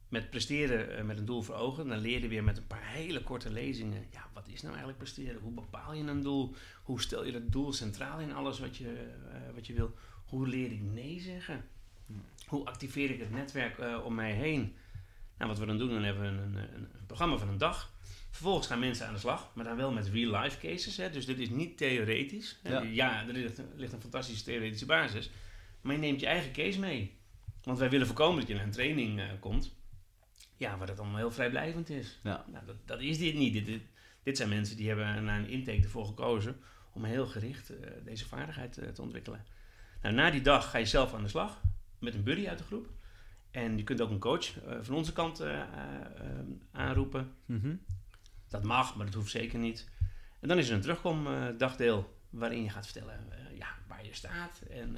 met 0.08 0.30
presteren 0.30 0.96
eh, 0.96 1.04
met 1.04 1.18
een 1.18 1.24
doel 1.24 1.42
voor 1.42 1.54
ogen, 1.54 1.88
dan 1.88 1.98
leer 1.98 2.20
je 2.20 2.28
weer 2.28 2.44
met 2.44 2.56
een 2.56 2.66
paar 2.66 2.86
hele 2.86 3.22
korte 3.22 3.50
lezingen. 3.50 4.06
Ja, 4.12 4.26
wat 4.32 4.48
is 4.48 4.60
nou 4.60 4.68
eigenlijk 4.68 4.98
presteren? 4.98 5.40
Hoe 5.40 5.52
bepaal 5.52 5.94
je 5.94 6.04
een 6.04 6.22
doel? 6.22 6.54
Hoe 6.82 7.00
stel 7.00 7.24
je 7.24 7.32
dat 7.32 7.52
doel 7.52 7.72
centraal 7.72 8.20
in 8.20 8.34
alles 8.34 8.58
wat 8.58 8.76
je, 8.76 8.88
eh, 9.32 9.54
wat 9.54 9.66
je 9.66 9.72
wil? 9.72 9.94
Hoe 10.24 10.48
leer 10.48 10.72
ik 10.72 10.82
nee 10.82 11.20
zeggen? 11.20 11.64
Hoe 12.46 12.64
activeer 12.64 13.10
ik 13.10 13.20
het 13.20 13.30
netwerk 13.30 13.78
eh, 13.78 14.04
om 14.04 14.14
mij 14.14 14.32
heen? 14.32 14.74
Nou, 15.38 15.50
wat 15.50 15.58
we 15.58 15.66
dan 15.66 15.78
doen, 15.78 15.90
dan 15.90 16.02
hebben 16.02 16.22
we 16.22 16.28
een, 16.28 16.56
een, 16.56 16.72
een 16.74 17.06
programma 17.06 17.36
van 17.36 17.48
een 17.48 17.58
dag. 17.58 17.92
Vervolgens 18.30 18.66
gaan 18.66 18.78
mensen 18.78 19.06
aan 19.06 19.14
de 19.14 19.20
slag, 19.20 19.50
maar 19.54 19.64
dan 19.64 19.76
wel 19.76 19.92
met 19.92 20.08
real-life 20.08 20.58
cases. 20.58 20.96
Hè? 20.96 21.10
Dus 21.10 21.26
dit 21.26 21.38
is 21.38 21.50
niet 21.50 21.76
theoretisch. 21.76 22.60
Ja. 22.62 22.82
Ja, 22.82 23.26
er 23.26 23.32
ligt, 23.32 23.62
ligt 23.76 23.92
een 23.92 24.00
fantastische 24.00 24.44
theoretische 24.44 24.86
basis. 24.86 25.30
Maar 25.80 25.94
je 25.94 26.00
neemt 26.00 26.20
je 26.20 26.26
eigen 26.26 26.52
case 26.52 26.78
mee. 26.78 27.16
Want 27.62 27.78
wij 27.78 27.90
willen 27.90 28.06
voorkomen 28.06 28.38
dat 28.38 28.48
je 28.48 28.54
naar 28.54 28.64
een 28.64 28.70
training 28.70 29.22
komt. 29.40 29.76
Ja, 30.58 30.78
waar 30.78 30.86
dat 30.86 30.98
allemaal 30.98 31.16
heel 31.16 31.30
vrijblijvend 31.30 31.90
is. 31.90 32.18
Ja. 32.22 32.44
Nou, 32.52 32.66
dat, 32.66 32.76
dat 32.84 33.00
is 33.00 33.18
dit 33.18 33.34
niet. 33.34 33.52
Dit, 33.52 33.66
dit, 33.66 33.82
dit 34.22 34.36
zijn 34.36 34.48
mensen 34.48 34.76
die 34.76 34.88
hebben 34.88 35.24
na 35.24 35.38
een 35.38 35.48
intake 35.48 35.82
ervoor 35.82 36.06
gekozen 36.06 36.56
om 36.92 37.04
heel 37.04 37.26
gericht 37.26 37.70
eh, 37.70 37.90
deze 38.04 38.28
vaardigheid 38.28 38.78
eh, 38.78 38.88
te 38.88 39.02
ontwikkelen. 39.02 39.44
Nou, 40.02 40.14
na 40.14 40.30
die 40.30 40.40
dag 40.40 40.70
ga 40.70 40.78
je 40.78 40.84
zelf 40.84 41.14
aan 41.14 41.22
de 41.22 41.28
slag 41.28 41.60
met 41.98 42.14
een 42.14 42.22
buddy 42.22 42.48
uit 42.48 42.58
de 42.58 42.64
groep. 42.64 42.88
En 43.50 43.76
je 43.76 43.84
kunt 43.84 44.00
ook 44.00 44.10
een 44.10 44.18
coach 44.18 44.62
eh, 44.62 44.78
van 44.80 44.94
onze 44.94 45.12
kant 45.12 45.42
aanroepen. 46.72 47.32
Mhm. 47.46 47.74
Dat 48.48 48.62
mag, 48.62 48.96
maar 48.96 49.06
dat 49.06 49.14
hoeft 49.14 49.30
zeker 49.30 49.58
niet. 49.58 49.88
En 50.40 50.48
dan 50.48 50.58
is 50.58 50.68
er 50.68 50.74
een 50.74 50.80
terugkomdagdeel 50.80 52.20
waarin 52.30 52.62
je 52.62 52.70
gaat 52.70 52.84
vertellen 52.84 53.28
ja, 53.54 53.68
waar 53.88 54.04
je 54.04 54.14
staat. 54.14 54.62
En 54.70 54.96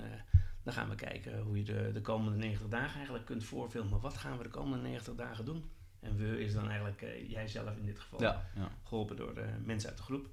dan 0.75 0.79
gaan 0.79 0.97
we 0.97 1.05
kijken 1.05 1.41
hoe 1.41 1.57
je 1.57 1.65
de, 1.65 1.91
de 1.93 2.01
komende 2.01 2.39
90 2.39 2.69
dagen 2.69 2.95
eigenlijk 2.95 3.27
kunt 3.27 3.45
voorfilmen. 3.45 4.01
Wat 4.01 4.17
gaan 4.17 4.37
we 4.37 4.43
de 4.43 4.49
komende 4.49 4.89
90 4.89 5.15
dagen 5.15 5.45
doen? 5.45 5.71
En 6.01 6.17
we 6.17 6.41
is 6.41 6.53
dan 6.53 6.69
eigenlijk 6.69 7.03
eh, 7.03 7.31
jijzelf 7.31 7.77
in 7.77 7.85
dit 7.85 7.99
geval 7.99 8.23
Ja, 8.23 8.51
ja. 8.55 8.71
geholpen 8.85 9.17
door 9.17 9.37
eh, 9.37 9.49
mensen 9.65 9.89
uit 9.89 9.99
de 9.99 10.05
groep. 10.05 10.29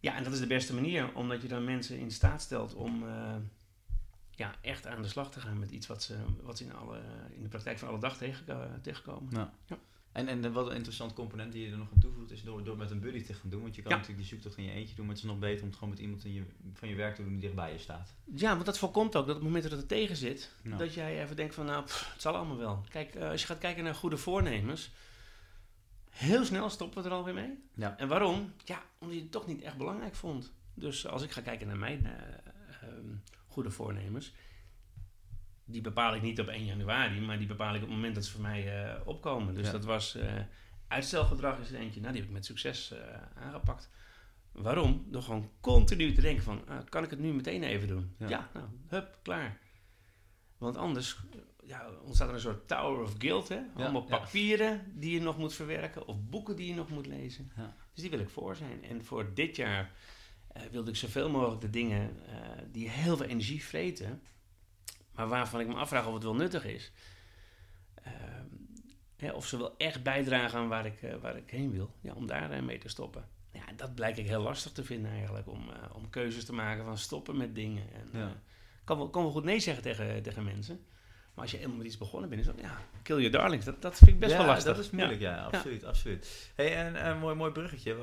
Ja, 0.00 0.16
en 0.16 0.24
dat 0.24 0.32
is 0.32 0.38
de 0.38 0.46
beste 0.46 0.74
manier, 0.74 1.14
omdat 1.14 1.42
je 1.42 1.48
dan 1.48 1.64
mensen 1.64 1.98
in 1.98 2.10
staat 2.10 2.42
stelt 2.42 2.74
om 2.74 3.08
eh, 3.08 3.36
ja, 4.30 4.54
echt 4.60 4.86
aan 4.86 5.02
de 5.02 5.08
slag 5.08 5.30
te 5.30 5.40
gaan 5.40 5.58
met 5.58 5.70
iets 5.70 5.86
wat 5.86 6.02
ze, 6.02 6.16
wat 6.42 6.58
ze 6.58 6.64
in, 6.64 6.74
alle, 6.74 7.00
in 7.30 7.42
de 7.42 7.48
praktijk 7.48 7.78
van 7.78 7.88
alle 7.88 8.00
dag 8.00 8.16
tegen, 8.16 8.80
tegenkomen. 8.82 9.30
Ja. 9.36 9.52
Ja. 9.66 9.78
En, 10.12 10.28
en 10.28 10.52
wat 10.52 10.66
een 10.70 10.74
interessant 10.76 11.12
component 11.12 11.52
die 11.52 11.64
je 11.64 11.70
er 11.70 11.78
nog 11.78 11.88
aan 11.92 12.00
toevoegt, 12.00 12.30
is 12.30 12.42
door, 12.42 12.64
door 12.64 12.76
met 12.76 12.90
een 12.90 13.00
buddy 13.00 13.22
te 13.22 13.34
gaan 13.34 13.50
doen. 13.50 13.62
Want 13.62 13.74
je 13.74 13.82
kan 13.82 13.90
Ja. 13.90 13.96
natuurlijk 13.96 14.22
die 14.28 14.32
zoektocht 14.32 14.56
in 14.58 14.64
je 14.64 14.70
eentje 14.70 14.94
doen, 14.94 15.06
maar 15.06 15.14
het 15.14 15.24
is 15.24 15.30
nog 15.30 15.38
beter 15.38 15.60
om 15.62 15.66
het 15.68 15.74
gewoon 15.76 15.90
met 15.90 15.98
iemand 16.02 16.24
in 16.24 16.32
je, 16.32 16.42
van 16.72 16.88
je 16.88 16.94
werk 16.94 17.14
te 17.14 17.22
doen 17.22 17.32
die 17.32 17.40
dichtbij 17.40 17.72
je 17.72 17.78
staat. 17.78 18.14
Ja, 18.34 18.52
want 18.54 18.66
dat 18.66 18.78
voorkomt 18.78 19.16
ook 19.16 19.26
dat 19.26 19.36
op 19.36 19.42
het 19.42 19.50
moment 19.52 19.62
dat 19.62 19.72
het 19.78 19.88
tegen 19.88 20.16
zit, 20.16 20.52
dat 20.78 20.94
jij 20.94 21.22
even 21.22 21.36
denkt 21.36 21.54
van, 21.54 21.64
nou, 21.66 21.84
pff, 21.84 22.12
het 22.12 22.22
zal 22.22 22.34
allemaal 22.36 22.56
wel. 22.58 22.84
Kijk, 22.88 23.14
eh, 23.14 23.28
als 23.30 23.40
je 23.40 23.46
gaat 23.46 23.58
kijken 23.58 23.84
naar 23.84 23.94
goede 23.94 24.16
voornemens, 24.16 24.90
heel 26.10 26.44
snel 26.44 26.70
stoppen 26.70 27.02
we 27.02 27.08
er 27.08 27.14
alweer 27.14 27.34
mee. 27.34 27.58
Ja. 27.74 27.98
En 27.98 28.08
waarom? 28.08 28.52
Ja, 28.64 28.82
omdat 28.98 29.16
je 29.16 29.22
het 29.22 29.32
toch 29.32 29.46
niet 29.46 29.62
echt 29.62 29.76
belangrijk 29.76 30.14
vond. 30.14 30.52
Dus 30.74 31.06
als 31.06 31.22
ik 31.22 31.30
ga 31.30 31.40
kijken 31.40 31.66
naar 31.66 31.76
mijn 31.78 32.06
eh, 32.06 32.12
ehm, 32.88 33.06
goede 33.46 33.70
voornemens, 33.70 34.32
die 35.64 35.80
bepaal 35.80 36.14
ik 36.14 36.22
niet 36.22 36.40
op 36.40 36.46
1 36.48 36.64
januari, 36.64 37.20
maar 37.20 37.38
die 37.38 37.46
bepaal 37.46 37.74
ik 37.74 37.82
op 37.82 37.86
het 37.86 37.96
moment 37.96 38.14
dat 38.14 38.24
ze 38.24 38.30
voor 38.32 38.40
mij 38.40 38.84
eh, 38.84 39.06
opkomen. 39.06 39.54
Dus 39.54 39.66
Ja. 39.66 39.72
dat 39.72 39.84
was 39.84 40.14
eh, 40.14 40.32
uitstelgedrag 40.88 41.58
is 41.58 41.70
er 41.70 41.78
eentje, 41.78 42.00
nou, 42.00 42.12
die 42.12 42.20
heb 42.20 42.30
ik 42.30 42.36
met 42.36 42.46
succes 42.46 42.90
eh, 42.90 42.98
aangepakt. 43.34 43.90
Waarom? 44.52 45.04
Door 45.10 45.22
gewoon 45.22 45.50
continu 45.60 46.12
te 46.12 46.20
denken 46.20 46.44
van, 46.44 46.68
ah, 46.68 46.84
kan 46.88 47.04
ik 47.04 47.10
het 47.10 47.18
nu 47.18 47.32
meteen 47.32 47.62
even 47.62 47.88
doen? 47.88 48.14
Ja. 48.18 48.28
Ja, 48.28 48.50
nou, 48.54 48.66
hup, 48.88 49.18
klaar. 49.22 49.58
Want 50.58 50.76
anders 50.76 51.16
ja, 51.64 51.90
ontstaat 52.04 52.28
er 52.28 52.34
een 52.34 52.40
soort 52.40 52.68
tower 52.68 53.02
of 53.02 53.14
guilt, 53.18 53.48
hè? 53.48 53.60
Allemaal 53.74 54.06
ja. 54.08 54.18
papieren 54.18 54.92
die 54.94 55.12
je 55.12 55.20
nog 55.20 55.38
moet 55.38 55.54
verwerken 55.54 56.06
of 56.06 56.16
boeken 56.28 56.56
die 56.56 56.66
je 56.68 56.74
nog 56.74 56.88
moet 56.88 57.06
lezen. 57.06 57.52
Ja. 57.56 57.76
Dus 57.94 58.02
die 58.02 58.10
wil 58.10 58.20
ik 58.20 58.28
voor 58.28 58.56
zijn. 58.56 58.84
En 58.84 59.04
voor 59.04 59.34
dit 59.34 59.56
jaar 59.56 59.92
wilde 60.70 60.90
ik 60.90 60.96
zoveel 60.96 61.30
mogelijk 61.30 61.60
de 61.60 61.70
dingen 61.70 62.16
die 62.70 62.88
heel 62.88 63.16
veel 63.16 63.26
energie 63.26 63.64
vreten, 63.64 64.22
maar 65.22 65.30
waarvan 65.30 65.60
ik 65.60 65.66
me 65.66 65.74
afvraag 65.74 66.06
of 66.06 66.14
het 66.14 66.22
wel 66.22 66.34
nuttig 66.34 66.64
is. 66.64 66.92
Ehm, 68.02 68.46
hè, 69.16 69.30
of 69.32 69.46
ze 69.46 69.56
wel 69.58 69.74
echt 69.78 70.02
bijdragen 70.02 70.58
aan 70.58 70.68
waar 70.68 70.86
ik, 70.86 71.02
eh, 71.02 71.14
waar 71.16 71.36
ik 71.36 71.50
heen 71.50 71.70
wil, 71.70 71.94
ja, 72.00 72.12
om 72.14 72.26
daar 72.26 72.50
eh, 72.50 72.62
mee 72.62 72.78
te 72.78 72.88
stoppen. 72.88 73.28
Ja, 73.52 73.62
dat 73.76 73.94
blijkt 73.94 74.18
ik 74.18 74.26
heel 74.26 74.42
lastig 74.42 74.72
te 74.72 74.84
vinden 74.84 75.10
eigenlijk, 75.10 75.48
om, 75.48 75.68
eh, 75.70 75.94
om 75.94 76.10
keuzes 76.10 76.44
te 76.44 76.52
maken 76.52 76.84
van 76.84 76.98
stoppen 76.98 77.36
met 77.36 77.54
dingen. 77.54 77.84
En, 77.92 78.18
Ja. 78.18 78.32
kan, 78.84 78.96
wel, 78.96 79.10
kan 79.10 79.22
wel 79.22 79.32
goed 79.32 79.44
nee 79.44 79.60
zeggen 79.60 79.82
tegen, 79.82 80.22
tegen 80.22 80.44
mensen. 80.44 80.84
Maar 81.34 81.42
als 81.44 81.50
je 81.50 81.56
helemaal 81.56 81.78
met 81.78 81.86
iets 81.86 81.98
begonnen 81.98 82.28
bent, 82.28 82.40
is 82.40 82.46
dat, 82.46 82.60
ja, 82.60 82.78
kill 83.02 83.16
your 83.16 83.30
darlings. 83.30 83.64
Dat, 83.64 83.82
dat 83.82 83.96
vind 83.98 84.10
ik 84.10 84.18
best 84.18 84.32
ja, 84.32 84.38
wel 84.38 84.46
lastig. 84.46 84.74
dat 84.76 84.84
is 84.84 84.90
moeilijk, 84.90 85.20
ja, 85.20 85.44
absoluut, 85.44 85.84
absoluut. 85.84 86.50
Hey, 86.54 86.76
en 86.76 87.06
een 87.08 87.18
mooi, 87.18 87.34
mooi 87.34 87.52
bruggetje. 87.52 87.96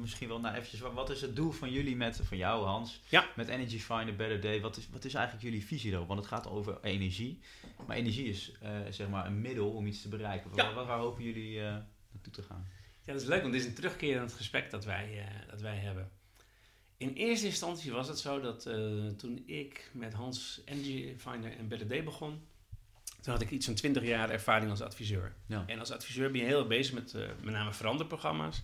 Misschien 0.00 0.28
wel 0.28 0.40
nou 0.40 0.54
eventjes, 0.54 0.80
wa- 0.80 0.92
wat 0.92 1.10
is 1.10 1.20
het 1.20 1.36
doel 1.36 1.50
van 1.50 1.70
jullie 1.70 1.96
met, 1.96 2.20
van 2.22 2.36
jou 2.36 2.64
Hans, 2.66 3.00
Ja. 3.08 3.26
met 3.36 3.48
Energy 3.48 3.78
Find 3.78 4.08
a 4.08 4.12
Better 4.12 4.40
Day? 4.40 4.60
Wat 4.60 4.76
is, 4.76 4.88
wat 4.92 5.04
is 5.04 5.14
eigenlijk 5.14 5.44
jullie 5.44 5.64
visie 5.66 5.92
erop? 5.92 6.06
Want 6.06 6.18
het 6.20 6.28
gaat 6.28 6.48
over 6.48 6.78
energie. 6.82 7.40
Maar 7.86 7.96
energie 7.96 8.28
is 8.28 8.52
eh, 8.60 8.70
zeg 8.90 9.08
maar 9.08 9.26
een 9.26 9.40
middel 9.40 9.70
om 9.70 9.86
iets 9.86 10.02
te 10.02 10.08
bereiken. 10.08 10.50
Ja. 10.54 10.64
Waar, 10.64 10.74
waar, 10.74 10.86
waar 10.86 10.98
hopen 10.98 11.22
jullie 11.24 11.58
eh, 11.58 11.64
naartoe 12.12 12.32
te 12.32 12.42
gaan? 12.42 12.66
Ja, 13.04 13.12
dat 13.12 13.22
is 13.22 13.28
leuk, 13.28 13.40
want 13.40 13.52
dit 13.52 13.62
is 13.62 13.68
een 13.68 13.74
terugkerend 13.74 14.32
gesprek 14.32 14.70
dat 14.70 14.84
wij, 14.84 15.18
eh, 15.18 15.50
dat 15.50 15.60
wij 15.60 15.76
hebben. 15.76 16.10
In 17.02 17.12
eerste 17.12 17.46
instantie 17.46 17.92
was 17.92 18.08
het 18.08 18.18
zo 18.18 18.40
dat 18.40 18.66
eh, 18.66 19.06
toen 19.16 19.42
ik 19.46 19.90
met 19.92 20.12
Hans 20.12 20.60
Energy 20.64 21.14
Finder 21.16 21.56
en 21.56 21.88
Day 21.88 22.04
begon, 22.04 22.40
toen 23.20 23.32
had 23.32 23.42
ik 23.42 23.50
iets 23.50 23.66
van 23.66 23.74
20 23.74 24.02
jaar 24.02 24.30
ervaring 24.30 24.70
als 24.70 24.80
adviseur. 24.80 25.34
Ja. 25.46 25.64
En 25.66 25.78
als 25.78 25.90
adviseur 25.90 26.30
ben 26.30 26.40
je 26.40 26.46
heel 26.46 26.58
erg 26.58 26.68
bezig 26.68 26.94
met 26.94 27.14
eh, 27.14 27.28
met 27.40 27.54
name 27.54 27.72
veranderprogramma's. 27.72 28.62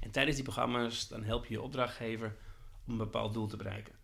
En 0.00 0.10
tijdens 0.10 0.36
die 0.36 0.44
programma's 0.44 1.08
dan 1.08 1.24
help 1.24 1.46
je 1.46 1.54
je 1.54 1.62
opdrachtgever 1.62 2.36
om 2.86 2.92
een 2.92 2.98
bepaald 2.98 3.34
doel 3.34 3.46
te 3.46 3.56
bereiken. 3.56 3.94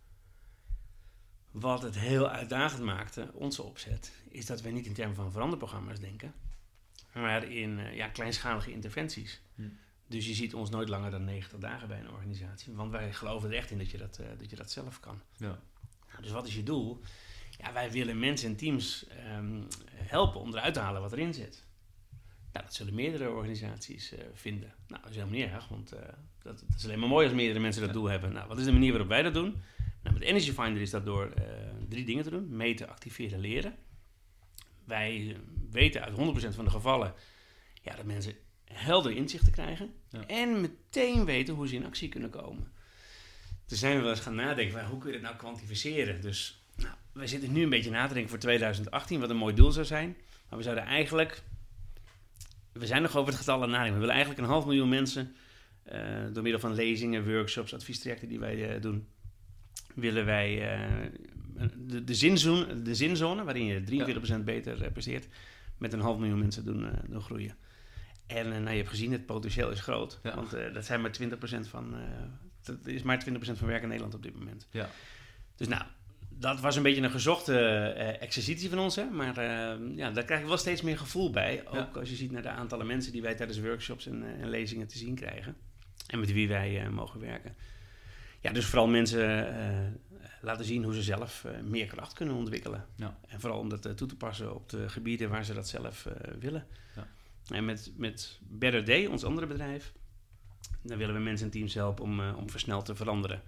Wat 1.51 1.81
het 1.81 1.97
heel 1.97 2.29
uitdagend 2.29 2.83
maakte, 2.83 3.31
onze 3.33 3.63
opzet, 3.63 4.11
is 4.29 4.45
dat 4.45 4.61
we 4.61 4.69
niet 4.69 4.85
in 4.85 4.93
termen 4.93 5.15
van 5.15 5.31
veranderprogramma's 5.31 5.99
denken, 5.99 6.33
maar 7.13 7.51
in 7.51 7.79
eh, 7.79 7.95
ja, 7.95 8.07
kleinschalige 8.07 8.71
interventies. 8.71 9.41
Hm. 9.55 9.69
Dus 10.07 10.27
je 10.27 10.33
ziet 10.33 10.53
ons 10.53 10.69
nooit 10.69 10.89
langer 10.89 11.11
dan 11.11 11.23
90 11.23 11.59
dagen 11.59 11.87
bij 11.87 11.99
een 11.99 12.11
organisatie, 12.11 12.73
want 12.73 12.91
wij 12.91 13.13
geloven 13.13 13.49
er 13.49 13.55
echt 13.57 13.71
in 13.71 13.77
dat 13.77 13.89
je 13.91 13.97
dat, 13.97 14.17
eh, 14.17 14.27
dat, 14.37 14.49
je 14.49 14.55
dat 14.55 14.71
zelf 14.71 14.99
kan. 14.99 15.21
Ja. 15.37 15.59
Nou, 16.09 16.21
dus 16.21 16.31
wat 16.31 16.47
is 16.47 16.55
je 16.55 16.63
doel? 16.63 17.01
Ja, 17.57 17.73
wij 17.73 17.91
willen 17.91 18.19
mensen 18.19 18.49
en 18.49 18.55
teams 18.55 19.07
ehm, 19.07 19.61
helpen 19.93 20.41
om 20.41 20.49
eruit 20.53 20.73
te 20.73 20.79
halen 20.79 21.01
wat 21.01 21.11
erin 21.11 21.33
zit. 21.33 21.65
Nou, 22.53 22.65
dat 22.65 22.75
zullen 22.75 22.93
meerdere 22.93 23.29
organisaties 23.29 24.11
eh, 24.11 24.25
vinden. 24.33 24.73
Nou, 24.87 25.01
dat 25.01 25.09
is 25.11 25.17
helemaal 25.17 25.39
niet 25.39 25.49
erg, 25.49 25.67
want 25.67 25.91
eh, 25.91 25.99
dat, 26.41 26.63
dat 26.67 26.77
is 26.77 26.85
alleen 26.85 26.99
maar 26.99 27.09
mooi 27.09 27.25
als 27.25 27.35
meerdere 27.35 27.59
mensen 27.59 27.81
dat 27.81 27.89
Ja. 27.89 27.95
doel 27.97 28.09
hebben. 28.09 28.33
Nou, 28.33 28.47
wat 28.47 28.57
is 28.57 28.65
de 28.65 28.71
manier 28.71 28.89
waarop 28.89 29.09
wij 29.09 29.21
dat 29.21 29.33
doen? 29.33 29.61
Nou, 30.03 30.15
met 30.19 30.23
Energy 30.27 30.51
Finder 30.51 30.81
is 30.81 30.89
dat 30.89 31.05
door 31.05 31.33
drie 31.89 32.05
dingen 32.05 32.23
te 32.23 32.29
doen. 32.29 32.55
Meten, 32.55 32.89
activeren, 32.89 33.39
leren. 33.39 33.75
Wij 34.83 35.37
weten 35.69 36.01
uit 36.01 36.13
100% 36.51 36.55
van 36.55 36.65
de 36.65 36.71
gevallen 36.71 37.13
ja, 37.81 37.95
dat 37.95 38.05
mensen 38.05 38.33
helder 38.73 39.11
inzichten 39.11 39.51
krijgen. 39.51 39.93
Ja. 40.09 40.27
En 40.27 40.61
meteen 40.61 41.25
weten 41.25 41.53
hoe 41.53 41.67
ze 41.67 41.75
in 41.75 41.85
actie 41.85 42.09
kunnen 42.09 42.29
komen. 42.29 42.71
Toen 43.65 43.77
zijn 43.77 43.95
we 43.95 44.01
wel 44.01 44.09
eens 44.09 44.19
gaan 44.19 44.35
nadenken, 44.35 44.79
van, 44.79 44.89
hoe 44.89 44.99
kun 44.99 45.07
je 45.07 45.15
het 45.15 45.23
nou 45.23 45.35
kwantificeren? 45.35 46.21
Dus 46.21 46.61
nou, 46.75 46.93
wij 47.11 47.27
zitten 47.27 47.51
nu 47.51 47.63
een 47.63 47.69
beetje 47.69 47.91
na 47.91 48.07
te 48.07 48.13
denken 48.13 48.29
voor 48.29 48.39
2018, 48.39 49.19
wat 49.19 49.29
een 49.29 49.37
mooi 49.37 49.55
doel 49.55 49.71
zou 49.71 49.85
zijn. 49.85 50.17
Maar 50.49 50.57
we 50.57 50.63
zouden 50.63 50.85
eigenlijk, 50.85 51.43
we 52.71 52.85
zijn 52.85 53.01
nog 53.01 53.15
over 53.15 53.29
het 53.29 53.39
getal 53.39 53.55
aan 53.55 53.61
het 53.61 53.69
nadenken. 53.69 53.93
We 53.93 53.99
willen 53.99 54.15
eigenlijk 54.15 54.43
een 54.43 54.53
half 54.53 54.65
miljoen 54.65 54.89
mensen, 54.89 55.35
eh, 55.83 55.99
door 56.33 56.43
middel 56.43 56.61
van 56.61 56.73
lezingen, 56.73 57.31
workshops, 57.31 57.73
adviestrajecten 57.73 58.27
die 58.27 58.39
wij 58.39 58.75
eh, 58.75 58.81
doen, 58.81 59.07
willen 59.95 60.25
wij 60.25 60.77
eh, 60.77 61.09
de, 61.77 62.03
de, 62.03 62.15
zinzone, 62.15 62.81
de 62.81 62.95
zinzone, 62.95 63.43
waarin 63.43 63.65
je 63.65 64.19
43% 64.39 64.43
beter 64.43 64.91
presteert, 64.91 65.27
met 65.77 65.93
een 65.93 65.99
half 65.99 66.17
miljoen 66.17 66.39
mensen 66.39 66.65
doen, 66.65 66.89
doen 67.09 67.21
groeien. 67.21 67.55
En 68.27 68.45
eh, 68.53 68.59
nou, 68.59 68.69
je 68.69 68.77
hebt 68.77 68.89
gezien, 68.89 69.11
het 69.11 69.25
potentieel 69.25 69.69
is 69.71 69.79
groot. 69.79 70.19
Ja. 70.23 70.35
Want 70.35 70.53
eh, 70.53 70.73
dat 70.73 70.85
zijn 70.85 71.01
maar 71.01 71.11
20% 71.21 71.69
van, 71.69 71.95
eh, 71.95 72.01
dat 72.63 72.77
is 72.83 73.01
maar 73.01 73.19
20% 73.19 73.57
van 73.57 73.67
werk 73.67 73.81
in 73.81 73.87
Nederland 73.87 74.13
op 74.15 74.23
dit 74.23 74.35
moment. 74.39 74.67
Ja. 74.71 74.89
Dus 75.55 75.67
nou, 75.67 75.83
dat 76.29 76.59
was 76.59 76.75
een 76.75 76.83
beetje 76.83 77.01
een 77.01 77.11
gezochte 77.11 77.59
eh, 77.59 78.21
exercitie 78.21 78.69
van 78.69 78.79
ons. 78.79 78.95
Hè? 78.95 79.03
Maar 79.09 79.37
eh, 79.37 79.95
ja, 79.95 80.11
daar 80.11 80.23
krijg 80.23 80.41
ik 80.41 80.47
wel 80.47 80.57
steeds 80.57 80.81
meer 80.81 80.97
gevoel 80.97 81.29
bij. 81.31 81.67
Ook 81.67 81.73
Ja. 81.75 81.89
als 81.99 82.09
je 82.09 82.15
ziet 82.15 82.31
naar 82.31 82.41
de 82.41 82.49
aantallen 82.49 82.87
mensen 82.87 83.11
die 83.11 83.21
wij 83.21 83.35
tijdens 83.35 83.59
workshops 83.59 84.05
en, 84.07 84.23
en 84.41 84.49
lezingen 84.49 84.87
te 84.87 84.97
zien 84.97 85.15
krijgen. 85.15 85.55
En 86.07 86.19
met 86.19 86.31
wie 86.31 86.47
wij 86.47 86.89
mogen 86.89 87.19
werken. 87.19 87.55
ja, 88.41 88.51
dus 88.51 88.65
vooral 88.65 88.87
mensen 88.87 89.47
laten 90.41 90.65
zien 90.65 90.83
hoe 90.83 90.93
ze 90.93 91.01
zelf 91.01 91.45
meer 91.63 91.85
kracht 91.87 92.13
kunnen 92.13 92.35
ontwikkelen. 92.35 92.85
Ja. 92.95 93.19
En 93.27 93.39
vooral 93.39 93.59
om 93.59 93.69
dat 93.69 93.97
toe 93.97 94.07
te 94.07 94.15
passen 94.15 94.55
op 94.55 94.69
de 94.69 94.89
gebieden 94.89 95.29
waar 95.29 95.45
ze 95.45 95.53
dat 95.53 95.67
zelf 95.67 96.07
willen. 96.39 96.67
Ja. 96.95 97.07
En 97.49 97.65
met, 97.65 97.91
met 97.95 98.39
Better 98.41 98.85
Day, 98.85 99.05
ons 99.05 99.23
andere 99.23 99.47
bedrijf, 99.47 99.93
dan 100.81 100.97
willen 100.97 101.15
we 101.15 101.21
mensen 101.21 101.45
en 101.45 101.51
teams 101.51 101.73
helpen 101.73 102.03
om, 102.03 102.19
eh, 102.19 102.37
om 102.37 102.49
versneld 102.49 102.85
te 102.85 102.95
veranderen. 102.95 103.41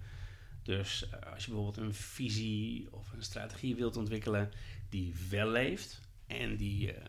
Dus 0.62 1.08
eh, 1.08 1.32
als 1.32 1.44
je 1.44 1.50
bijvoorbeeld 1.50 1.86
een 1.86 1.94
visie 1.94 2.92
of 2.92 3.12
een 3.12 3.22
strategie 3.22 3.74
wilt 3.74 3.96
ontwikkelen 3.96 4.50
die 4.88 5.14
wel 5.30 5.48
leeft 5.48 6.00
en 6.26 6.56
die, 6.56 6.92
eh, 6.92 7.04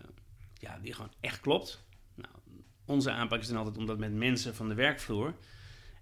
ja, 0.53 0.79
die 0.79 0.93
gewoon 0.93 1.11
echt 1.19 1.39
klopt. 1.39 1.83
Nou, 2.15 2.33
onze 2.85 3.11
aanpak 3.11 3.41
is 3.41 3.47
dan 3.47 3.57
altijd 3.57 3.77
om 3.77 3.85
dat 3.85 3.97
met 3.97 4.13
mensen 4.13 4.55
van 4.55 4.69
de 4.69 4.75
werkvloer 4.75 5.35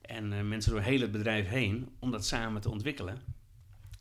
en 0.01 0.47
mensen 0.47 0.71
door 0.71 0.81
heel 0.81 1.01
het 1.01 1.11
bedrijf 1.11 1.47
heen, 1.47 1.89
om 1.99 2.11
dat 2.11 2.25
samen 2.25 2.61
te 2.61 2.69
ontwikkelen. 2.69 3.21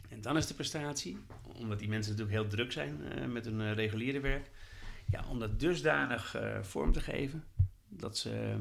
En 0.09 0.21
dan 0.21 0.37
is 0.37 0.47
de 0.47 0.55
prestatie, 0.55 1.19
omdat 1.43 1.79
die 1.79 1.89
mensen 1.89 2.13
natuurlijk 2.13 2.39
heel 2.39 2.51
druk 2.51 2.73
zijn 2.73 3.03
met 3.33 3.45
hun 3.45 3.75
reguliere 3.75 4.21
werk, 4.21 4.51
ja, 5.11 5.25
om 5.29 5.39
dat 5.39 5.61
dusdanig 5.61 6.35
eh, 6.35 6.63
vorm 6.63 6.93
te 6.93 7.01
geven 7.01 7.45
dat 7.89 8.19
ze 8.19 8.57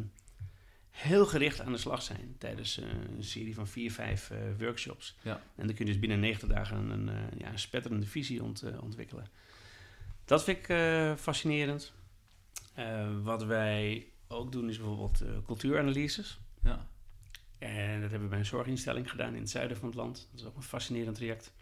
heel 0.89 1.25
gericht 1.25 1.61
aan 1.61 1.71
de 1.71 1.77
slag 1.77 2.01
zijn 2.01 2.35
tijdens 2.37 2.79
eh, 2.79 2.89
een 3.15 3.23
serie 3.23 3.55
van 3.55 3.67
vier, 3.67 3.91
vijf 3.91 4.29
eh, 4.29 4.37
workshops. 4.57 5.17
Ja. 5.21 5.41
En 5.55 5.67
dan 5.67 5.75
kun 5.75 5.85
je 5.85 5.91
dus 5.91 5.99
binnen 5.99 6.19
90 6.19 6.49
dagen 6.49 6.77
een, 6.77 7.07
een, 7.07 7.37
ja, 7.37 7.51
een 7.51 7.59
spetterende 7.59 8.05
visie 8.05 8.43
ont, 8.43 8.63
ontwikkelen. 8.81 9.27
Dat 10.25 10.43
vind 10.43 10.57
ik 10.57 10.77
fascinerend. 11.19 11.93
Wat 13.23 13.43
wij 13.43 14.07
ook 14.27 14.51
doen 14.51 14.69
is 14.69 14.77
bijvoorbeeld 14.77 15.23
cultuuranalyses. 15.45 16.39
Ja. 16.63 16.87
En 17.57 18.01
dat 18.01 18.09
hebben 18.09 18.21
we 18.21 18.27
bij 18.27 18.39
een 18.39 18.45
zorginstelling 18.45 19.09
gedaan 19.09 19.33
in 19.33 19.41
het 19.41 19.49
zuiden 19.49 19.77
van 19.77 19.87
het 19.87 19.97
land. 19.97 20.27
Dat 20.31 20.39
is 20.39 20.45
ook 20.45 20.55
een 20.55 20.63
fascinerend 20.63 21.15
traject. 21.15 21.53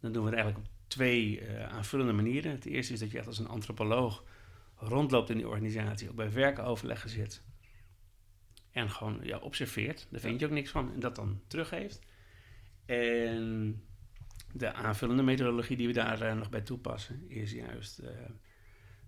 Dan 0.00 0.12
doen 0.12 0.24
we 0.24 0.28
het 0.28 0.38
eigenlijk 0.38 0.68
op 0.68 0.79
twee 0.90 1.40
eh, 1.40 1.68
aanvullende 1.68 2.12
manieren. 2.12 2.52
Het 2.52 2.64
eerste 2.66 2.92
is 2.92 2.98
dat 3.00 3.10
je 3.10 3.18
echt 3.18 3.26
als 3.26 3.38
een 3.38 3.48
antropoloog 3.48 4.24
rondloopt 4.76 5.30
in 5.30 5.36
die 5.36 5.48
organisatie, 5.48 6.08
ook 6.10 6.16
bij 6.16 6.32
werkoverleggen 6.32 7.10
zit. 7.10 7.42
En 8.70 8.90
gewoon 8.90 9.20
ja, 9.22 9.38
observeert. 9.38 10.06
Daar 10.10 10.20
vind 10.20 10.40
je 10.40 10.46
ook 10.46 10.52
niks 10.52 10.70
van. 10.70 10.92
En 10.94 11.00
dat 11.00 11.16
dan 11.16 11.40
teruggeeft. 11.46 12.00
En 12.86 13.82
de 14.52 14.72
aanvullende 14.72 15.22
methodologie 15.22 15.76
die 15.76 15.86
we 15.86 15.92
daar 15.92 16.20
eh, 16.20 16.34
nog 16.36 16.50
bij 16.50 16.60
toepassen, 16.60 17.24
is 17.30 17.52
juist 17.52 17.98
eh, 17.98 18.10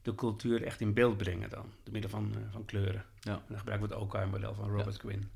de 0.03 0.15
cultuur 0.15 0.63
echt 0.63 0.81
in 0.81 0.95
beeld 0.95 1.17
brengen 1.17 1.51
dan. 1.51 1.73
Door 1.83 1.93
middel 1.93 2.11
van, 2.11 2.35
van 2.51 2.65
kleuren. 2.65 3.05
Ja. 3.21 3.33
En 3.35 3.43
dan 3.49 3.59
gebruiken 3.59 3.89
we 3.89 3.95
het 3.95 4.03
OKR-model 4.05 4.55
van 4.55 4.69
Robert 4.71 4.97
Quinn. 4.97 5.31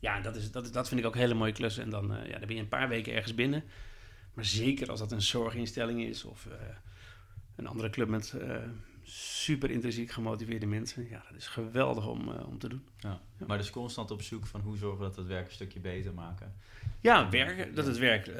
Ja, 0.00 0.20
dat, 0.20 0.36
is, 0.36 0.50
dat, 0.50 0.64
is- 0.64 0.72
dat 0.72 0.88
vind 0.88 1.00
ik 1.00 1.06
ook 1.06 1.14
hele 1.14 1.34
mooie 1.34 1.52
klussen. 1.52 1.82
En 1.82 1.90
dan, 1.90 2.06
ja, 2.06 2.38
dan 2.38 2.46
ben 2.46 2.54
je 2.56 2.62
een 2.62 2.68
paar 2.68 2.88
weken 2.88 3.12
ergens 3.14 3.34
binnen. 3.34 3.64
Maar 4.36 4.44
zeker 4.44 4.90
als 4.90 4.98
dat 4.98 5.12
een 5.12 5.22
zorginstelling 5.22 6.02
is 6.02 6.24
of 6.24 6.46
eh, 6.46 6.52
een 7.56 7.66
andere 7.66 7.90
club 7.90 8.08
met 8.08 8.32
eh, 8.40 8.56
super 9.02 9.70
intrinsiek 9.70 10.10
gemotiveerde 10.10 10.66
mensen. 10.66 11.08
Ja, 11.08 11.24
dat 11.30 11.38
is 11.40 11.46
geweldig 11.46 12.06
om, 12.06 12.32
eh, 12.32 12.46
om 12.48 12.58
te 12.58 12.68
doen. 12.68 12.86
Ja. 12.98 13.20
Ja. 13.38 13.46
Maar 13.46 13.58
dus 13.58 13.70
constant 13.70 14.10
op 14.10 14.22
zoek 14.22 14.46
van 14.46 14.60
hoe 14.60 14.76
zorgen 14.76 14.98
we 14.98 15.04
dat 15.04 15.16
het 15.16 15.26
werk 15.26 15.46
een 15.46 15.52
stukje 15.52 15.80
beter 15.80 16.14
maken. 16.14 16.54
Ja, 17.00 17.30
werken, 17.30 17.74
dat 17.74 17.86
het 17.86 17.98
werk 17.98 18.30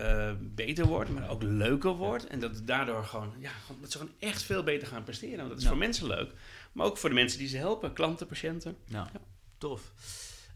beter 0.55 0.87
wordt, 0.87 1.11
maar 1.11 1.31
ook 1.31 1.43
leuker 1.43 1.91
wordt. 1.91 2.27
En 2.27 2.41
dat 2.41 2.55
het 2.55 2.67
daardoor 2.67 3.05
gewoon, 3.05 3.33
ja, 3.39 3.51
dat 3.81 3.93
ze 3.93 3.99
gewoon 3.99 4.13
echt 4.19 4.43
veel 4.43 4.63
beter 4.63 4.89
gaan 4.89 5.03
presteren. 5.05 5.37
Want 5.37 5.49
dat 5.49 5.59
is 5.59 5.63
Ja. 5.65 5.69
voor 5.71 5.79
mensen 5.79 6.07
leuk, 6.07 6.33
maar 6.73 6.87
ook 6.87 6.99
voor 6.99 7.09
de 7.09 7.15
mensen 7.15 7.39
die 7.39 7.49
ze 7.49 7.57
helpen, 7.57 7.93
klanten, 7.93 8.27
patiënten. 8.27 8.77
Ja. 8.85 9.11
tof. 9.59 9.93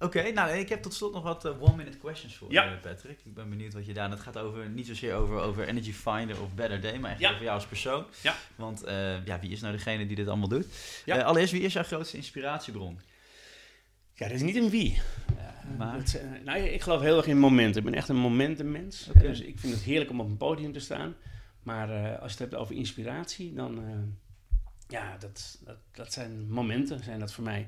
Oké, 0.00 0.30
nou 0.32 0.50
ik 0.50 0.68
heb 0.68 0.82
tot 0.82 0.94
slot 0.94 1.12
nog 1.12 1.22
wat 1.22 1.44
eh, 1.44 1.62
one-minute 1.62 1.98
questions 1.98 2.36
voor 2.36 2.52
Ja. 2.52 2.64
je, 2.64 2.76
Patrick. 2.76 3.20
Ik 3.24 3.34
ben 3.34 3.48
benieuwd 3.48 3.72
wat 3.72 3.86
je 3.86 3.92
daar... 3.94 4.10
Het 4.10 4.20
gaat 4.20 4.36
over, 4.38 4.68
niet 4.68 4.86
zozeer 4.86 5.14
over, 5.14 5.38
over 5.40 5.68
Energy 5.68 5.92
Finder 5.92 6.40
of 6.42 6.54
Better 6.54 6.80
Day, 6.80 6.98
maar 6.98 7.10
echt 7.10 7.20
Ja. 7.20 7.30
over 7.30 7.42
jou 7.42 7.54
als 7.54 7.66
persoon. 7.66 8.04
Ja. 8.22 8.34
Want 8.56 8.82
eh, 8.82 9.24
ja, 9.26 9.40
wie 9.40 9.50
is 9.50 9.60
nou 9.60 9.72
degene 9.76 10.06
die 10.06 10.16
dit 10.16 10.28
allemaal 10.28 10.48
doet? 10.48 10.66
Ja. 11.04 11.16
Eh, 11.18 11.24
allereerst, 11.24 11.52
wie 11.52 11.62
is 11.62 11.72
jouw 11.72 11.82
grootste 11.82 12.16
inspiratiebron? 12.16 13.00
Ja, 14.14 14.26
dat 14.26 14.34
is 14.36 14.42
niet 14.42 14.56
een 14.56 14.70
wie. 14.70 15.00
Maar? 15.78 15.96
Dat 15.98 16.20
nou, 16.44 16.58
ik 16.58 16.82
geloof 16.82 17.00
heel 17.00 17.16
erg 17.16 17.26
in 17.26 17.38
momenten. 17.38 17.78
Ik 17.78 17.84
ben 17.90 17.94
echt 17.98 18.08
een 18.08 18.16
momentummens. 18.16 19.08
Oké. 19.08 19.20
Dus 19.20 19.40
ik 19.40 19.58
vind 19.58 19.72
het 19.74 19.82
heerlijk 19.82 20.10
om 20.10 20.20
op 20.20 20.26
een 20.28 20.36
podium 20.36 20.72
te 20.72 20.80
staan. 20.80 21.14
Maar 21.62 21.90
eh, 21.90 22.04
als 22.22 22.32
je 22.32 22.38
het 22.42 22.50
hebt 22.50 22.54
over 22.62 22.74
inspiratie, 22.74 23.54
dan... 23.54 23.78
eh, 23.78 23.94
ja, 24.88 25.16
dat, 25.18 25.58
dat, 25.64 25.76
dat 25.92 26.12
zijn 26.12 26.48
momenten, 26.50 27.04
zijn 27.04 27.18
dat 27.20 27.32
voor 27.32 27.44
mij. 27.44 27.66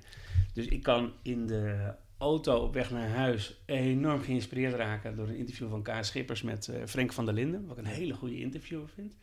Dus 0.55 0.67
ik 0.67 0.83
kan 0.83 1.13
in 1.23 1.47
de 1.47 1.93
auto 2.23 2.57
op 2.57 2.75
weg 2.75 2.91
naar 2.91 3.09
huis 3.09 3.63
enorm 3.67 4.23
geïnspireerd 4.23 4.75
raken... 4.75 5.17
door 5.17 5.29
een 5.29 5.37
interview 5.37 5.69
van 5.69 5.83
K. 5.83 5.91
Schippers 6.01 6.43
met 6.43 6.69
eh, 6.69 6.87
Frank 6.87 7.13
van 7.13 7.25
der 7.25 7.35
Linden. 7.35 7.67
Wat 7.67 7.79
ik 7.79 7.85
een 7.85 7.91
hele 7.91 8.15
goede 8.15 8.39
interviewer 8.39 8.89
vind. 8.89 9.17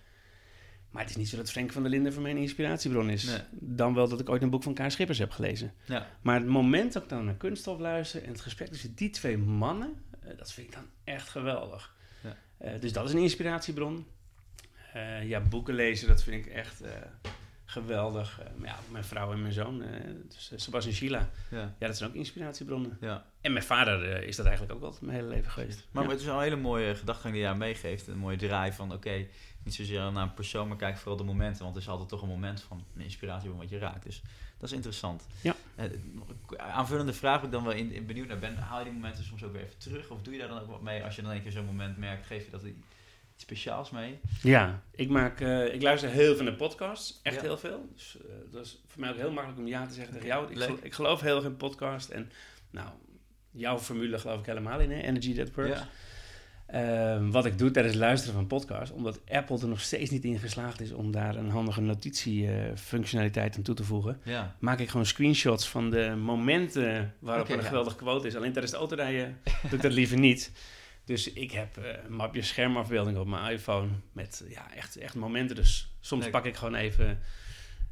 Maar 0.90 1.02
het 1.02 1.12
is 1.12 1.18
niet 1.18 1.30
zo 1.30 1.38
dat 1.38 1.52
Frank 1.52 1.72
van 1.72 1.82
der 1.82 1.92
Linden 1.92 2.14
voor 2.14 2.22
mij 2.22 2.32
een 2.32 2.38
inspiratiebron 2.38 3.10
is. 3.10 3.24
Nee. 3.24 3.40
Dan 3.52 3.94
wel 3.94 4.10
dat 4.10 4.20
ik 4.20 4.30
ooit 4.30 4.42
een 4.42 4.50
boek 4.50 4.64
van 4.64 4.74
K. 4.74 4.82
Schippers 4.88 5.18
heb 5.18 5.32
gelezen. 5.32 5.74
Ja, 5.86 6.08
Maar 6.22 6.36
het 6.36 6.48
moment 6.48 6.94
dat 6.94 7.04
ik 7.04 7.10
dan 7.10 7.26
naar 7.26 7.36
Kunststof 7.36 7.80
luister 7.80 8.24
en 8.24 8.30
het 8.30 8.42
gesprek 8.42 8.68
tussen 8.68 8.96
die 8.96 9.10
twee 9.10 9.38
mannen, 9.38 9.94
eh, 10.20 10.38
dat 10.38 10.54
vind 10.54 10.68
ik 10.68 10.74
dan 10.74 10.86
echt 11.04 11.30
geweldig. 11.30 11.96
Ja. 12.24 12.38
Eh, 12.58 12.82
dus 12.82 12.94
dat 12.94 13.06
is 13.06 13.14
een 13.14 13.22
inspiratiebron. 13.22 14.06
Ja, 15.24 15.42
boeken 15.42 15.74
lezen, 15.74 16.08
dat 16.08 16.24
vind 16.24 16.46
ik 16.46 16.52
echt 16.52 16.82
geweldig. 17.70 18.40
Eh, 18.40 18.64
ja, 18.64 18.76
mijn 18.92 19.04
vrouw 19.04 19.32
en 19.32 19.42
mijn 19.42 19.54
zoon, 19.54 19.82
eh 19.82 19.90
dus, 20.28 20.52
uh, 20.54 20.60
Sebas 20.60 20.86
en 20.86 20.94
Sheila, 20.94 21.30
ja, 21.50 21.76
ja, 21.80 21.88
dat 21.88 21.98
zijn 21.98 22.10
ook 22.10 22.16
inspiratiebronnen. 22.16 22.98
ja. 23.02 23.26
En 23.42 23.54
mijn 23.54 23.66
vader 23.66 24.12
eh, 24.12 24.28
is 24.28 24.36
dat 24.36 24.46
eigenlijk 24.46 24.78
ook 24.78 24.84
altijd 24.84 25.02
mijn 25.02 25.18
hele 25.18 25.30
leven 25.30 25.52
geweest. 25.52 25.88
Maar 25.92 26.04
ja. 26.04 26.10
het 26.10 26.20
is 26.20 26.26
wel 26.26 26.36
een 26.36 26.42
hele 26.42 26.56
mooie 26.56 26.96
gedachtegang 26.96 27.34
die 27.34 27.44
jij 27.44 27.56
meegeeft. 27.56 28.08
Een 28.08 28.18
mooie 28.18 28.38
draai 28.38 28.72
van, 28.72 28.94
oké, 28.94 29.26
niet 29.64 29.76
zozeer 29.76 30.12
naar 30.12 30.24
een 30.24 30.34
persoon, 30.34 30.68
maar 30.68 30.78
kijk 30.78 30.98
vooral 30.98 31.18
de 31.18 31.24
momenten. 31.24 31.64
Want 31.64 31.76
er 31.76 31.82
is 31.82 31.90
altijd 31.90 32.10
toch 32.10 32.22
een 32.22 32.28
moment 32.28 32.62
van 32.62 32.84
een 32.96 33.02
inspiratie 33.02 33.50
van 33.50 33.58
wat 33.58 33.70
je 33.70 33.78
raakt. 33.78 34.04
Dus 34.04 34.22
dat 34.58 34.70
is 34.70 34.76
interessant. 34.76 35.28
Ja. 35.42 35.56
Eh, 35.76 35.86
aanvullende 36.58 37.14
vraag 37.14 37.44
ik 37.44 37.52
dan 37.52 37.64
wel 37.64 37.74
in, 37.74 37.92
in 37.92 38.06
benieuwd 38.06 38.28
naar 38.28 38.40
ben. 38.40 38.58
Haal 38.58 38.78
je 38.78 38.84
die 38.84 38.94
momenten 38.94 39.24
soms 39.24 39.44
ook 39.44 39.52
weer 39.52 39.64
even 39.64 39.78
terug? 39.78 40.10
Of 40.10 40.22
doe 40.22 40.34
je 40.34 40.40
daar 40.40 40.48
dan 40.48 40.60
ook 40.60 40.68
wat 40.68 40.82
mee? 40.82 41.04
Als 41.04 41.16
je 41.16 41.22
dan 41.22 41.32
een 41.32 41.44
keer 41.44 41.52
zo'n 41.52 41.66
moment 41.66 41.98
merkt, 41.98 42.26
geef 42.26 42.46
je 42.46 42.52
dat 42.52 42.64
iets 42.64 42.78
speciaals 43.42 43.90
mee? 43.90 44.20
Ja, 44.42 44.84
ik, 44.92 45.10
maak, 45.10 45.40
eh, 45.42 45.74
ik 45.74 45.82
luister 45.82 46.10
heel 46.10 46.36
veel 46.36 46.44
naar 46.46 46.54
podcasts. 46.54 47.20
Echt 47.24 47.36
Ja. 47.36 47.42
heel 47.42 47.58
veel. 47.58 47.90
Dus 47.94 48.18
eh, 48.22 48.32
dat 48.52 48.66
is 48.66 48.82
voor 48.88 49.00
mij 49.02 49.10
ook 49.10 49.18
heel 49.18 49.32
makkelijk 49.32 49.60
om 49.62 49.68
ja 49.68 49.86
te 49.88 49.94
zeggen 49.94 50.14
tegen 50.14 50.28
jou. 50.28 50.50
Ik, 50.52 50.58
Leuk. 50.58 50.68
gel- 50.68 50.78
ik 50.82 50.94
geloof 50.94 51.22
heel 51.22 51.36
erg 51.36 51.46
in 51.46 51.58
podcast. 51.58 52.10
En 52.10 52.32
nou, 52.72 52.88
jouw 53.52 53.78
formule 53.80 54.20
geloof 54.20 54.40
ik 54.40 54.46
helemaal 54.46 54.80
in, 54.80 54.92
hè? 54.92 55.02
Energy 55.02 55.36
That 55.36 55.54
Works. 55.56 55.80
Ja. 55.80 55.88
Ehm, 56.66 57.30
wat 57.30 57.46
ik 57.46 57.58
doe 57.58 57.72
tijdens 57.72 57.96
het 57.96 58.04
luisteren 58.04 58.36
van 58.36 58.48
podcast, 58.48 58.92
omdat 58.92 59.20
Apple 59.30 59.60
er 59.60 59.68
nog 59.68 59.82
steeds 59.82 60.10
niet 60.10 60.24
in 60.24 60.40
geslaagd 60.40 60.82
is 60.82 60.92
om 60.92 61.12
daar 61.12 61.36
een 61.36 61.50
handige 61.50 61.82
notitiefunctionaliteit 61.82 63.56
aan 63.56 63.62
toe 63.62 63.76
te 63.76 63.84
voegen, 63.84 64.20
Ja. 64.24 64.56
maak 64.60 64.80
ik 64.80 64.90
gewoon 64.90 65.06
screenshots 65.06 65.70
van 65.70 65.90
de 65.90 66.16
momenten 66.18 67.14
waarop 67.20 67.48
er 67.48 67.54
een 67.54 67.60
ja. 67.62 67.66
geweldig 67.68 67.96
quote 67.96 68.28
is. 68.28 68.36
Alleen 68.36 68.52
tijdens 68.52 68.72
het 68.72 68.80
autorijden 68.82 69.38
doe 69.62 69.72
ik 69.72 69.82
dat 69.82 69.94
liever 69.94 70.20
niet. 70.20 70.52
Dus 71.10 71.34
ik 71.34 71.52
heb 71.52 71.78
eh, 71.78 72.04
een 72.06 72.16
mapje 72.16 72.42
schermafbeeldingen 72.42 73.22
op 73.22 73.28
mijn 73.28 73.54
iPhone 73.54 73.90
met 74.12 74.46
ja, 74.50 74.74
echt, 74.74 74.98
echt 74.98 75.16
momenten. 75.16 75.56
Dus 75.56 75.92
soms 76.00 76.24
Leuk. 76.24 76.32
pak 76.32 76.46
ik 76.46 76.56
gewoon 76.56 76.76
even 76.76 77.20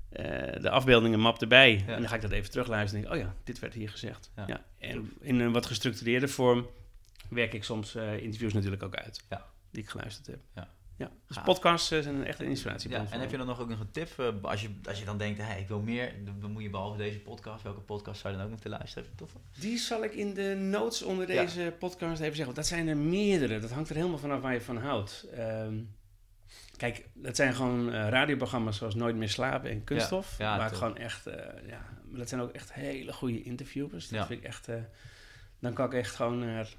eh, 0.10 0.62
de 0.62 0.70
afbeeldingen 0.70 1.20
map 1.20 1.42
erbij. 1.42 1.72
Ja. 1.72 1.94
En 1.94 2.00
dan 2.00 2.10
ga 2.10 2.16
ik 2.16 2.22
dat 2.22 2.32
even 2.32 2.52
terugluisteren 2.52 3.04
en 3.04 3.10
denk 3.10 3.22
oh 3.22 3.28
ja, 3.28 3.36
dit 3.44 3.60
werd 3.60 3.74
hier 3.74 3.90
gezegd. 3.90 4.32
Ja. 4.36 4.44
Ja. 4.48 4.66
En 4.80 5.12
in 5.20 5.40
een 5.40 5.52
wat 5.52 5.66
gestructureerde 5.66 6.28
vorm 6.28 6.68
werk 7.30 7.54
ik 7.54 7.64
soms 7.64 7.96
eh, 7.96 8.18
interviews 8.18 8.54
natuurlijk 8.54 8.84
ook 8.84 8.96
uit. 8.96 9.24
Ja. 9.30 9.46
Die 9.72 9.84
ik 9.84 9.90
geluisterd 9.90 10.28
heb. 10.28 10.40
Ja. 10.56 10.70
Ja. 10.98 11.12
Dus 11.28 11.42
podcasts 11.44 11.92
eh, 11.92 12.00
zijn 12.02 12.26
echt 12.26 12.40
een 12.40 12.46
inspiratie. 12.48 12.90
Ja, 12.90 13.06
en 13.10 13.20
heb 13.20 13.32
je 13.32 13.38
dan 13.38 13.46
nog 13.48 13.60
ook 13.60 13.70
nog 13.70 13.80
een 13.80 13.92
tip? 13.92 14.20
eh, 14.20 14.28
als, 14.42 14.62
je, 14.62 14.70
als 14.88 15.00
je 15.00 15.06
dan 15.06 15.18
denkt, 15.18 15.42
hey, 15.42 15.60
ik 15.62 15.68
wil 15.68 15.80
meer, 15.80 16.14
dan 16.40 16.52
moet 16.52 16.64
je 16.64 16.70
behalve 16.70 16.98
deze 16.98 17.20
podcast, 17.20 17.64
welke 17.64 17.80
podcast 17.80 18.20
zou 18.22 18.30
je 18.34 18.38
dan 18.40 18.46
ook 18.48 18.54
moeten 18.54 18.70
luisteren? 18.70 19.10
Tof. 19.16 19.32
Die 19.60 19.78
zal 19.78 20.04
ik 20.04 20.14
in 20.14 20.34
de 20.34 20.56
notes 20.60 21.02
onder 21.02 21.34
Ja. 21.34 21.42
deze 21.42 21.74
podcast 21.80 22.12
even 22.22 22.36
zeggen. 22.36 22.44
Want 22.46 22.56
dat 22.56 22.66
zijn 22.68 22.88
er 22.88 22.98
meerdere. 22.98 23.60
Dat 23.60 23.72
hangt 23.72 23.90
er 23.90 23.96
helemaal 23.96 24.18
vanaf 24.18 24.42
waar 24.42 24.54
je 24.54 24.62
van 24.62 24.78
houdt. 24.78 25.26
Ehm, 25.34 25.76
kijk, 26.78 27.10
dat 27.14 27.36
zijn 27.36 27.54
gewoon 27.54 27.92
eh, 27.94 28.10
radioprogramma's 28.10 28.78
zoals 28.78 28.96
Nooit 28.96 29.16
meer 29.16 29.30
slapen 29.30 29.70
en 29.70 29.84
Kunststof. 29.84 30.36
Ja, 30.38 30.52
ja, 30.52 30.58
waar 30.58 30.66
ik 30.66 30.72
top. 30.74 30.82
gewoon 30.82 30.98
echt... 30.98 31.28
eh, 31.28 31.68
ja, 31.70 31.86
maar 32.10 32.20
dat 32.20 32.30
zijn 32.30 32.42
ook 32.42 32.52
echt 32.52 32.74
hele 32.74 33.14
goede 33.14 33.44
interviewers. 33.44 34.10
Dat 34.10 34.20
Ja. 34.20 34.26
vind 34.26 34.40
ik 34.40 34.46
echt... 34.46 34.68
eh, 34.68 34.76
dan 35.60 35.74
kan 35.74 35.86
ik 35.86 35.94
echt 35.94 36.16
gewoon 36.16 36.40
naar 36.40 36.70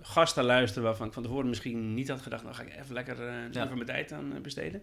gasten 0.00 0.44
luisteren 0.44 0.84
waarvan 0.84 1.06
ik 1.06 1.12
van 1.12 1.22
tevoren 1.22 1.48
misschien 1.48 1.94
niet 1.94 2.08
had 2.08 2.20
gedacht... 2.20 2.42
nou 2.42 2.54
ga 2.54 2.62
ik 2.62 2.76
even 2.76 2.94
lekker 2.94 3.28
eh 3.28 3.52
Ja. 3.52 3.64
even 3.64 3.74
mijn 3.74 3.86
tijd 3.86 4.12
aan 4.12 4.34
eh, 4.34 4.40
besteden. 4.40 4.82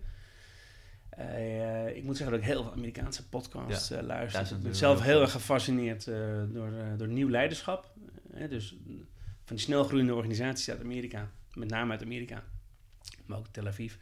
Eh, 1.09 1.95
ik 1.95 2.03
moet 2.03 2.17
zeggen 2.17 2.35
dat 2.35 2.45
ik 2.45 2.51
heel 2.53 2.63
veel 2.63 2.71
Amerikaanse 2.71 3.29
podcasts 3.29 3.89
luister. 4.01 4.57
Ik 4.57 4.63
ben 4.63 4.75
zelf 4.75 5.01
heel 5.01 5.21
erg 5.21 5.31
gefascineerd 5.31 6.05
door, 6.53 6.71
door 6.97 7.07
nieuw 7.07 7.29
leiderschap. 7.29 7.91
Dus 8.49 8.75
mm, 8.85 9.07
van 9.45 9.55
die 9.55 9.65
snelgroeiende 9.65 10.15
organisaties 10.15 10.69
uit 10.69 10.81
Amerika, 10.81 11.31
met 11.53 11.69
name 11.69 11.91
uit 11.91 12.03
Amerika, 12.03 12.43
maar 13.25 13.37
ook 13.37 13.47
Tel 13.47 13.67
Aviv, 13.67 13.93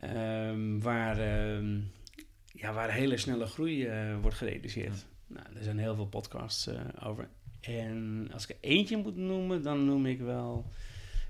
Ehm, 0.00 0.78
waar, 0.78 1.18
ehm, 1.18 1.80
ja, 2.46 2.72
waar 2.72 2.92
hele 2.92 3.16
snelle 3.16 3.46
groei 3.46 3.88
wordt 4.20 4.36
gerealiseerd. 4.36 5.06
Nou, 5.26 5.46
er 5.56 5.62
zijn 5.62 5.78
heel 5.78 5.94
veel 5.94 6.06
podcasts 6.06 6.68
over. 7.02 7.28
En 7.66 8.28
als 8.32 8.46
ik 8.46 8.50
er 8.50 8.68
eentje 8.70 8.96
moet 8.96 9.16
noemen, 9.16 9.62
dan 9.62 9.84
noem 9.84 10.06
ik 10.06 10.20
wel... 10.20 10.70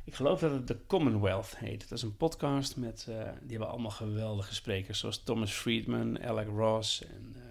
Ik 0.05 0.15
geloof 0.15 0.41
dat 0.41 0.51
het 0.53 0.69
de 0.69 0.79
Commonwealth 0.87 1.57
heet. 1.59 1.81
Dat 1.89 1.99
is 1.99 2.03
een 2.05 2.17
podcast 2.17 2.77
met... 2.77 3.07
eh, 3.09 3.17
die 3.41 3.51
hebben 3.51 3.69
allemaal 3.69 3.91
geweldige 3.91 4.55
sprekers. 4.55 4.99
Zoals 4.99 5.23
Thomas 5.23 5.53
Friedman, 5.53 6.23
Alec 6.23 6.47
Ross. 6.49 7.05
En 7.05 7.33
eh, 7.37 7.43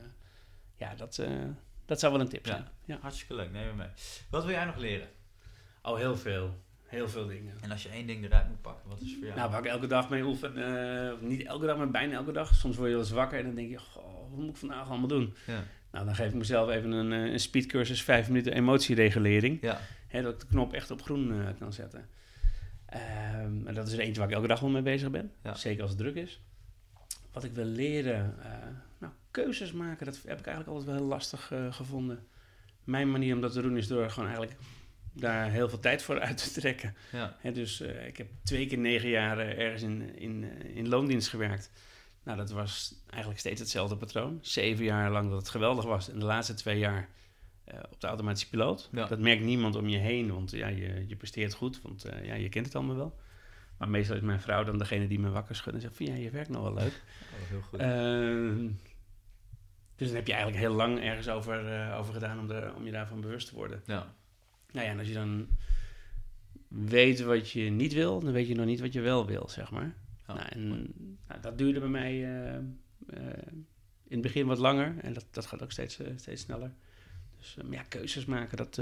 ja, 0.75 0.95
dat, 0.95 1.17
eh, 1.17 1.29
dat 1.86 1.99
zou 1.99 2.11
wel 2.13 2.21
een 2.21 2.29
tip 2.29 2.45
Ja. 2.45 2.51
zijn. 2.51 2.67
Ja. 2.86 2.97
Hartstikke 3.01 3.33
leuk, 3.36 3.51
neem 3.51 3.65
me 3.67 3.73
mee. 3.73 3.88
Wat 4.29 4.43
wil 4.45 4.53
jij 4.53 4.65
nog 4.65 4.77
leren? 4.77 5.07
Oh, 5.81 5.97
heel 5.97 6.17
veel. 6.17 6.63
Heel 6.83 7.09
veel 7.09 7.27
dingen. 7.27 7.53
En 7.61 7.71
als 7.71 7.83
je 7.83 7.89
één 7.89 8.07
ding 8.07 8.25
eruit 8.25 8.47
moet 8.47 8.61
pakken, 8.61 8.89
wat 8.89 9.01
is 9.01 9.13
voor 9.15 9.23
jou? 9.25 9.38
Nou, 9.38 9.51
waar 9.51 9.59
ik 9.59 9.65
elke 9.65 9.88
dag 9.88 10.09
mee 10.09 10.23
oefen. 10.23 10.57
eh, 11.07 11.13
of 11.13 11.21
niet 11.21 11.45
elke 11.45 11.65
dag, 11.65 11.77
maar 11.77 11.91
bijna 11.91 12.13
elke 12.15 12.31
dag. 12.31 12.55
Soms 12.55 12.75
word 12.75 12.88
je 12.88 12.95
wel 12.95 13.03
eens 13.03 13.13
wakker 13.13 13.39
en 13.39 13.45
dan 13.45 13.55
denk 13.55 13.69
je... 13.69 13.79
Goh, 13.79 14.29
wat 14.29 14.39
moet 14.39 14.49
ik 14.49 14.55
vandaag 14.55 14.89
allemaal 14.89 15.07
doen? 15.07 15.33
ja. 15.47 15.63
Nou, 15.96 16.08
dan 16.08 16.16
geef 16.16 16.28
ik 16.28 16.34
mezelf 16.34 16.70
even 16.70 16.91
een, 16.91 17.14
eh, 17.14 17.32
een 17.32 17.39
speedcursus, 17.39 18.04
vijf 18.04 18.28
minuten 18.28 18.54
emotieregulering. 18.54 19.62
Ja. 19.62 19.80
Hè, 20.08 20.22
dat 20.22 20.34
ik 20.34 20.39
de 20.39 20.46
knop 20.46 20.74
echt 20.74 20.91
op 20.91 21.02
groen 21.02 21.32
eh, 21.32 21.48
kan 21.60 21.74
zetten. 21.74 22.10
Ehm, 22.86 23.68
en 23.68 23.74
dat 23.74 23.88
is 23.88 23.93
er 23.93 24.00
eentje 24.00 24.20
waar 24.20 24.30
ik 24.30 24.36
elke 24.36 24.48
dag 24.48 24.60
wel 24.60 24.70
mee 24.70 24.82
bezig 24.82 25.12
ben. 25.12 25.32
Ja. 25.43 25.54
Zeker 25.54 25.82
als 25.82 25.91
het 25.91 26.00
druk 26.00 26.16
is. 26.16 26.41
Wat 27.32 27.43
ik 27.43 27.54
wil 27.54 27.66
leren, 27.66 28.36
eh, 28.43 28.52
nou, 28.98 29.14
keuzes 29.32 29.72
maken, 29.72 30.06
dat 30.06 30.16
heb 30.16 30.39
ik 30.39 30.46
eigenlijk 30.46 30.68
altijd 30.68 30.86
wel 30.86 30.96
heel 30.96 31.06
lastig 31.06 31.52
gevonden. 31.70 32.28
Mijn 32.84 33.12
manier 33.12 33.36
om 33.36 33.41
dat 33.41 33.52
te 33.52 33.62
doen 33.62 33.78
is 33.78 33.88
door 33.88 34.10
gewoon 34.10 34.30
eigenlijk 34.30 34.60
daar 35.14 35.52
heel 35.52 35.70
veel 35.70 35.80
tijd 35.80 36.02
voor 36.02 36.20
uit 36.28 36.54
te 36.54 36.60
trekken. 36.60 36.96
ja. 37.12 37.36
Hè, 37.39 37.52
dus 37.52 37.82
ik 37.82 38.18
heb 38.18 38.28
twee 38.43 38.68
keer 38.68 38.78
negen 38.78 39.10
jaar 39.10 39.39
ergens 39.39 39.82
in, 39.82 40.16
in, 40.18 40.43
in 40.74 40.88
loondienst 40.88 41.28
gewerkt. 41.28 41.72
Nou, 42.26 42.38
dat 42.38 42.51
was 42.51 42.95
eigenlijk 43.09 43.39
steeds 43.39 43.59
hetzelfde 43.59 43.97
patroon. 43.97 44.39
Zeven 44.41 44.86
jaar 44.86 45.11
lang 45.11 45.30
dat 45.30 45.39
het 45.39 45.49
geweldig 45.49 45.86
was. 45.86 46.09
En 46.09 46.19
de 46.19 46.26
laatste 46.26 46.53
twee 46.53 46.80
jaar 46.80 47.09
eh, 47.63 47.80
op 47.91 48.01
de 48.01 48.07
automatische 48.07 48.49
piloot. 48.49 48.89
Ja. 48.91 49.05
Dat 49.05 49.19
merkt 49.19 49.43
niemand 49.43 49.76
om 49.76 49.88
je 49.88 49.97
heen, 49.97 50.34
want 50.34 50.51
ja, 50.51 50.67
je, 50.67 51.05
je 51.07 51.15
presteert 51.15 51.53
goed. 51.53 51.82
Want 51.82 52.05
eh, 52.05 52.26
ja, 52.26 52.34
je 52.34 52.49
kent 52.49 52.65
het 52.65 52.76
allemaal 52.76 52.95
wel. 52.95 53.19
Maar 53.78 53.89
meestal 53.89 54.15
is 54.15 54.21
mijn 54.21 54.41
vrouw 54.41 54.63
dan 54.63 54.78
degene 54.78 55.07
die 55.07 55.19
me 55.19 55.30
wakker 55.30 55.55
schudt 55.55 55.76
en 55.76 55.82
zegt 55.82 55.97
van... 55.97 56.05
Ja, 56.05 56.15
je 56.15 56.30
werkt 56.30 56.49
nog 56.49 56.61
wel 56.61 56.73
leuk. 56.73 57.01
Oh, 57.36 57.49
heel 57.49 57.61
goed. 57.61 57.80
Ehm, 57.80 58.69
dus 59.95 60.07
dan 60.07 60.15
heb 60.15 60.28
je 60.28 60.34
eigenlijk 60.34 60.63
heel 60.63 60.73
lang 60.73 60.99
ergens 60.99 61.30
over, 61.30 61.73
eh, 61.73 61.99
over 61.99 62.13
gedaan 62.13 62.39
om, 62.39 62.47
de, 62.47 62.71
om 62.76 62.86
je 62.86 62.91
daarvan 62.91 63.21
bewust 63.21 63.47
te 63.47 63.55
worden. 63.55 63.82
ja. 63.86 64.13
Nou 64.71 64.86
ja, 64.86 64.91
en 64.91 64.99
als 64.99 65.07
je 65.07 65.13
dan 65.13 65.47
weet 66.67 67.21
wat 67.21 67.51
je 67.51 67.61
niet 67.61 67.93
wil, 67.93 68.19
dan 68.19 68.32
weet 68.32 68.47
je 68.47 68.55
nog 68.55 68.65
niet 68.65 68.80
wat 68.80 68.93
je 68.93 69.01
wel 69.01 69.26
wil, 69.26 69.49
zeg 69.49 69.71
maar. 69.71 69.95
Ja. 70.28 70.34
Nou, 70.34 70.45
en 70.49 70.69
nou, 71.28 71.41
dat 71.41 71.57
duurde 71.57 71.80
bij 71.80 71.89
mij 71.89 72.11
eh, 72.23 72.55
eh, 72.55 72.61
in 74.07 74.13
het 74.17 74.21
begin 74.21 74.45
wat 74.45 74.57
langer 74.57 74.95
en 75.01 75.13
dat, 75.13 75.26
dat 75.32 75.45
gaat 75.45 75.63
ook 75.63 75.71
steeds, 75.71 75.99
eh, 75.99 76.07
steeds 76.15 76.41
sneller. 76.41 76.71
Dus 77.38 77.57
ja, 77.69 77.82
keuzes 77.89 78.26
maken, 78.26 78.57
dat, 78.57 78.80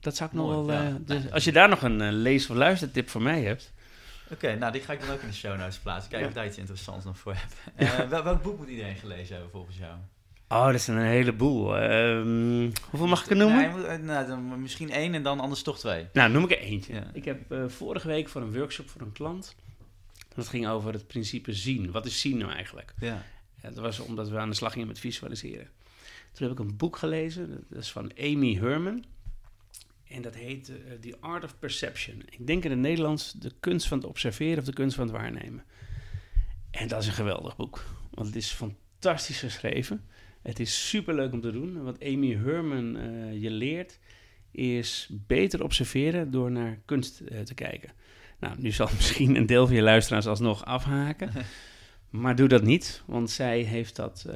dat 0.00 0.16
zou 0.16 0.30
ik 0.30 0.36
nog 0.36 0.48
wel... 0.48 0.72
ja. 0.72 0.88
eh, 0.88 0.94
dus 1.00 1.30
als 1.30 1.44
je 1.44 1.52
daar 1.52 1.68
nog 1.68 1.82
een 1.82 2.12
lees- 2.12 2.50
of 2.50 2.56
luistertip 2.56 3.08
voor 3.08 3.22
mij 3.22 3.42
hebt... 3.42 3.72
Oké, 4.30 4.56
nou 4.56 4.72
die 4.72 4.80
ga 4.80 4.92
ik 4.92 5.00
dan 5.00 5.10
ook 5.10 5.20
in 5.20 5.28
de 5.28 5.34
show 5.34 5.58
notes 5.58 5.78
plaatsen. 5.78 6.10
Kijken 6.10 6.28
Ja. 6.28 6.34
of 6.34 6.38
daar 6.38 6.46
iets 6.46 6.58
interessants 6.58 7.04
nog 7.04 7.18
voor 7.18 7.34
heb. 7.34 8.08
Wel- 8.10 8.22
welk 8.24 8.42
boek 8.42 8.58
moet 8.58 8.68
iedereen 8.68 8.96
gelezen 8.96 9.32
hebben 9.34 9.50
volgens 9.52 9.78
jou? 9.78 9.92
Oh, 10.48 10.70
dat 10.72 10.80
zijn 10.80 10.96
een 10.96 11.04
heleboel. 11.06 11.76
Ehm, 11.78 12.70
hoeveel 12.90 13.08
mag 13.08 13.24
ik 13.24 13.30
er 13.30 13.36
noemen? 13.36 13.56
Nee, 13.56 13.68
je 13.68 13.96
moet- 13.96 14.02
nou, 14.06 14.26
dan 14.26 14.62
misschien 14.62 14.90
één 14.90 15.14
en 15.14 15.22
dan 15.22 15.40
anders 15.40 15.62
toch 15.62 15.78
twee. 15.78 16.06
Nou, 16.12 16.30
noem 16.32 16.44
ik 16.44 16.50
er 16.50 16.58
eentje. 16.58 16.94
Ja. 16.94 17.10
Ik 17.12 17.24
heb 17.24 17.54
vorige 17.66 18.06
week 18.08 18.28
voor 18.28 18.40
een 18.42 18.52
workshop 18.52 18.88
voor 18.90 19.00
een 19.00 19.12
klant... 19.12 19.56
Dat 20.34 20.48
ging 20.48 20.66
over 20.68 20.92
het 20.92 21.06
principe 21.06 21.52
zien. 21.52 21.90
Wat 21.90 22.06
is 22.06 22.20
zien 22.20 22.36
nou 22.36 22.52
eigenlijk? 22.52 22.94
Ja. 23.00 23.24
Dat 23.62 23.74
was 23.74 24.00
omdat 24.00 24.28
we 24.28 24.38
aan 24.38 24.48
de 24.48 24.54
slag 24.54 24.72
gingen 24.72 24.88
met 24.88 24.98
visualiseren. 24.98 25.68
Toen 26.32 26.48
heb 26.48 26.58
ik 26.58 26.64
een 26.64 26.76
boek 26.76 26.96
gelezen, 26.96 27.64
dat 27.68 27.82
is 27.82 27.92
van 27.92 28.12
Amy 28.18 28.54
Herman. 28.54 29.04
En 30.08 30.22
dat 30.22 30.34
heet 30.34 30.68
eh, 30.68 30.92
The 31.00 31.16
Art 31.20 31.44
of 31.44 31.58
Perception. 31.58 32.22
Ik 32.28 32.46
denk 32.46 32.64
in 32.64 32.70
het 32.70 32.80
Nederlands 32.80 33.32
de 33.32 33.52
kunst 33.60 33.88
van 33.88 33.98
het 33.98 34.06
observeren 34.06 34.58
of 34.58 34.64
de 34.64 34.72
kunst 34.72 34.96
van 34.96 35.06
het 35.06 35.16
waarnemen. 35.16 35.64
En 36.70 36.88
dat 36.88 37.02
is 37.02 37.06
een 37.06 37.12
geweldig 37.12 37.56
boek, 37.56 37.84
want 38.10 38.26
het 38.26 38.36
is 38.36 38.50
fantastisch 38.50 39.38
geschreven. 39.38 40.04
Het 40.42 40.60
is 40.60 40.88
super 40.88 41.14
leuk 41.14 41.32
om 41.32 41.40
te 41.40 41.52
doen. 41.52 41.82
Wat 41.82 42.02
Amy 42.02 42.36
Herman 42.36 42.96
eh, 42.96 43.42
je 43.42 43.50
leert, 43.50 43.98
is 44.50 45.08
beter 45.10 45.62
observeren 45.62 46.30
door 46.30 46.50
naar 46.50 46.78
kunst 46.84 47.20
eh, 47.20 47.40
te 47.40 47.54
kijken. 47.54 47.92
Nou, 48.40 48.54
nu 48.58 48.70
zal 48.70 48.88
misschien 48.96 49.36
een 49.36 49.46
deel 49.46 49.66
van 49.66 49.76
je 49.76 49.82
luisteraars 49.82 50.26
alsnog 50.26 50.64
afhaken. 50.64 51.30
Maar 52.10 52.36
doe 52.36 52.48
dat 52.48 52.62
niet, 52.62 53.02
want 53.06 53.30
zij 53.30 53.60
heeft 53.60 53.96
dat 53.96 54.26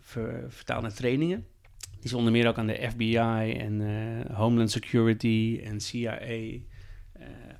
ver- 0.00 0.44
vertaald 0.48 0.82
naar 0.82 0.94
trainingen. 0.94 1.46
Die 1.90 2.04
is 2.04 2.12
onder 2.12 2.32
meer 2.32 2.48
ook 2.48 2.58
aan 2.58 2.66
de 2.66 2.88
FBI 2.90 3.16
en 3.58 3.80
eh, 3.80 4.36
Homeland 4.36 4.70
Security 4.70 5.60
en 5.64 5.80
CIA 5.80 6.18
eh, 6.18 6.60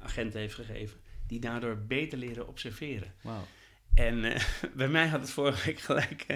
agenten 0.03 0.41
heeft 0.41 0.55
gegeven. 0.55 0.99
Die 1.27 1.41
daardoor 1.41 1.79
beter 1.87 2.19
leren 2.19 2.49
observeren. 2.49 3.13
En 3.95 4.21
bij 4.77 4.89
mij 4.89 5.07
had 5.07 5.21
het 5.21 5.31
vorige 5.31 5.67
week 5.67 5.81
gelijk 5.81 6.27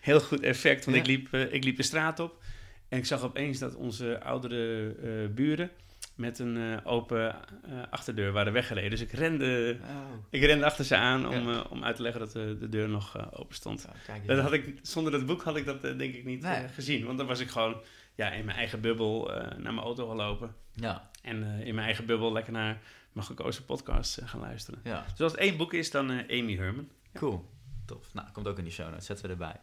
heel 0.00 0.20
goed 0.20 0.40
effect. 0.42 0.84
Want 0.84 0.96
Ja. 0.96 1.02
ik, 1.02 1.08
liep, 1.08 1.34
ik 1.52 1.64
liep 1.64 1.76
de 1.76 1.82
straat 1.82 2.20
op 2.20 2.42
en 2.88 2.98
ik 2.98 3.06
zag 3.06 3.22
opeens 3.22 3.58
dat 3.58 3.74
onze 3.74 4.20
oudere 4.22 5.28
buren 5.28 5.70
met 6.18 6.38
een 6.38 6.56
eh, 6.56 6.76
open 6.86 7.34
eh, 7.34 7.82
achterdeur 7.90 8.32
waren 8.32 8.52
weggereden. 8.52 8.90
Dus 8.90 9.00
ik 9.00 9.12
rende, 9.12 9.78
Oh. 9.82 10.12
ik 10.30 10.42
rende 10.42 10.64
achter 10.64 10.84
ze 10.84 10.96
aan 10.96 11.28
om, 11.28 11.50
eh, 11.50 11.64
om 11.70 11.84
uit 11.84 11.96
te 11.96 12.02
leggen 12.02 12.20
dat 12.20 12.32
de, 12.32 12.56
de 12.60 12.68
deur 12.68 12.88
nog 12.88 13.32
open 13.38 13.54
stond. 13.54 13.86
Nou. 14.06 14.20
Dat 14.26 14.38
had 14.38 14.52
ik, 14.52 14.78
zonder 14.82 15.12
dat 15.12 15.26
boek 15.26 15.42
had 15.42 15.56
ik 15.56 15.64
dat 15.64 15.82
denk 15.82 16.14
ik 16.14 16.24
niet 16.24 16.42
Nee. 16.42 16.68
gezien. 16.68 17.04
Want 17.06 17.18
dan 17.18 17.26
was 17.26 17.40
ik 17.40 17.48
gewoon 17.48 17.80
ja, 18.14 18.30
in 18.32 18.44
mijn 18.44 18.56
eigen 18.56 18.80
bubbel 18.80 19.26
naar 19.56 19.60
mijn 19.74 19.78
auto 19.78 20.08
gelopen. 20.08 20.54
Ja, 20.72 21.10
En 21.22 21.42
in 21.42 21.74
mijn 21.74 21.86
eigen 21.86 22.06
bubbel 22.06 22.32
lekker 22.32 22.52
naar 22.52 22.80
mijn 23.12 23.26
gekozen 23.26 23.64
podcast 23.64 24.20
gaan 24.24 24.40
luisteren. 24.40 24.80
ja. 24.84 25.04
Dus 25.10 25.20
als 25.20 25.32
het 25.32 25.40
één 25.40 25.56
boek 25.56 25.72
is, 25.74 25.90
dan 25.90 26.10
Amy 26.10 26.56
Herman. 26.56 26.88
Cool. 27.14 27.50
Tof. 27.86 28.14
Nou, 28.14 28.28
komt 28.32 28.46
ook 28.48 28.58
in 28.58 28.64
die 28.64 28.72
show 28.72 28.88
notes. 28.90 29.06
Zetten 29.06 29.26
we 29.26 29.32
erbij. 29.32 29.60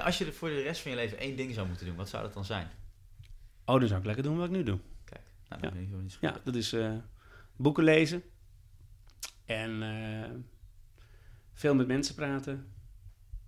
Als 0.00 0.18
je 0.18 0.32
voor 0.32 0.48
de 0.48 0.62
rest 0.62 0.80
van 0.80 0.90
je 0.90 0.96
leven 0.96 1.18
één 1.18 1.36
ding 1.36 1.54
zou 1.54 1.66
moeten 1.68 1.86
doen, 1.86 1.96
wat 1.96 2.08
zou 2.08 2.22
dat 2.22 2.32
dan 2.34 2.44
zijn? 2.44 2.68
Oh, 3.64 3.78
dan 3.78 3.88
zou 3.88 4.00
ik 4.00 4.06
lekker 4.06 4.24
doen 4.24 4.36
wat 4.36 4.46
ik 4.46 4.52
nu 4.52 4.62
doe. 4.62 4.78
Nou, 5.48 5.62
Ja. 5.62 5.70
dat 5.70 6.00
niet 6.00 6.16
Ja, 6.20 6.40
dat 6.44 6.54
is 6.54 6.72
eh, 6.72 6.92
boeken 7.56 7.84
lezen. 7.84 8.22
En 9.44 9.82
eh, 9.82 10.30
veel 11.52 11.74
met 11.74 11.86
mensen 11.86 12.14
praten. 12.14 12.66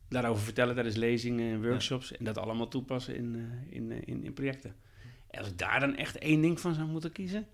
Daarover 0.08 0.42
vertellen 0.44 0.74
tijdens 0.74 0.96
lezingen 0.96 1.52
en 1.52 1.62
workshops. 1.68 2.12
En 2.16 2.24
dat 2.24 2.38
allemaal 2.38 2.68
toepassen 2.68 3.14
in, 3.16 3.34
eh, 3.34 3.76
in, 3.76 4.06
in, 4.06 4.24
in 4.24 4.32
projecten. 4.32 4.74
En 5.30 5.38
als 5.38 5.48
ik 5.48 5.58
daar 5.58 5.80
dan 5.80 5.96
echt 5.96 6.18
één 6.18 6.40
ding 6.40 6.60
van 6.60 6.74
zou 6.74 6.86
moeten 6.88 7.12
kiezen. 7.12 7.46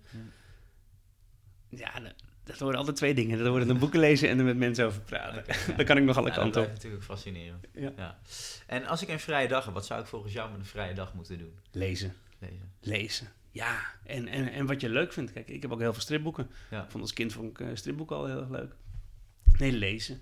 Ja, 1.69 1.99
dat, 1.99 2.13
dat 2.43 2.59
worden 2.59 2.79
altijd 2.79 2.97
twee 2.97 3.13
dingen. 3.13 3.37
Dat 3.37 3.47
worden 3.47 3.67
dan 3.67 3.79
boeken 3.79 3.99
lezen 3.99 4.29
en 4.29 4.37
er 4.39 4.45
met 4.45 4.57
mensen 4.57 4.85
over 4.85 5.01
praten. 5.01 5.43
Ja. 5.47 5.75
Daar 5.77 5.85
kan 5.85 5.97
ik 5.97 6.03
nog 6.03 6.17
alle 6.17 6.27
Ja, 6.29 6.33
dat 6.33 6.43
kanten 6.43 6.61
op. 6.61 6.67
natuurlijk 6.67 6.95
ook 6.95 7.07
fascinerend. 7.07 7.67
Ja. 7.73 8.19
En 8.67 8.85
als 8.85 9.01
ik 9.01 9.09
een 9.09 9.19
vrije 9.19 9.47
dag 9.47 9.65
heb, 9.65 9.73
wat 9.73 9.85
zou 9.85 10.01
ik 10.01 10.07
volgens 10.07 10.33
jou 10.33 10.51
met 10.51 10.59
een 10.59 10.65
vrije 10.65 10.93
dag 10.93 11.13
moeten 11.13 11.37
doen? 11.37 11.53
Lezen. 11.71 12.13
Lezen. 12.39 12.71
Lezen. 12.79 13.27
Ja, 13.55 13.81
en, 14.03 14.27
en, 14.27 14.51
en 14.51 14.65
wat 14.65 14.81
je 14.81 14.89
leuk 14.89 15.13
vindt. 15.13 15.31
Kijk, 15.31 15.47
ik 15.49 15.61
heb 15.61 15.71
ook 15.71 15.79
heel 15.79 15.93
veel 15.93 16.01
stripboeken. 16.01 16.47
Ja. 16.69 16.83
Ik 16.83 16.89
vond 16.89 17.03
als 17.03 17.13
kind 17.13 17.33
vond 17.33 17.49
ik 17.59 17.67
eh, 17.67 17.75
stripboeken 17.75 18.15
al 18.15 18.25
heel 18.25 18.39
erg 18.39 18.49
leuk. 18.49 18.75
Nee, 19.57 19.71
lezen. 19.71 20.21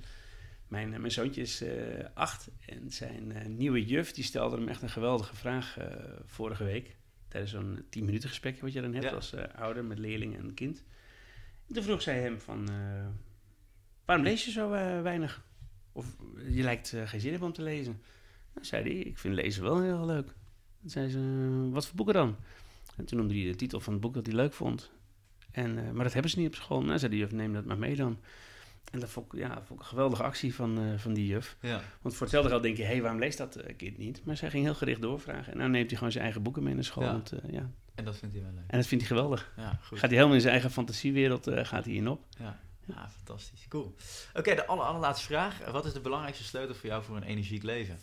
Mijn, 0.68 0.94
eh, 0.94 1.00
mijn 1.00 1.12
zoontje 1.12 1.42
is 1.42 1.62
eh, 1.62 2.06
acht 2.14 2.50
en 2.66 2.92
zijn 2.92 3.56
nieuwe 3.58 3.86
juf 3.86 4.12
die 4.12 4.24
stelde 4.24 4.56
hem 4.58 4.68
echt 4.68 4.82
een 4.82 4.90
geweldige 4.90 5.36
vraag 5.36 5.78
vorige 6.26 6.64
week. 6.64 6.96
Tijdens 7.28 7.52
zo'n 7.52 7.86
10 7.90 8.06
minuten 8.06 8.30
gesprekje 8.30 8.62
wat 8.62 8.74
je 8.74 8.82
dan 8.82 8.94
hebt 8.94 9.06
Ja. 9.06 9.12
als 9.12 9.34
ouder 9.56 9.84
met 9.86 10.00
leerling 10.00 10.38
en 10.38 10.54
kind. 10.54 10.84
En 11.68 11.74
toen 11.74 11.84
vroeg 11.84 12.02
zij 12.02 12.22
hem 12.22 12.40
van, 12.40 12.70
waarom 14.06 14.26
lees 14.26 14.46
je 14.46 14.52
zo 14.52 14.70
weinig? 15.04 15.44
Of 15.92 16.16
je 16.50 16.64
lijkt 16.64 16.96
geen 17.06 17.20
zin 17.20 17.32
hebben 17.32 17.48
om 17.48 17.54
te 17.54 17.62
lezen. 17.62 18.02
Nou, 18.54 18.66
zei 18.66 18.84
hij, 18.84 18.94
ik 18.94 19.18
vind 19.18 19.36
lezen 19.36 19.64
wel 19.64 19.82
heel 19.82 20.06
leuk. 20.06 20.28
Toen 20.82 20.90
zei 20.90 21.10
ze, 21.10 21.18
"Eh, 21.68 21.74
wat 21.74 21.86
voor 21.88 21.96
boeken 21.96 22.14
dan? 22.16 22.36
En 22.98 23.06
toen 23.06 23.18
noemde 23.18 23.34
hij 23.34 23.44
de 23.44 23.56
titel 23.56 23.80
van 23.80 23.94
het 23.94 24.02
boek 24.02 24.14
dat 24.14 24.26
hij 24.26 24.36
leuk 24.36 24.54
vond. 24.54 24.92
En, 25.52 25.78
eh, 25.78 25.92
maar 25.92 26.04
dat 26.04 26.14
hebben 26.14 26.32
ze 26.32 26.40
niet 26.40 26.48
op 26.48 26.56
school. 26.56 26.84
Nou, 26.84 27.00
zei 27.00 27.12
de 27.12 27.18
juf, 27.18 27.32
neem 27.32 27.54
dat 27.54 27.66
maar 27.66 27.78
mee 27.78 27.96
dan. 27.96 28.20
En 28.92 29.00
dat 29.00 29.10
vond 29.10 29.34
ik, 29.34 29.40
ja, 29.40 29.54
vond 29.54 29.70
ik 29.70 29.80
een 29.80 29.86
geweldige 29.86 30.24
actie 30.24 30.56
van, 30.56 30.80
eh, 30.80 30.98
van 30.98 31.14
die 31.14 31.28
juf. 31.28 31.58
Ja. 31.60 31.82
Want 32.02 32.16
voor 32.16 32.22
hetzelfde 32.22 32.50
geld 32.50 32.64
denk 32.64 32.78
je, 32.78 32.84
hé, 32.84 32.90
hey, 32.90 33.02
waarom 33.02 33.20
leest 33.20 33.38
dat 33.38 33.56
eh, 33.56 33.76
kind 33.78 33.98
niet? 33.98 34.26
Maar 34.26 34.38
zij 34.38 34.50
ging 34.50 34.64
heel 34.64 34.76
gericht 34.76 35.02
doorvragen. 35.02 35.52
En 35.52 35.58
nou 35.58 35.70
neemt 35.70 35.88
hij 35.88 35.98
gewoon 35.98 36.12
zijn 36.12 36.24
eigen 36.24 36.44
boeken 36.44 36.64
mee 36.64 36.74
naar 36.74 36.84
school. 36.84 37.04
Ja. 37.04 37.12
Want, 37.12 37.34
ja. 37.52 37.72
En 37.96 38.06
dat 38.06 38.18
vindt 38.18 38.36
hij 38.36 38.44
wel 38.44 38.54
leuk. 38.54 38.64
En 38.68 38.78
dat 38.78 38.88
vindt 38.88 39.08
hij 39.08 39.16
geweldig. 39.16 39.54
Ja, 39.58 39.80
goed. 39.82 40.00
Gaat 40.00 40.10
hij 40.10 40.18
helemaal 40.18 40.36
in 40.36 40.42
zijn 40.42 40.54
eigen 40.54 40.72
fantasiewereld 40.72 41.50
gaat 41.54 41.86
hij 41.86 41.94
in 41.94 42.08
op. 42.08 42.26
Ja. 42.40 42.60
ja, 42.86 43.10
fantastisch. 43.10 43.68
Cool. 43.68 43.96
Oké, 44.34 44.56
de 44.56 44.66
aller, 44.66 44.86
allerlaatste 44.86 45.26
vraag. 45.26 45.72
Wat 45.72 45.86
is 45.86 45.94
de 45.94 46.00
belangrijkste 46.00 46.44
sleutel 46.44 46.76
voor 46.76 46.90
jou 46.90 47.04
voor 47.04 47.16
een 47.16 47.24
energiek 47.24 47.64
leven? 47.64 48.00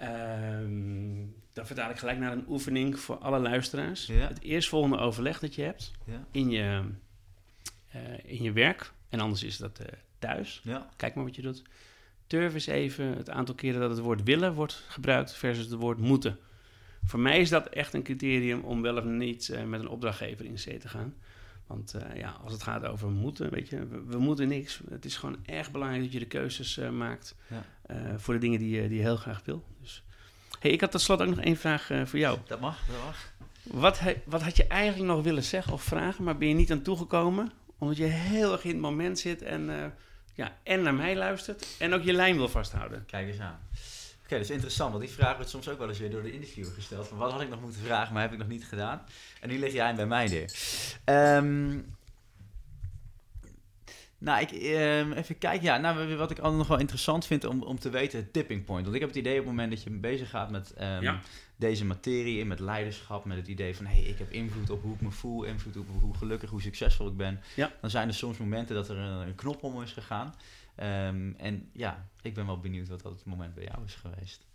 Ehm, 0.00 1.26
dan 1.52 1.66
vertaal 1.66 1.90
ik 1.90 1.96
gelijk 1.98 2.18
naar 2.18 2.32
een 2.32 2.44
oefening 2.48 2.98
voor 2.98 3.16
alle 3.18 3.38
luisteraars. 3.38 4.06
Ja. 4.06 4.14
Het 4.28 4.42
eerstvolgende 4.42 4.96
overleg 4.98 5.38
dat 5.38 5.54
je 5.54 5.62
hebt 5.62 5.90
Ja. 6.04 6.24
in 6.30 6.50
je, 6.50 6.82
eh, 7.88 8.00
in 8.24 8.42
je 8.42 8.52
werk, 8.52 8.92
en 9.08 9.20
anders 9.20 9.42
is 9.42 9.56
dat 9.56 9.78
eh, 9.78 9.86
thuis. 10.18 10.60
Ja. 10.64 10.88
Kijk 10.96 11.14
maar 11.14 11.24
wat 11.24 11.36
je 11.36 11.42
doet. 11.42 11.62
Durf 12.26 12.54
eens 12.54 12.66
even 12.66 13.16
het 13.16 13.30
aantal 13.30 13.54
keren 13.54 13.80
dat 13.80 13.90
het 13.90 13.98
woord 13.98 14.22
willen 14.22 14.54
wordt 14.54 14.84
gebruikt 14.88 15.32
versus 15.34 15.64
het 15.64 15.74
woord 15.80 15.98
moeten. 15.98 16.38
voor 17.04 17.20
mij 17.20 17.40
is 17.40 17.48
dat 17.48 17.66
echt 17.68 17.94
een 17.94 18.02
criterium 18.02 18.60
om 18.60 18.82
wel 18.82 18.96
of 18.96 19.04
niet 19.04 19.48
eh, 19.48 19.64
met 19.64 19.80
een 19.80 19.88
opdrachtgever 19.88 20.44
in 20.44 20.58
zee 20.58 20.78
te 20.78 20.88
gaan. 20.88 21.14
Want 21.70 21.94
eh, 21.94 22.16
ja, 22.16 22.36
als 22.44 22.52
het 22.52 22.62
gaat 22.62 22.84
over 22.84 23.08
moeten, 23.08 23.50
weet 23.50 23.68
je, 23.68 23.86
we, 23.86 24.02
we 24.06 24.18
moeten 24.18 24.48
niks. 24.48 24.80
Het 24.90 25.04
is 25.04 25.16
gewoon 25.16 25.36
erg 25.46 25.70
belangrijk 25.70 26.02
dat 26.02 26.12
je 26.12 26.18
de 26.18 26.26
keuzes 26.26 26.78
eh, 26.78 26.90
maakt 26.90 27.34
Ja. 27.46 27.64
eh, 27.86 27.96
voor 28.16 28.34
de 28.34 28.40
dingen 28.40 28.58
die, 28.58 28.70
je- 28.82 28.88
die 28.88 28.96
je 28.96 29.02
heel 29.02 29.16
graag 29.16 29.40
wil. 29.44 29.64
Dus, 29.80 30.02
hey, 30.60 30.70
ik 30.70 30.80
had 30.80 30.90
tot 30.90 31.00
slot 31.00 31.20
ook 31.22 31.28
nog 31.28 31.40
één 31.40 31.56
vraag 31.56 31.90
voor 32.04 32.18
jou. 32.18 32.38
Dat 32.46 32.60
mag, 32.60 32.78
dat 32.86 32.96
mag. 33.04 33.32
Wat, 33.62 34.00
wat 34.24 34.42
had 34.42 34.56
je 34.56 34.66
eigenlijk 34.66 35.12
nog 35.12 35.22
willen 35.24 35.42
zeggen 35.44 35.72
of 35.72 35.82
vragen, 35.82 36.24
maar 36.24 36.38
ben 36.38 36.48
je 36.48 36.54
niet 36.54 36.70
aan 36.72 36.82
toegekomen? 36.82 37.50
Omdat 37.78 37.96
je 37.96 38.04
heel 38.04 38.52
erg 38.52 38.64
in 38.64 38.70
het 38.70 38.80
moment 38.80 39.18
zit 39.18 39.42
en, 39.42 39.92
ja, 40.34 40.56
en 40.62 40.82
naar 40.82 40.94
mij 40.94 41.16
luistert 41.16 41.66
en 41.78 41.92
ook 41.94 42.02
je 42.02 42.12
lijn 42.12 42.36
wil 42.36 42.48
vasthouden. 42.48 43.04
Kijk 43.06 43.28
eens 43.28 43.38
aan. 43.40 43.58
Oké, 44.30 44.38
dat 44.38 44.48
is 44.48 44.54
interessant, 44.54 44.92
want 44.92 45.04
die 45.04 45.12
vraag 45.14 45.34
wordt 45.36 45.50
soms 45.50 45.68
ook 45.68 45.78
wel 45.78 45.88
eens 45.88 45.98
weer 45.98 46.10
door 46.10 46.22
de 46.22 46.32
interviewer 46.32 46.72
gesteld. 46.72 47.08
Van 47.08 47.18
wat 47.18 47.32
had 47.32 47.40
ik 47.40 47.48
nog 47.48 47.60
moeten 47.60 47.80
vragen, 47.80 48.12
maar 48.12 48.22
heb 48.22 48.32
ik 48.32 48.38
nog 48.38 48.48
niet 48.48 48.64
gedaan. 48.64 49.02
En 49.40 49.48
nu 49.48 49.58
lig 49.58 49.72
jij 49.72 49.94
bij 49.94 50.06
mij 50.06 50.26
neer. 50.28 50.52
Ehm, 51.04 51.78
nou, 54.18 54.40
ik, 54.42 54.50
ehm, 54.50 55.12
even 55.12 55.38
kijken. 55.38 55.62
Ja, 55.62 55.76
nou, 55.76 56.16
wat 56.16 56.30
ik 56.30 56.38
altijd 56.38 56.58
nog 56.58 56.66
wel 56.68 56.78
interessant 56.78 57.26
vind 57.26 57.44
om, 57.44 57.62
om 57.62 57.78
te 57.78 57.90
weten, 57.90 58.18
het 58.18 58.32
tipping 58.32 58.64
point. 58.64 58.82
Want 58.82 58.94
ik 58.94 59.00
heb 59.00 59.10
het 59.10 59.18
idee 59.18 59.32
op 59.32 59.38
het 59.38 59.48
moment 59.48 59.70
dat 59.70 59.82
je 59.82 59.90
bezig 59.90 60.30
gaat 60.30 60.50
met 60.50 60.72
ehm, 60.74 61.02
Ja. 61.02 61.20
deze 61.56 61.84
materie, 61.84 62.44
met 62.44 62.60
leiderschap, 62.60 63.24
met 63.24 63.36
het 63.36 63.48
idee 63.48 63.76
van, 63.76 63.86
hé, 63.86 64.00
hey, 64.00 64.02
ik 64.10 64.18
heb 64.18 64.30
invloed 64.30 64.70
op 64.70 64.82
hoe 64.82 64.94
ik 64.94 65.00
me 65.00 65.10
voel, 65.10 65.44
invloed 65.44 65.76
op 65.76 65.86
hoe 66.00 66.14
gelukkig, 66.16 66.50
hoe 66.50 66.62
succesvol 66.62 67.06
ik 67.06 67.16
ben. 67.16 67.40
Ja. 67.54 67.72
Dan 67.80 67.90
zijn 67.90 68.08
er 68.08 68.14
soms 68.14 68.38
momenten 68.38 68.74
dat 68.74 68.88
er 68.88 68.96
een, 68.96 69.26
een 69.26 69.34
knop 69.34 69.62
om 69.62 69.82
is 69.82 69.92
gegaan. 69.92 70.34
Ehm, 70.74 71.32
en 71.36 71.70
ja, 71.72 72.08
ik 72.22 72.34
ben 72.34 72.46
wel 72.46 72.60
benieuwd 72.60 72.88
wat 72.88 73.02
dat 73.02 73.24
moment 73.24 73.54
bij 73.54 73.64
jou 73.64 73.84
is 73.84 73.94
geweest. 73.94 74.46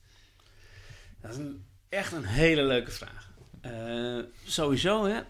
Dat 1.22 1.32
is 1.32 1.38
een, 1.38 1.66
echt 1.89 2.11
een 2.11 2.26
hele 2.26 2.63
leuke 2.63 2.91
vraag. 2.91 3.34
Eh, 3.61 4.20
sowieso, 4.43 5.05
hè, 5.05 5.22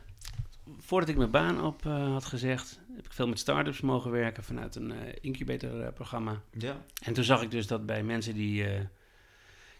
voordat 0.80 1.10
ik 1.10 1.18
mijn 1.18 1.32
baan 1.32 1.64
op 1.64 1.86
eh, 1.86 2.12
had 2.12 2.26
gezegd, 2.26 2.80
heb 2.96 3.06
ik 3.06 3.14
veel 3.14 3.28
met 3.28 3.40
start-ups 3.40 3.82
mogen 3.82 4.12
werken 4.12 4.44
vanuit 4.44 4.76
een 4.76 4.92
eh, 4.92 5.14
incubatorprogramma. 5.22 6.42
Ja. 6.52 6.82
En 7.04 7.14
toen 7.14 7.24
zag 7.24 7.42
ik 7.42 7.52
dus 7.52 7.68
dat 7.68 7.86
bij 7.86 8.04
mensen 8.04 8.34
die 8.34 8.64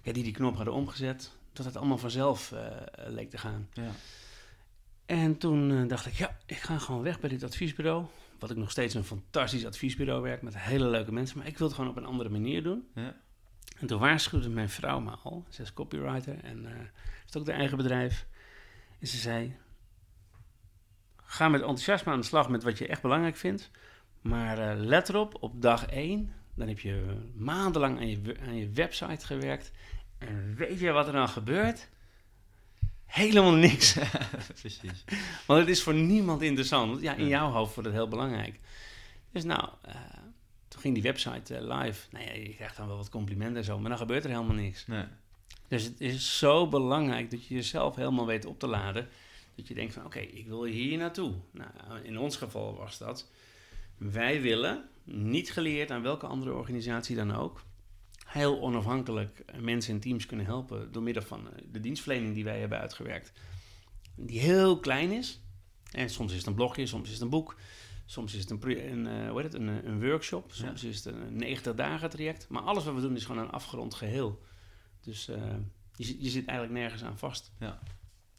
ja, 0.02 0.12
die, 0.12 0.24
die 0.24 0.32
knop 0.34 0.56
hadden 0.56 0.74
omgezet, 0.74 1.32
dat 1.54 1.66
het 1.66 1.78
allemaal 1.78 1.98
vanzelf 1.98 2.54
leek 3.08 3.30
te 3.30 3.38
gaan. 3.38 3.70
Ja. 3.74 3.92
En 5.06 5.38
toen 5.38 5.88
dacht 5.88 6.06
ik, 6.06 6.14
ja, 6.14 6.38
ik 6.46 6.58
ga 6.58 6.78
gewoon 6.78 7.02
weg 7.02 7.20
bij 7.20 7.30
dit 7.30 7.44
adviesbureau. 7.44 8.06
Wat 8.40 8.52
ik 8.52 8.58
nog 8.58 8.72
steeds 8.72 8.94
een 8.94 9.04
fantastisch 9.04 9.66
adviesbureau 9.66 10.22
werk 10.22 10.42
met 10.42 10.60
hele 10.60 10.88
leuke 10.88 11.12
mensen, 11.12 11.38
maar 11.38 11.48
ik 11.48 11.58
wil 11.58 11.68
het 11.68 11.76
gewoon 11.76 11.92
op 11.92 11.98
een 11.98 12.06
andere 12.06 12.30
manier 12.30 12.64
doen. 12.64 12.88
Ja. 12.96 13.16
En 13.80 13.88
toen 13.88 14.00
waarschuwde 14.00 14.50
mijn 14.50 14.70
vrouw 14.70 15.00
me 15.00 15.12
al, 15.12 15.46
ze 15.50 15.62
is 15.62 15.74
copywriter 15.74 16.44
en 16.44 16.66
eh 16.66 16.72
heeft 17.22 17.38
ook 17.38 17.48
haar 17.48 17.60
eigen 17.60 17.78
bedrijf. 17.78 18.28
En 19.00 19.08
ze 19.08 19.18
zei, 19.18 19.58
ga 21.16 21.50
met 21.50 21.62
enthousiasme 21.62 22.12
aan 22.12 22.20
de 22.20 22.26
slag 22.26 22.50
met 22.50 22.64
wat 22.64 22.78
je 22.78 22.88
echt 22.88 23.02
belangrijk 23.02 23.36
vindt. 23.36 23.72
Maar 24.22 24.58
eh, 24.58 24.80
let 24.80 25.10
erop, 25.10 25.38
op 25.40 25.62
dag 25.62 25.86
één, 25.86 26.34
dan 26.54 26.68
heb 26.68 26.80
je 26.80 27.22
maandenlang 27.36 27.98
aan 27.98 28.10
je, 28.10 28.38
aan 28.46 28.56
je 28.56 28.70
website 28.70 29.26
gewerkt. 29.26 29.72
En 30.18 30.56
weet 30.56 30.80
je 30.80 30.92
wat 30.92 31.08
er 31.08 31.14
dan 31.14 31.30
gebeurt? 31.30 31.90
Helemaal 33.06 33.54
niks. 33.54 33.98
Precies. 34.62 35.04
Want 35.46 35.60
het 35.60 35.70
is 35.70 35.84
voor 35.84 35.94
niemand 35.94 36.42
interessant. 36.42 36.90
Want 36.90 37.02
ja, 37.02 37.14
in 37.14 37.28
jouw 37.28 37.52
hoofd 37.52 37.74
wordt 37.74 37.90
het 37.90 37.98
heel 37.98 38.08
belangrijk. 38.08 38.60
Dus 39.32 39.44
nou, 39.44 39.70
eh, 39.82 39.96
toen 40.68 40.82
ging 40.82 40.94
die 40.94 41.04
website 41.04 41.56
eh, 41.56 41.62
live. 41.62 42.08
Nou 42.12 42.26
ja, 42.26 42.34
je 42.34 42.54
krijgt 42.56 42.78
dan 42.78 42.88
wel 42.88 42.98
wat 42.98 43.10
complimenten 43.10 43.58
en 43.58 43.64
zo, 43.64 43.80
maar 43.80 43.90
dan 43.90 43.98
gebeurt 43.98 44.24
er 44.24 44.30
helemaal 44.30 44.56
niks. 44.56 44.88
Nee. 44.88 45.06
Dus 45.68 45.84
het 45.84 46.02
is 46.02 46.38
zo 46.38 46.68
belangrijk 46.68 47.32
dat 47.32 47.46
je 47.46 47.54
jezelf 47.54 47.96
helemaal 47.96 48.26
weet 48.26 48.46
op 48.46 48.60
te 48.60 48.68
laden. 48.68 49.08
Dat 49.56 49.68
je 49.68 49.74
denkt 49.74 49.94
van, 49.94 50.06
oké, 50.06 50.20
ik 50.20 50.48
wil 50.48 50.64
hier 50.64 50.98
naartoe. 50.98 51.34
Nou, 51.52 51.70
in 52.04 52.20
ons 52.20 52.38
geval 52.38 52.76
was 52.76 52.98
dat... 52.98 53.30
Wij 53.98 54.42
willen, 54.42 54.84
niet 55.04 55.52
geleerd 55.52 55.92
aan 55.92 56.02
welke 56.02 56.28
andere 56.28 56.54
organisatie 56.54 57.16
dan 57.16 57.36
ook... 57.36 57.64
heel 58.36 58.62
onafhankelijk 58.62 59.44
mensen 59.60 59.94
en 59.94 60.00
teams 60.00 60.26
kunnen 60.26 60.46
helpen... 60.46 60.92
door 60.92 61.04
middel 61.04 61.24
van 61.24 61.48
eh, 61.48 61.64
de 61.72 61.80
dienstverlening 61.80 62.34
die 62.34 62.44
wij 62.44 62.60
hebben 62.60 62.80
uitgewerkt. 62.80 63.32
Die 64.16 64.40
heel 64.40 64.80
klein 64.80 65.12
is. 65.12 65.42
En 65.92 66.10
soms 66.10 66.32
is 66.32 66.38
het 66.38 66.48
een 66.48 66.54
blogje, 66.56 66.86
soms 66.86 67.06
is 67.08 67.14
het 67.14 67.22
een 67.22 67.30
boek... 67.30 67.56
Soms 68.08 68.34
is 68.34 68.40
het 68.40 68.50
een, 68.50 68.92
een, 68.92 69.08
eh, 69.08 69.30
hoe 69.30 69.42
heet 69.42 69.54
het, 69.54 69.62
een, 69.62 69.70
eh, 69.70 69.84
een 69.84 70.08
workshop, 70.08 70.52
soms 70.52 70.84
is 70.84 70.96
het 70.96 71.06
een 71.06 71.38
90 71.38 71.76
dagen 71.76 72.10
traject. 72.10 72.46
Maar 72.50 72.62
alles 72.62 72.84
wat 72.84 72.94
we 72.96 73.02
doen 73.02 73.16
is 73.16 73.26
gewoon 73.26 73.42
een 73.42 73.52
afgerond 73.52 73.94
geheel. 73.94 74.42
Dus 75.02 75.28
eh, 75.30 75.36
je, 75.96 76.04
zit- 76.06 76.18
je 76.20 76.30
zit 76.30 76.46
eigenlijk 76.48 76.80
nergens 76.80 77.04
aan 77.04 77.18
vast. 77.18 77.52
Ja. 77.60 77.80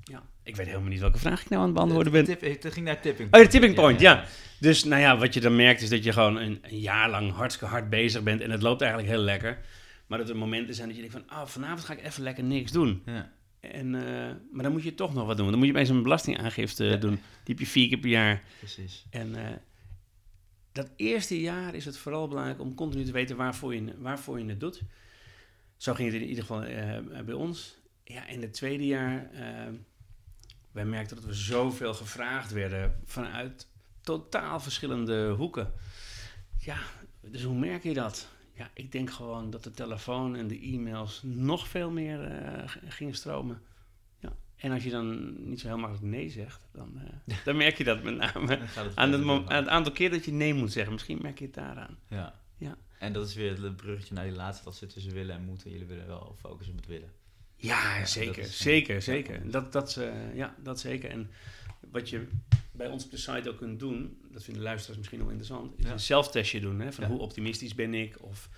ja. 0.03 0.23
Ik 0.43 0.57
weet 0.57 0.67
helemaal 0.67 0.89
niet 0.89 1.01
welke 1.01 1.19
vraag 1.19 1.41
ik 1.43 1.49
nou 1.49 1.61
aan 1.61 1.67
het 1.67 1.77
beantwoorden 1.77 2.13
ben. 2.13 2.51
Het 2.51 2.73
ging 2.73 2.87
naar 2.87 3.01
tipping 3.01 3.35
Oh, 3.35 3.41
de 3.41 3.47
tipping 3.47 3.75
point, 3.75 4.01
ja. 4.01 4.25
Dus 4.61 4.85
nou 4.85 5.01
ja, 5.01 5.19
wat 5.19 5.35
je 5.35 5.41
dan 5.41 5.57
merkt 5.57 5.83
is 5.83 5.89
dat 5.89 6.05
je 6.05 6.13
gewoon 6.13 6.37
een, 6.37 6.59
een 6.63 6.79
jaar 6.81 7.11
lang 7.11 7.33
hartstikke 7.33 7.73
hard 7.75 7.91
bezig 7.91 8.23
bent. 8.23 8.41
En 8.41 8.51
het 8.51 8.63
loopt 8.63 8.81
eigenlijk 8.81 9.13
heel 9.13 9.23
lekker. 9.23 9.61
Maar 10.07 10.19
dat 10.19 10.29
er 10.29 10.37
momenten 10.37 10.75
zijn 10.75 10.89
dat 10.89 10.97
je 10.97 11.03
denkt 11.09 11.17
van... 11.27 11.37
ah, 11.39 11.47
vanavond 11.47 11.85
ga 11.85 11.93
ik 11.93 12.05
even 12.05 12.23
lekker 12.23 12.45
niks 12.45 12.73
doen. 12.73 13.03
Ja. 13.07 13.33
En, 13.61 13.95
eh, 13.95 14.35
maar 14.53 14.63
dan 14.63 14.73
moet 14.73 14.83
je 14.83 14.95
toch 14.95 15.15
nog 15.15 15.27
wat 15.27 15.37
doen. 15.37 15.47
Dan 15.51 15.59
moet 15.59 15.67
je 15.67 15.73
opeens 15.73 15.89
een 15.89 16.03
belastingaangifte 16.03 16.85
Ja. 16.85 16.97
doen. 16.97 17.15
Die 17.15 17.21
heb 17.55 17.59
je 17.59 17.67
vier 17.67 17.89
keer 17.89 17.99
per 17.99 18.09
jaar. 18.11 18.43
Precies. 18.59 19.07
En 19.11 19.35
eh, 19.47 19.57
dat 20.73 20.91
eerste 20.97 21.41
jaar 21.41 21.75
is 21.75 21.85
het 21.85 21.99
vooral 21.99 22.29
belangrijk 22.29 22.61
om 22.61 22.75
continu 22.75 23.05
te 23.05 23.13
weten 23.13 23.37
waarvoor 23.37 23.75
je, 23.75 23.95
waarvoor 23.99 24.39
je 24.41 24.47
het 24.49 24.61
doet. 24.61 24.83
Zo 25.77 25.95
ging 25.95 26.13
het 26.13 26.21
in 26.23 26.29
ieder 26.29 26.45
geval 26.45 26.63
eh, 26.63 27.21
bij 27.25 27.35
ons. 27.35 27.77
Ja, 28.05 28.27
in 28.27 28.43
het 28.43 28.53
tweede 28.53 28.87
jaar, 28.87 29.31
eh, 29.33 29.73
wij 30.73 30.85
merkten 30.85 31.17
dat 31.17 31.25
we 31.25 31.35
zoveel 31.35 31.95
gevraagd 31.95 32.53
werden 32.53 33.01
vanuit 33.05 33.69
totaal 34.01 34.61
verschillende 34.61 35.31
hoeken. 35.31 35.73
Ja, 36.59 36.79
dus 37.21 37.43
hoe 37.43 37.59
merk 37.59 37.83
je 37.83 37.95
dat? 37.95 38.29
Ja, 38.57 38.71
ik 38.75 38.93
denk 38.93 39.11
gewoon 39.11 39.51
dat 39.51 39.65
de 39.65 39.71
telefoon 39.71 40.37
en 40.37 40.49
de 40.49 40.61
e-mails 40.61 41.21
nog 41.25 41.69
veel 41.69 41.91
meer 41.91 42.19
g- 42.67 42.79
gingen 42.89 43.15
stromen. 43.15 43.63
Ja. 44.19 44.37
En 44.57 44.73
als 44.73 44.85
je 44.85 44.91
dan 44.91 45.35
niet 45.49 45.61
zo 45.61 45.67
heel 45.67 45.79
makkelijk 45.79 46.07
nee 46.07 46.31
zegt, 46.31 46.69
dan, 46.73 47.01
eh, 47.27 47.37
dan 47.45 47.57
merk 47.57 47.79
je 47.79 47.85
dat 47.85 48.03
met 48.03 48.17
name 48.17 48.57
het 48.57 48.97
aan 48.97 49.13
het, 49.13 49.25
aan 49.27 49.47
het 49.53 49.69
aantal 49.69 49.93
keer 49.93 50.11
dat 50.11 50.25
je 50.25 50.33
nee 50.33 50.55
moet 50.55 50.73
zeggen. 50.73 50.93
Misschien 50.93 51.19
merk 51.23 51.39
je 51.39 51.45
het 51.45 51.55
daaraan. 51.55 51.99
Ja. 52.09 52.41
Ja. 52.57 52.77
En 52.99 53.13
dat 53.13 53.29
is 53.29 53.35
weer 53.35 53.63
het 53.63 53.77
bruggetje 53.77 54.15
naar 54.15 54.25
die 54.25 54.33
laatste, 54.37 54.65
dat 54.65 54.77
zit 54.77 54.93
tussen 54.93 55.13
willen 55.13 55.37
en 55.37 55.45
moeten. 55.45 55.71
Jullie 55.71 55.87
willen 55.87 56.07
wel 56.07 56.37
focussen 56.41 56.75
op 56.75 56.81
het 56.81 56.89
willen. 56.89 57.13
Ja, 57.57 58.05
zeker. 58.05 58.43
is- 58.43 58.59
zeker, 58.59 59.03
zeker. 59.03 59.51
Dat, 59.51 59.73
dat, 59.73 60.01
ja, 60.35 60.55
dat 60.63 60.81
zeker. 60.81 61.11
En 61.11 61.31
wat 61.91 62.09
je 62.11 62.27
bij 62.73 62.89
ons 62.89 63.05
op 63.05 63.11
de 63.11 63.17
site 63.17 63.51
ook 63.51 63.57
kunt 63.59 63.79
doen, 63.81 64.19
dat 64.37 64.45
vinden 64.45 64.63
luisteraars 64.63 64.99
misschien 64.99 65.19
wel 65.19 65.29
interessant, 65.29 65.79
is 65.79 65.85
Ja. 65.85 65.93
een 65.93 66.01
zelftestje 66.01 66.61
doen. 66.61 66.81
Hè, 66.81 66.93
van 66.93 67.05
Ja. 67.05 67.11
hoe 67.11 67.21
optimistisch 67.21 67.75
ben 67.75 67.95
ik? 67.95 68.23
Of 68.23 68.49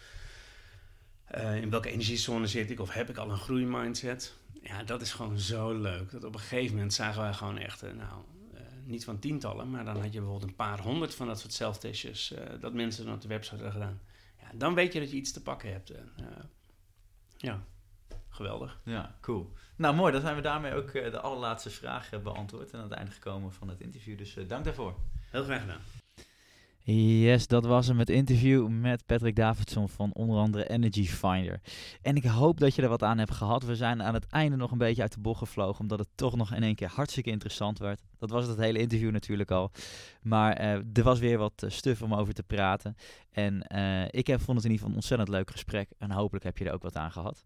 eh, 1.25 1.57
in 1.63 1.71
welke 1.71 1.91
energiezone 1.91 2.47
zit 2.47 2.71
ik? 2.71 2.81
Of 2.81 2.91
heb 2.93 3.09
ik 3.09 3.17
al 3.17 3.31
een 3.31 3.37
groeimindset? 3.39 4.35
Ja, 4.63 4.83
dat 4.83 5.01
is 5.01 5.13
gewoon 5.13 5.39
zo 5.39 5.73
leuk. 5.81 6.11
Dat 6.11 6.25
op 6.25 6.35
een 6.35 6.41
gegeven 6.41 6.75
moment 6.75 6.95
zagen 6.95 7.23
wij 7.23 7.33
gewoon 7.33 7.59
echt, 7.59 7.83
eh, 7.83 7.93
nou, 7.93 8.23
eh, 8.55 8.61
niet 8.85 9.05
van 9.05 9.19
tientallen, 9.19 9.71
maar 9.71 9.85
dan 9.85 10.01
had 10.01 10.13
je 10.13 10.19
bijvoorbeeld 10.21 10.51
een 10.51 10.57
paar 10.57 10.81
honderd 10.81 11.15
van 11.15 11.27
dat 11.27 11.41
soort 11.41 11.53
zelftestjes 11.53 12.35
dat 12.61 12.73
mensen 12.73 13.05
dan 13.05 13.15
op 13.15 13.21
de 13.21 13.29
website 13.29 13.55
hadden 13.55 13.73
gedaan. 13.73 14.01
Ja, 14.41 14.51
dan 14.55 14.75
weet 14.75 14.93
je 14.93 15.01
dat 15.01 15.11
je 15.11 15.17
iets 15.17 15.33
te 15.33 15.43
pakken 15.43 15.73
hebt. 15.73 15.93
Ja, 17.37 17.63
geweldig. 18.29 18.81
Ja, 18.85 19.17
cool. 19.21 19.53
Nou, 19.77 19.95
mooi. 19.95 20.13
Dan 20.13 20.21
zijn 20.21 20.37
we 20.37 20.43
daarmee 20.43 20.75
ook 20.75 20.93
de 20.93 21.21
allerlaatste 21.21 21.71
vraag 21.71 22.23
beantwoord 22.23 22.71
en 22.71 22.79
aan 22.79 22.85
het 22.85 22.99
einde 22.99 23.13
gekomen 23.13 23.53
van 23.53 23.69
het 23.69 23.81
interview. 23.81 24.19
Dus 24.19 24.37
dank 24.47 24.65
daarvoor. 24.65 24.95
Heel 25.31 25.45
graag 25.45 25.61
gedaan. 25.61 25.81
Yes, 26.91 27.47
dat 27.47 27.65
was 27.65 27.87
hem, 27.87 27.99
het 27.99 28.11
interview 28.11 28.69
met 28.69 29.07
Patrick 29.07 29.37
Davidson 29.37 29.89
van 29.89 30.11
onder 30.13 30.39
andere 30.39 30.69
Energy 30.69 31.07
Finder. 31.07 31.61
En 32.03 32.17
ik 32.17 32.25
hoop 32.25 32.61
dat 32.61 32.75
je 32.75 32.83
er 32.83 32.89
wat 32.89 33.03
aan 33.03 33.19
hebt 33.19 33.35
gehad. 33.35 33.63
We 33.63 33.77
zijn 33.77 34.03
aan 34.03 34.15
het 34.15 34.27
einde 34.27 34.57
nog 34.57 34.71
een 34.71 34.79
beetje 34.79 35.03
uit 35.03 35.13
de 35.13 35.21
bocht 35.21 35.39
gevlogen, 35.39 35.81
omdat 35.81 35.99
het 35.99 36.09
toch 36.15 36.37
nog 36.37 36.55
in 36.55 36.63
één 36.63 36.75
keer 36.75 36.89
hartstikke 36.89 37.31
interessant 37.31 37.79
werd. 37.79 38.01
Dat 38.19 38.31
was 38.31 38.47
het 38.47 38.59
hele 38.59 38.79
interview 38.79 39.11
natuurlijk 39.11 39.51
al. 39.51 39.71
Maar 40.23 40.53
eh, 40.53 40.73
er 40.73 41.03
was 41.03 41.19
weer 41.19 41.39
wat 41.39 41.63
eh, 41.63 41.71
stuf 41.71 42.03
om 42.03 42.15
over 42.15 42.35
te 42.35 42.43
praten. 42.43 42.97
En 43.31 43.63
eh, 43.63 44.05
ik 44.11 44.27
heb, 44.27 44.41
vond 44.41 44.57
het 44.57 44.67
in 44.67 44.71
ieder 44.71 44.77
geval 44.77 44.89
een 44.89 44.95
ontzettend 44.95 45.29
leuk 45.29 45.51
gesprek. 45.51 45.89
En 45.99 46.11
hopelijk 46.11 46.45
heb 46.45 46.59
je 46.59 46.65
er 46.65 46.73
ook 46.73 46.83
wat 46.83 46.97
aan 46.97 47.13
gehad. 47.13 47.43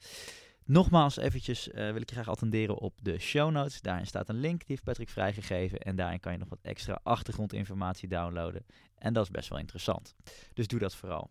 Nogmaals 0.64 1.16
eventjes 1.16 1.70
eh, 1.70 1.92
wil 1.92 2.00
ik 2.00 2.08
je 2.08 2.14
graag 2.14 2.28
attenderen 2.28 2.78
op 2.78 2.98
de 3.02 3.18
show 3.18 3.50
notes. 3.50 3.80
Daarin 3.80 4.06
staat 4.06 4.28
een 4.28 4.40
link, 4.40 4.58
die 4.58 4.66
heeft 4.68 4.84
Patrick 4.84 5.08
vrijgegeven. 5.08 5.78
En 5.78 5.96
daarin 5.96 6.20
kan 6.20 6.32
je 6.32 6.38
nog 6.38 6.48
wat 6.48 6.62
extra 6.62 7.00
achtergrondinformatie 7.02 8.08
downloaden. 8.08 8.66
En 8.94 9.12
dat 9.12 9.24
is 9.24 9.30
best 9.30 9.48
wel 9.48 9.58
interessant. 9.58 10.14
Dus 10.54 10.66
doe 10.66 10.78
dat 10.78 10.94
vooral. 10.94 11.30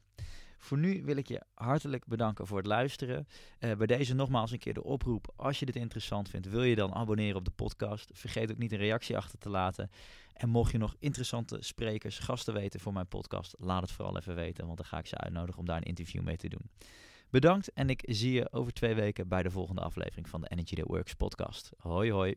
Voor 0.58 0.78
nu 0.78 1.04
wil 1.04 1.18
ik 1.18 1.28
je 1.28 1.42
hartelijk 1.54 2.06
bedanken 2.06 2.48
voor 2.48 2.58
het 2.58 2.66
luisteren. 2.66 3.28
Eh, 3.60 3.76
bij 3.76 3.88
deze 3.88 4.14
nogmaals 4.14 4.52
een 4.52 4.60
keer 4.60 4.74
de 4.74 4.84
oproep. 4.84 5.34
Als 5.36 5.60
je 5.60 5.66
dit 5.66 5.76
interessant 5.76 6.30
vindt, 6.30 6.50
wil 6.50 6.64
je 6.64 6.76
dan 6.76 6.94
abonneren 6.94 7.36
op 7.36 7.46
de 7.46 7.52
podcast. 7.52 8.10
Vergeet 8.14 8.52
ook 8.52 8.58
niet 8.58 8.72
een 8.72 8.78
reactie 8.78 9.18
achter 9.18 9.40
te 9.40 9.50
laten. 9.50 9.90
En 10.34 10.50
mocht 10.50 10.72
je 10.72 10.78
nog 10.78 10.96
interessante 11.00 11.58
sprekers, 11.60 12.20
gasten 12.20 12.54
weten 12.54 12.80
voor 12.80 12.94
mijn 12.94 13.08
podcast, 13.08 13.56
laat 13.60 13.82
het 13.82 13.92
vooral 13.92 14.18
even 14.18 14.36
weten. 14.36 14.66
Want 14.66 14.78
dan 14.78 14.86
ga 14.86 14.98
ik 14.98 15.08
ze 15.08 15.18
uitnodigen 15.18 15.60
om 15.60 15.66
daar 15.66 15.78
een 15.78 15.84
interview 15.84 16.22
mee 16.22 16.38
te 16.38 16.50
doen. 16.50 16.70
Bedankt 17.32 17.74
en 17.74 17.90
ik 17.90 18.04
zie 18.06 18.32
je 18.32 18.52
over 18.52 18.74
twee 18.74 18.96
weken 18.96 19.28
bij 19.28 19.44
de 19.44 19.52
volgende 19.52 19.82
aflevering 19.82 20.30
van 20.30 20.42
de 20.42 20.48
Energy 20.48 20.76
That 20.76 20.88
Works 20.88 21.14
podcast. 21.14 21.72
Hoi 21.78 22.12
hoi. 22.12 22.36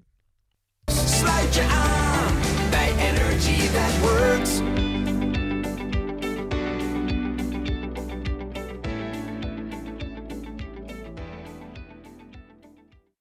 Sluit 0.85 1.55
je 1.55 1.63
aan 1.63 2.71
bij 2.71 2.91
Energy 2.91 3.69
That 3.69 3.99
Works. 3.99 4.61